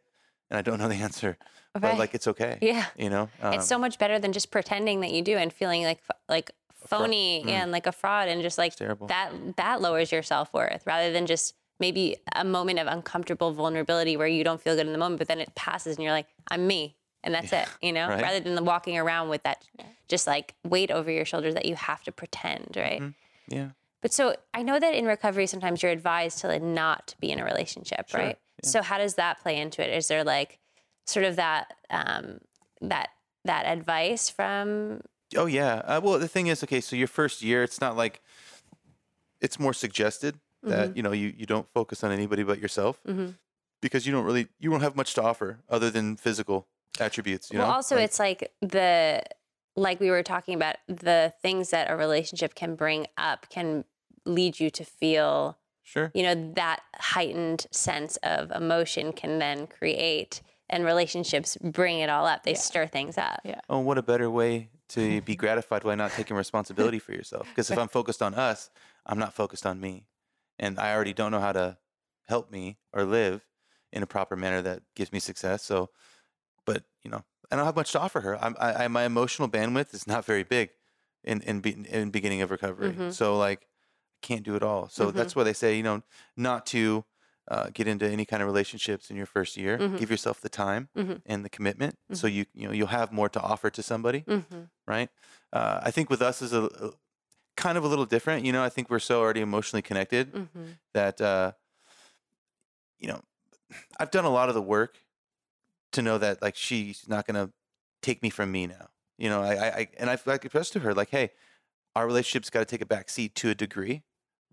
[0.50, 1.38] And I don't know the answer.
[1.74, 2.58] But like it's okay.
[2.62, 2.86] yeah.
[2.98, 3.30] You know?
[3.42, 6.52] Um, it's so much better than just pretending that you do and feeling like like
[6.86, 7.50] phony Mm.
[7.50, 9.08] and like a fraud and just like terrible.
[9.08, 14.28] that that lowers your self-worth rather than just maybe a moment of uncomfortable vulnerability where
[14.28, 16.68] you don't feel good in the moment but then it passes and you're like I'm
[16.68, 18.22] me and that's it you know right.
[18.22, 19.66] rather than walking around with that
[20.08, 23.14] just like weight over your shoulders that you have to pretend right Mhm.
[23.50, 23.70] yeah.
[24.06, 27.40] But so I know that in recovery sometimes you're advised to like not be in
[27.40, 28.38] a relationship, Sure, right?
[28.64, 28.70] yeah.
[28.70, 29.90] So how does that play into it?
[29.92, 30.60] Is there like
[31.08, 32.40] sort of that um
[32.82, 33.10] that
[33.46, 35.02] that advice from
[35.36, 35.82] Oh yeah.
[35.86, 38.22] Uh, well, the thing is, okay, so your first year, it's not like
[39.42, 40.98] it's more suggested that Mm-hmm.
[40.98, 43.34] you know you, you don't focus on anybody but yourself Mhm.
[43.82, 46.68] because you don't really you don't have much to offer other than physical
[47.00, 47.52] attributes.
[47.52, 47.74] You well know.
[47.74, 49.24] also Like, it's like the
[49.76, 53.84] like we were talking about the things that a relationship can bring up can
[54.26, 56.12] lead you to feel sure.
[56.14, 62.26] you know that heightened sense of emotion can then create and relationships bring it all
[62.26, 62.58] up they Yeah.
[62.58, 63.62] stir things up Yeah.
[63.70, 67.48] Oh, what a better way to be gratified by not taking responsibility for yourself?
[67.50, 68.70] Because if I'm focused on us,
[69.06, 70.06] I'm not focused on me,
[70.60, 71.78] and I already don't know how to
[72.28, 73.46] help me or live
[73.92, 75.64] in a proper manner that gives me success.
[75.64, 75.90] So,
[76.66, 78.44] but you know, I don't have much to offer her.
[78.44, 80.70] I'm, I, I, my emotional bandwidth is not very big
[81.24, 82.94] in in, be, in beginning of recovery.
[82.94, 83.14] Mhm.
[83.14, 83.66] So like, I
[84.22, 84.90] can't do it all.
[84.90, 85.16] So Mhm.
[85.16, 86.04] that's why they say you know
[86.38, 87.06] not to.
[87.48, 89.78] Uh, get into any kind of relationships in your first year.
[89.78, 90.00] Mhm.
[90.00, 91.22] Give yourself the time Mhm.
[91.28, 94.64] and the commitment, so you you know you'll have more to offer to somebody hmm
[94.88, 95.10] right?
[95.54, 96.94] Uh, I think with us is a, a-
[97.56, 98.46] kind of a little different.
[98.46, 101.52] You know, I think we're so already emotionally connected hmm that uh,
[103.00, 103.22] you know
[104.00, 104.98] I've done a lot of the work
[105.94, 107.52] to know that like she's not gonna
[108.02, 108.90] take me from me now.
[109.18, 111.32] You know, I, I, I and I've like expressed to her like, hey,
[111.96, 114.04] our relationship's got to take a back seat to a degree,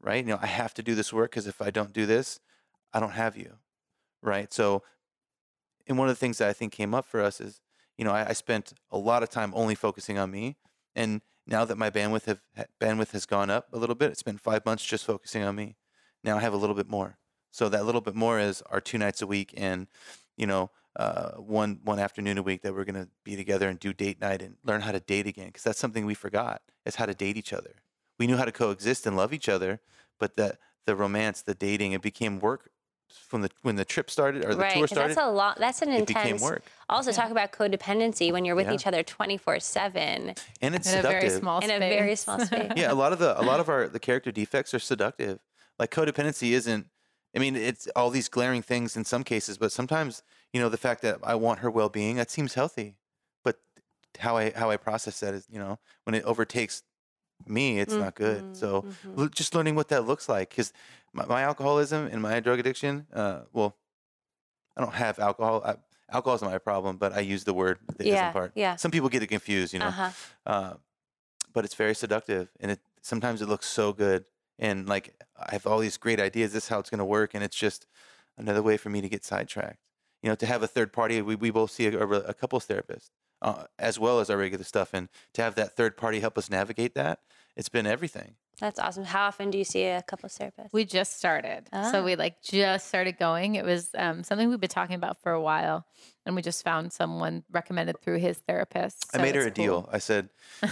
[0.01, 0.25] right?
[0.25, 2.41] You know, I have to do this work because if I don't do this,
[2.93, 3.55] I don't have you,
[4.23, 4.53] right?
[4.53, 4.83] So,
[5.87, 7.61] and one of the things that I think came up for us is,
[7.99, 10.57] you know, I, I spent a lot of time only focusing on me,
[10.95, 12.41] and now that my bandwidth have
[12.81, 15.77] bandwidth has gone up a little bit, it's been five months just focusing on me.
[16.23, 17.19] Now I have a little bit more.
[17.51, 19.89] So that little bit more is our two nights a week, and
[20.37, 23.93] you know, uh, one one afternoon a week that we're gonna be together and do
[23.93, 27.07] date night and learn how to date again because that's something we forgot is how
[27.07, 27.77] to date each other.
[28.19, 29.81] We knew how to coexist and love each other,
[30.19, 32.71] but that the romance, the dating, it became work
[33.09, 35.17] from the when the trip started or the right, tour 'cause started.
[35.17, 35.59] that's a lot.
[35.59, 36.43] That's an it became intense.
[36.43, 38.75] work, Also, talk about codependency when you're with Yeah.
[38.75, 41.41] each other 24 seven and it's in a very seductive.
[41.41, 41.77] small in space.
[41.77, 42.73] a very small space.
[42.77, 45.41] yeah, a lot of the a lot of our the character defects are seductive.
[45.79, 46.89] Like codependency isn't.
[47.35, 50.77] I mean, it's all these glaring things in some cases, but sometimes you know the
[50.79, 52.97] fact that I want her well being that seems healthy,
[53.45, 53.61] but
[54.19, 56.83] how I how I process that is you know when it overtakes
[57.47, 58.47] me, it's not good.
[58.53, 60.73] So Mhm, l- just learning what that looks like because
[61.15, 63.07] my, my alcoholism and my drug addiction.
[63.13, 63.79] Uh, well,
[64.77, 65.63] I don't have alcohol.
[65.65, 65.77] I,
[66.11, 68.53] alcohol isn't my problem, but I use the word the Yeah, part.
[68.55, 68.77] yeah.
[68.77, 69.89] Some people get it confused, you know.
[69.89, 70.11] Uh-huh.
[70.47, 70.75] Uh,
[71.53, 74.27] but it's very seductive, and it sometimes it looks so good,
[74.59, 76.53] and like I have all these great ideas.
[76.53, 77.87] This is how it's going to work, and it's just
[78.39, 79.81] another way for me to get sidetracked.
[80.23, 81.21] You know, to have a third party.
[81.23, 83.11] We we both see a, a, a couples therapist
[83.43, 86.49] uh, as well as our regular stuff, and to have that third party help us
[86.49, 87.21] navigate that,
[87.57, 88.37] it's been everything.
[88.61, 89.05] That's awesome.
[89.05, 90.73] How often do you see a couple therapists?
[90.73, 91.69] We just started.
[91.73, 91.91] Ah.
[91.91, 93.57] So we like just started going.
[93.57, 95.85] It was um, something we've been talking about for a while.
[96.25, 99.07] And we just found someone recommended through his therapist.
[99.13, 99.89] I made her it's a deal.
[99.91, 100.29] I said,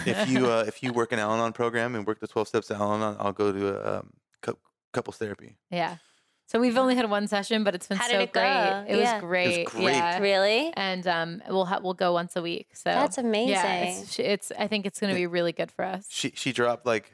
[0.06, 2.80] if you uh, if you work an Al-Anon program and work the twelve steps of
[2.80, 4.10] Al-Anon, I'll go to a um,
[4.40, 4.58] cou-
[4.92, 5.56] couples therapy.
[5.70, 5.96] Yeah.
[6.50, 8.84] So we've only had one session, but it's been How so it great.
[8.88, 9.14] It Yeah.
[9.14, 9.66] was great.
[9.66, 9.84] great.
[9.94, 10.18] Yeah.
[10.18, 10.72] really?
[10.74, 12.70] And um, we'll ha- we'll go once a week.
[12.74, 13.50] So That's amazing.
[13.50, 16.06] Yeah, it's, it's I think it's going to be really good for us.
[16.10, 17.12] She she dropped like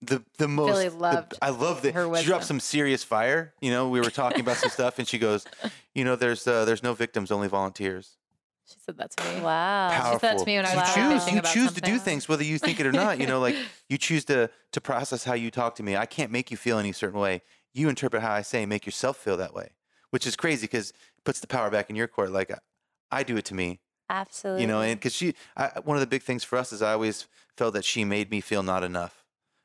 [0.00, 0.68] the the most.
[0.68, 3.52] Billy the- I love that her she dropped some serious fire.
[3.60, 5.44] You know, we were talking about some stuff, and she goes,
[5.96, 8.16] you know, there's uh, there's no victims, only volunteers.
[8.68, 9.40] She said that to me.
[9.40, 9.88] Wow.
[9.90, 10.12] Powerful.
[10.12, 11.80] She said that to me when I you was choose bitching you about choose to
[11.80, 13.18] do things whether you think it or not.
[13.18, 13.56] You know, like
[13.88, 15.96] you choose to to process how you talk to me.
[15.96, 17.42] I can't make you feel any certain way.
[17.76, 19.68] You interpret how I say, and make yourself feel that way,
[20.10, 22.30] which is crazy because it puts the power back in your court.
[22.30, 22.50] Like
[23.10, 24.62] I do it to me, Absolutely.
[24.62, 26.92] you know, and because she, I, one of the big things for us is I
[26.92, 27.26] always
[27.56, 29.24] felt that she made me feel not enough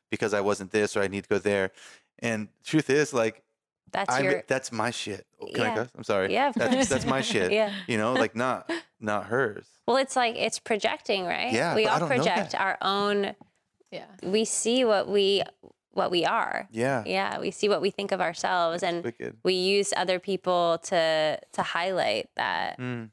[0.10, 1.72] because I wasn't this or I need to go there.
[2.20, 3.42] And truth is, like,
[3.94, 4.44] that's I, your.
[4.48, 5.26] that's my shit.
[5.42, 5.76] Oh, Can I Yeah.
[5.76, 5.90] cuss?
[5.98, 6.34] I'm sorry.
[6.34, 6.90] Yeah, of that's course.
[6.90, 7.52] that's my shit.
[7.52, 7.74] Yeah.
[7.88, 8.70] You know, like not
[9.00, 9.66] not hers.
[9.88, 11.52] Well, it's like it's projecting, right?
[11.52, 12.62] Yeah, We but I all don't know project that.
[12.62, 13.36] our own.
[13.92, 14.06] Yeah.
[14.24, 15.44] We see what we
[15.94, 16.68] what we are.
[16.72, 17.04] Yeah.
[17.06, 19.38] Yeah, we see what we think of ourselves, and Wicked.
[19.44, 22.80] we use other people to to highlight that.
[22.80, 23.10] Mm.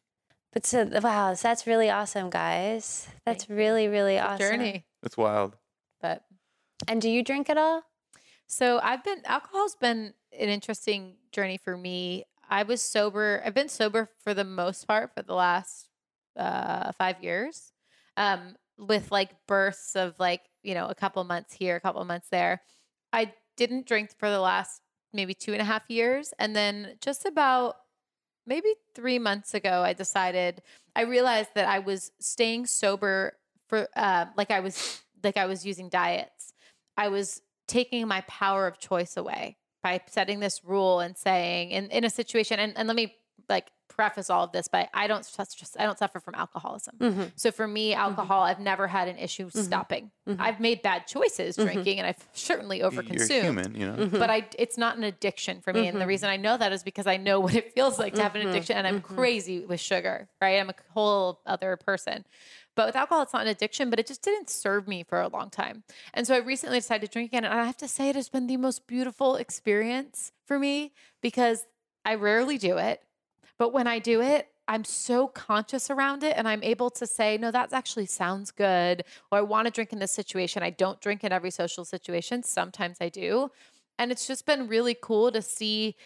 [0.53, 3.09] But so wow, that's really awesome, guys.
[3.27, 4.39] That's really really awesome.
[4.39, 4.85] Journey.
[5.03, 5.57] It's wild.
[6.01, 6.25] But
[6.87, 7.83] And do you drink at all?
[8.47, 12.25] So I've been alcohol's been an interesting journey for me.
[12.49, 13.43] I was sober.
[13.45, 15.89] I've been sober for the most part for the last
[16.37, 17.73] uh, five years,
[18.17, 22.29] um, with like bursts of like you know a couple months here, a couple months
[22.31, 22.63] there.
[23.13, 24.83] I didn't drink for the last
[25.13, 27.77] maybe two and a half years, and then just about
[28.47, 30.63] maybe three months ago, I decided
[30.97, 33.37] I realized that I was staying sober
[33.69, 36.53] for uh, like I was like I was using diets.
[36.97, 41.87] I was taking my power of choice away by setting this rule and saying in,
[41.91, 43.15] in a situation and, and let me
[43.49, 46.97] like preface all of this by I don't just I don't suffer from alcoholism.
[46.99, 47.23] Mm-hmm.
[47.37, 48.01] So for me, mm-hmm.
[48.01, 49.61] alcohol, I've never had an issue mm-hmm.
[49.61, 50.11] stopping.
[50.29, 50.41] Mm-hmm.
[50.41, 53.29] I've made bad choices drinking and I've certainly overconsumed.
[53.29, 54.07] You're overconsumed human, you know.
[54.07, 55.89] but I it's not an addiction for me.
[55.89, 58.23] And the reason I know that is because I know what it feels like to
[58.23, 60.61] have an addiction and I'm crazy with sugar, right?
[60.61, 62.25] I'm a whole other person.
[62.79, 65.27] But with alcohol, it's not an addiction, but it just didn't serve me for a
[65.27, 65.83] long time.
[66.15, 67.45] And so I recently decided to drink again.
[67.45, 71.67] And I have to say, it has been the most beautiful experience for me because
[72.05, 73.03] I rarely do it.
[73.59, 77.39] But when I do it, I'm so conscious around it and I'm able to say,
[77.39, 79.03] no, that actually sounds good.
[79.33, 80.63] Or I want to drink in this situation.
[80.63, 82.43] I don't drink in every social situation.
[82.43, 83.51] Sometimes I do.
[83.99, 85.97] And it's just been really cool to see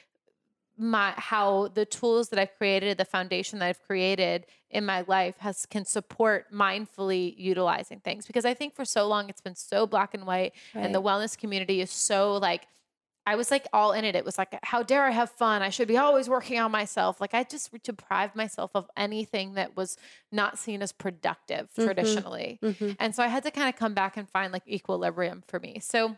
[0.78, 5.36] my how the tools that I've created, the foundation that I've created in my life
[5.38, 8.26] has can support mindfully utilizing things.
[8.26, 11.36] Because I think for so long it's been so black and white and the wellness
[11.36, 12.66] community is so like
[13.24, 14.16] I was like all in it.
[14.16, 15.62] It was like, how dare I have fun?
[15.62, 17.20] I should be always working on myself.
[17.20, 19.96] Like I just deprived myself of anything that was
[20.32, 22.58] not seen as productive traditionally.
[22.98, 25.78] And so I had to kind of come back and find like equilibrium for me.
[25.80, 26.16] So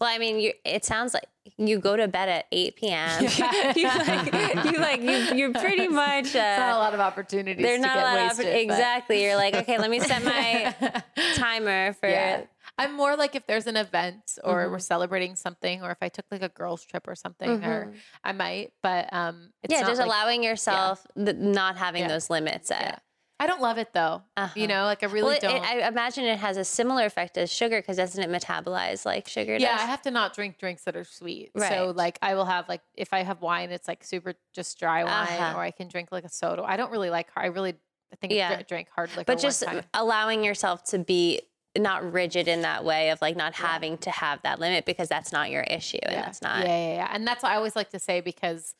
[0.00, 1.24] Well, I mean, you, it sounds like
[1.56, 3.24] you go to bed at 8 p.m.
[3.38, 3.72] Yeah.
[3.76, 6.26] you like, you like, you, you're pretty much.
[6.26, 8.44] it's not a Uh, lot of opportunities there's to not get a lot wasted.
[8.46, 9.24] but- exactly.
[9.24, 11.02] You're like, okay, let me set my
[11.36, 12.08] timer for.
[12.08, 12.42] Yeah.
[12.76, 16.24] I'm more like if there's an event or we're celebrating something, or if I took
[16.30, 17.92] like a girls' trip or something, or
[18.24, 18.72] I might.
[18.82, 22.08] But um, it's yeah, just like- allowing yourself th- not having Yeah.
[22.08, 22.70] those limits.
[22.70, 22.98] At, Yeah.
[23.40, 24.22] I don't love it though.
[24.36, 24.52] Uh-huh.
[24.54, 25.56] You know, like I really well, it, don't.
[25.56, 29.28] it, I imagine it has a similar effect as sugar because doesn't it metabolize like
[29.28, 29.82] sugar yeah, does?
[29.82, 31.50] I have to not drink drinks that are sweet.
[31.54, 31.68] Right.
[31.70, 35.02] So like I will have like if I have wine, it's like super just dry
[35.04, 35.58] wine, Uh-huh.
[35.58, 36.62] or I can drink like a soda.
[36.62, 37.26] I don't really like.
[37.36, 37.74] I really
[38.12, 38.50] I think Yeah.
[38.50, 39.24] I dr- drank hard liquor.
[39.26, 41.40] but just allowing yourself to be
[41.76, 43.66] not rigid in that way of like not Yeah.
[43.66, 46.22] having to have that limit because that's not your issue and yeah.
[46.22, 47.08] that's not Yeah, yeah, yeah.
[47.12, 48.74] And that's what I always like to say because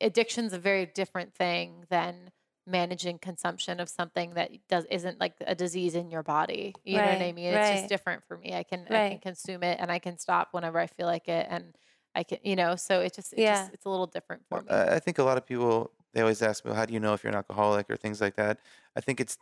[0.00, 2.30] addiction's a very different thing than
[2.66, 6.74] managing consumption of something that does isn't like a disease in your body.
[6.84, 7.46] You know what I mean?
[7.46, 7.76] It's right.
[7.76, 8.54] just different for me.
[8.54, 11.46] I can I can consume it and I can stop whenever I feel like it
[11.48, 11.76] and
[12.14, 13.62] I can you know, so it just, it Yeah.
[13.62, 14.68] just it's a little different for me.
[14.70, 17.00] I I think a lot of people they always ask me, well, "How do you
[17.00, 18.58] know if you're an alcoholic?" or things like that.
[18.96, 19.38] I think it's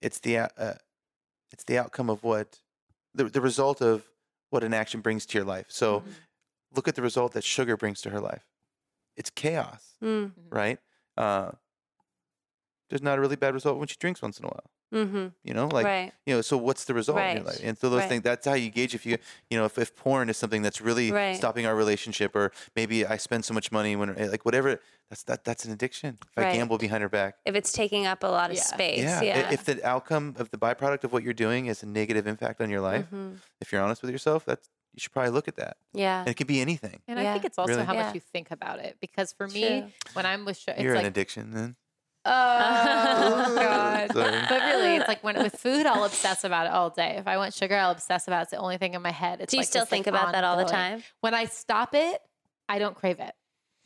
[0.00, 0.74] it's the uh,
[1.52, 2.60] it's the outcome of what
[3.14, 4.08] the the result of
[4.50, 5.66] what an action brings to your life.
[5.68, 6.14] So Mhm.
[6.74, 8.44] look at the result that sugar brings to her life.
[9.16, 10.78] It's chaos, Mm, right?
[11.16, 11.52] Uh,
[12.88, 14.70] there's not a really bad result when she drinks once in a while.
[14.92, 15.26] Mm-hmm.
[15.44, 16.40] You know, like right you know.
[16.42, 17.60] So what's the result in your Right, life?
[17.62, 18.08] And so those right.
[18.08, 18.22] things.
[18.22, 19.18] That's how you gauge if you
[19.50, 21.36] you know if, if porn is something that's really Right.
[21.36, 24.80] stopping our relationship, or maybe I spend so much money when like whatever.
[25.10, 26.18] That's that that's an addiction.
[26.36, 27.36] If I gamble behind her back.
[27.44, 28.62] if it's taking up a lot of Yeah.
[28.62, 29.20] space Yeah.
[29.22, 32.60] yeah, If the outcome of the byproduct of what you're doing is a negative impact
[32.60, 33.36] on your life, Mhm.
[33.60, 35.76] if you're honest with yourself, that's you should probably look at that.
[35.94, 37.00] yeah And it could be anything.
[37.08, 37.84] And I think it's also Really?
[37.86, 38.02] how Yeah.
[38.04, 38.96] much you think about it.
[39.00, 39.54] Because for True.
[39.60, 41.76] me, when I'm with, sh- it's you're like, an addiction then.
[42.24, 44.12] Oh god.
[44.12, 44.42] Sorry.
[44.48, 47.16] But really, it's like when with food, I'll obsess about it all day.
[47.18, 48.42] If I want sugar, I'll obsess about it.
[48.42, 49.40] It's the only thing in my head.
[49.40, 51.34] It's do you like still this, like, think about that all the ongoing- time When
[51.34, 52.20] I stop it,
[52.68, 53.34] I don't crave it.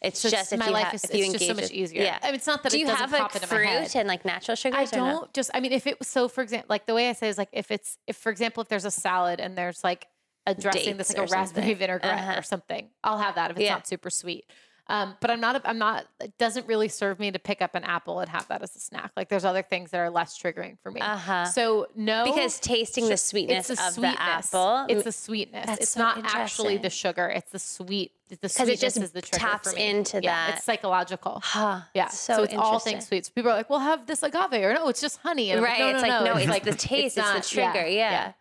[0.03, 1.71] it's So just if my you life ha- is if you it's just so much
[1.71, 2.03] easier.
[2.03, 3.63] yeah I mean, it's not that do it you doesn't have pop like into my
[3.65, 3.91] head.
[3.91, 5.51] fruit and like natural sugars I don't just.
[5.55, 7.49] I mean, if it was so, for example, like the way I say is like
[7.53, 10.07] if it's if for example if there's a salad and there's like
[10.47, 11.77] a dressing that's like a raspberry something.
[11.79, 12.39] vinaigrette Uh-huh.
[12.39, 13.75] or something, I'll have that if it's Yeah.
[13.75, 14.45] not super sweet.
[14.89, 15.61] Um, but I'm not.
[15.65, 16.07] I'm not.
[16.21, 18.79] It doesn't really serve me to pick up an apple and have that as a
[18.79, 19.11] snack.
[19.17, 21.01] Like there's other things that are less triggering for me.
[21.01, 24.17] uh-huh So no, because tasting the sweetness it's of sweetness.
[24.51, 25.67] the apple It's the sweetness.
[25.67, 27.27] That's it's so not actually the sugar.
[27.29, 28.13] It's the sweet.
[28.29, 29.89] The it sweetness just is the trigger taps for me.
[29.89, 30.57] into yeah, that.
[30.57, 31.41] It's psychological.
[31.45, 32.09] Huh, Yeah.
[32.09, 33.29] so, So, it's all things sweets.
[33.29, 35.79] People are like, "Well, have this agave," or "No, it's just honey." And I'm right
[35.79, 36.33] no, it's no, like no.
[36.33, 38.33] no it's like the taste it's, not- the trigger yeah,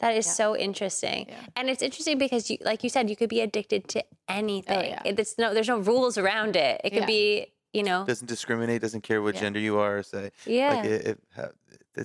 [0.00, 0.32] that is Yeah.
[0.32, 1.36] so interesting Yeah.
[1.56, 4.82] and it's interesting because you like you said you could be addicted to anything Oh,
[4.82, 5.02] yeah.
[5.04, 7.18] It's no there's no rules around it it could Yeah.
[7.18, 9.42] be you know Doesn't discriminate, doesn't care what Yeah.
[9.42, 10.02] gender you are.
[10.02, 11.54] Say yeah like it, it, ha-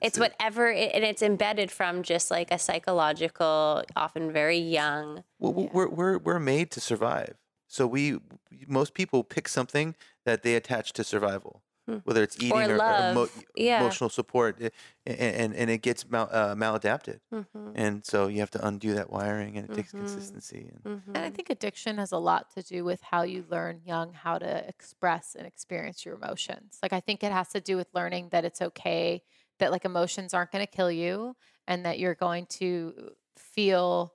[0.02, 5.54] it's whatever it, and it's embedded from just like a psychological often very young Well,
[5.58, 5.70] Yeah.
[5.74, 7.36] we're we're we're made to survive.
[7.68, 8.20] So we
[8.68, 9.96] most people pick something
[10.26, 11.62] that they attach to survival.
[12.04, 13.06] Whether it's eating or, or love.
[13.06, 13.96] emo- Yeah.
[13.96, 14.70] emotional support, eh,
[15.06, 18.94] and and, and it gets mal, uh, maladapted, Mhm, and so you have to undo
[18.96, 19.94] that wiring, and it takes Mhm.
[19.94, 20.70] consistency.
[20.74, 20.86] And
[21.16, 24.40] And I think addiction has a lot to do with how you learn young how
[24.40, 26.80] to express and experience your emotions.
[26.84, 29.24] Like I think it has to do with learning that it's okay
[29.60, 31.38] that like emotions aren't going to kill you
[31.68, 34.15] and that you're going to feel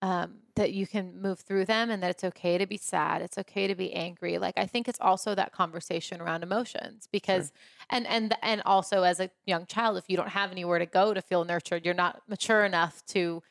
[0.00, 3.36] um, that you can move through them and that it's okay to be sad it's
[3.38, 7.52] okay to be angry like i think it's also that conversation around emotions because
[7.90, 11.12] and and and also as a young child if you don't have anywhere to go
[11.14, 13.42] to feel nurtured you're not mature enough to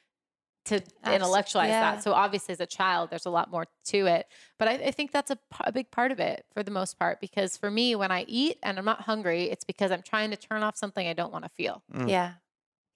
[0.66, 1.96] to Abs- intellectualize yeah.
[1.96, 4.28] that so obviously as a child there's a lot more to it
[4.60, 7.56] but I, I think that's a big part of it for the most part because
[7.58, 10.64] for me when i eat and i'm not hungry it's because i'm trying to turn
[10.64, 12.10] off something i don't want to feel Mm.
[12.10, 12.34] yeah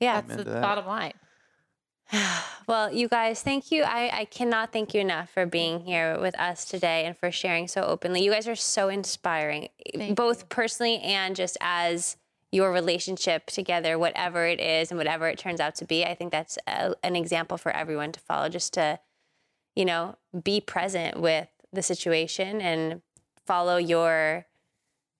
[0.01, 0.61] yeah that's the that.
[0.61, 1.13] bottom line
[2.67, 3.83] well, you guys, thank you.
[3.83, 7.67] I, I cannot thank you enough for being here with us today and for sharing
[7.67, 8.23] so openly.
[8.23, 10.45] You guys are so inspiring, Thank both you.
[10.49, 12.17] personally and just as
[12.51, 16.03] your relationship together, whatever it is and whatever it turns out to be.
[16.03, 18.99] I think that's a, an example for everyone to follow, just to,
[19.75, 23.01] you know, be present with the situation and
[23.45, 24.45] follow your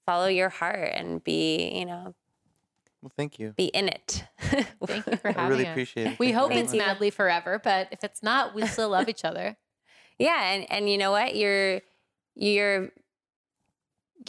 [0.06, 2.14] follow your heart and be you know
[3.02, 3.54] well, thank you.
[3.58, 4.24] be in it
[4.86, 6.20] thank you for I having really us appreciate it.
[6.20, 9.58] we Thank hope it's madly forever but if it's not we still love each other
[10.20, 11.36] Yeah, and and you know what?
[11.36, 11.82] You're
[12.36, 12.92] you're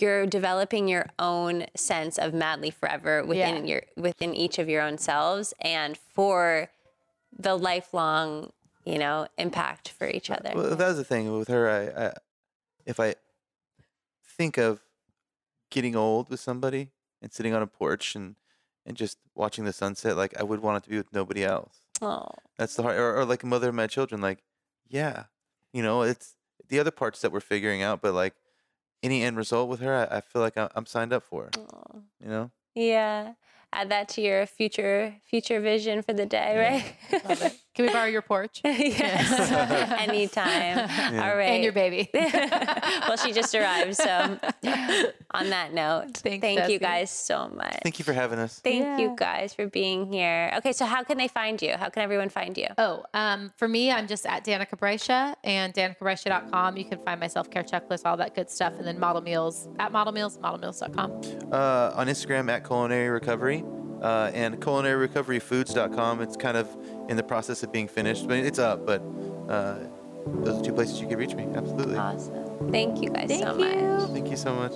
[0.01, 3.73] you're developing your own sense of madly forever within Yeah.
[3.75, 6.71] your within each of your own selves and for
[7.39, 8.53] the lifelong,
[8.87, 10.53] you know, impact for each uh, other.
[10.55, 11.69] Well, that was the thing with her.
[11.69, 12.13] I, I
[12.87, 13.17] if I
[14.25, 14.81] think of
[15.71, 16.91] getting old with somebody
[17.21, 18.37] and sitting on a porch and
[18.87, 21.77] and just watching the sunset, like I would want it to be with nobody else.
[22.01, 22.27] oh,
[22.59, 24.21] That's the hard, or, or like a mother of my children.
[24.21, 24.43] Like,
[24.89, 25.25] yeah,
[25.73, 26.35] you know, it's
[26.69, 28.35] the other parts that we're figuring out, but like
[29.03, 31.51] any end result with her, I, I feel like I'm, I'm signed up for.
[31.57, 32.03] oh.
[32.23, 33.35] You know, Yeah.
[33.75, 36.53] Add that to your future future vision for the day,
[37.11, 37.29] Yeah.
[37.39, 37.59] right?
[37.79, 37.87] Love it.
[37.87, 39.51] Can we borrow your porch yes.
[40.09, 40.79] Anytime.
[41.21, 41.51] All right.
[41.51, 42.11] and your baby?
[42.15, 43.97] well, she just arrived.
[43.97, 44.39] So,
[45.33, 47.79] on that note, Thanks, thank you guys so much.
[47.83, 48.61] Thank you for having us.
[48.61, 48.99] Thank Yeah.
[48.99, 50.53] you guys for being here.
[50.59, 51.75] Okay, so how can they find you?
[51.77, 52.67] How can everyone find you?
[52.79, 56.77] Oh, um, for me, I'm just at Danika Brysha and danikabrysha.com.
[56.77, 59.69] You can find my self care checklist, all that good stuff, and then Model Meals
[59.79, 61.21] at Model Meals, modelmeals.com.
[61.53, 63.65] Uh, on Instagram at Culinary Recovery
[64.03, 66.21] uh, and culinaryrecoveryfoods.com.
[66.21, 66.69] It's kind of
[67.09, 68.85] in the process of being finished, but it's up.
[68.85, 69.01] But
[69.49, 69.79] uh,
[70.27, 71.47] those are two places you can reach me.
[71.55, 71.97] Absolutely.
[71.97, 72.71] Awesome.
[72.71, 73.65] Thank you guys Thank so you.
[73.65, 74.11] much.
[74.11, 74.73] Thank you so much.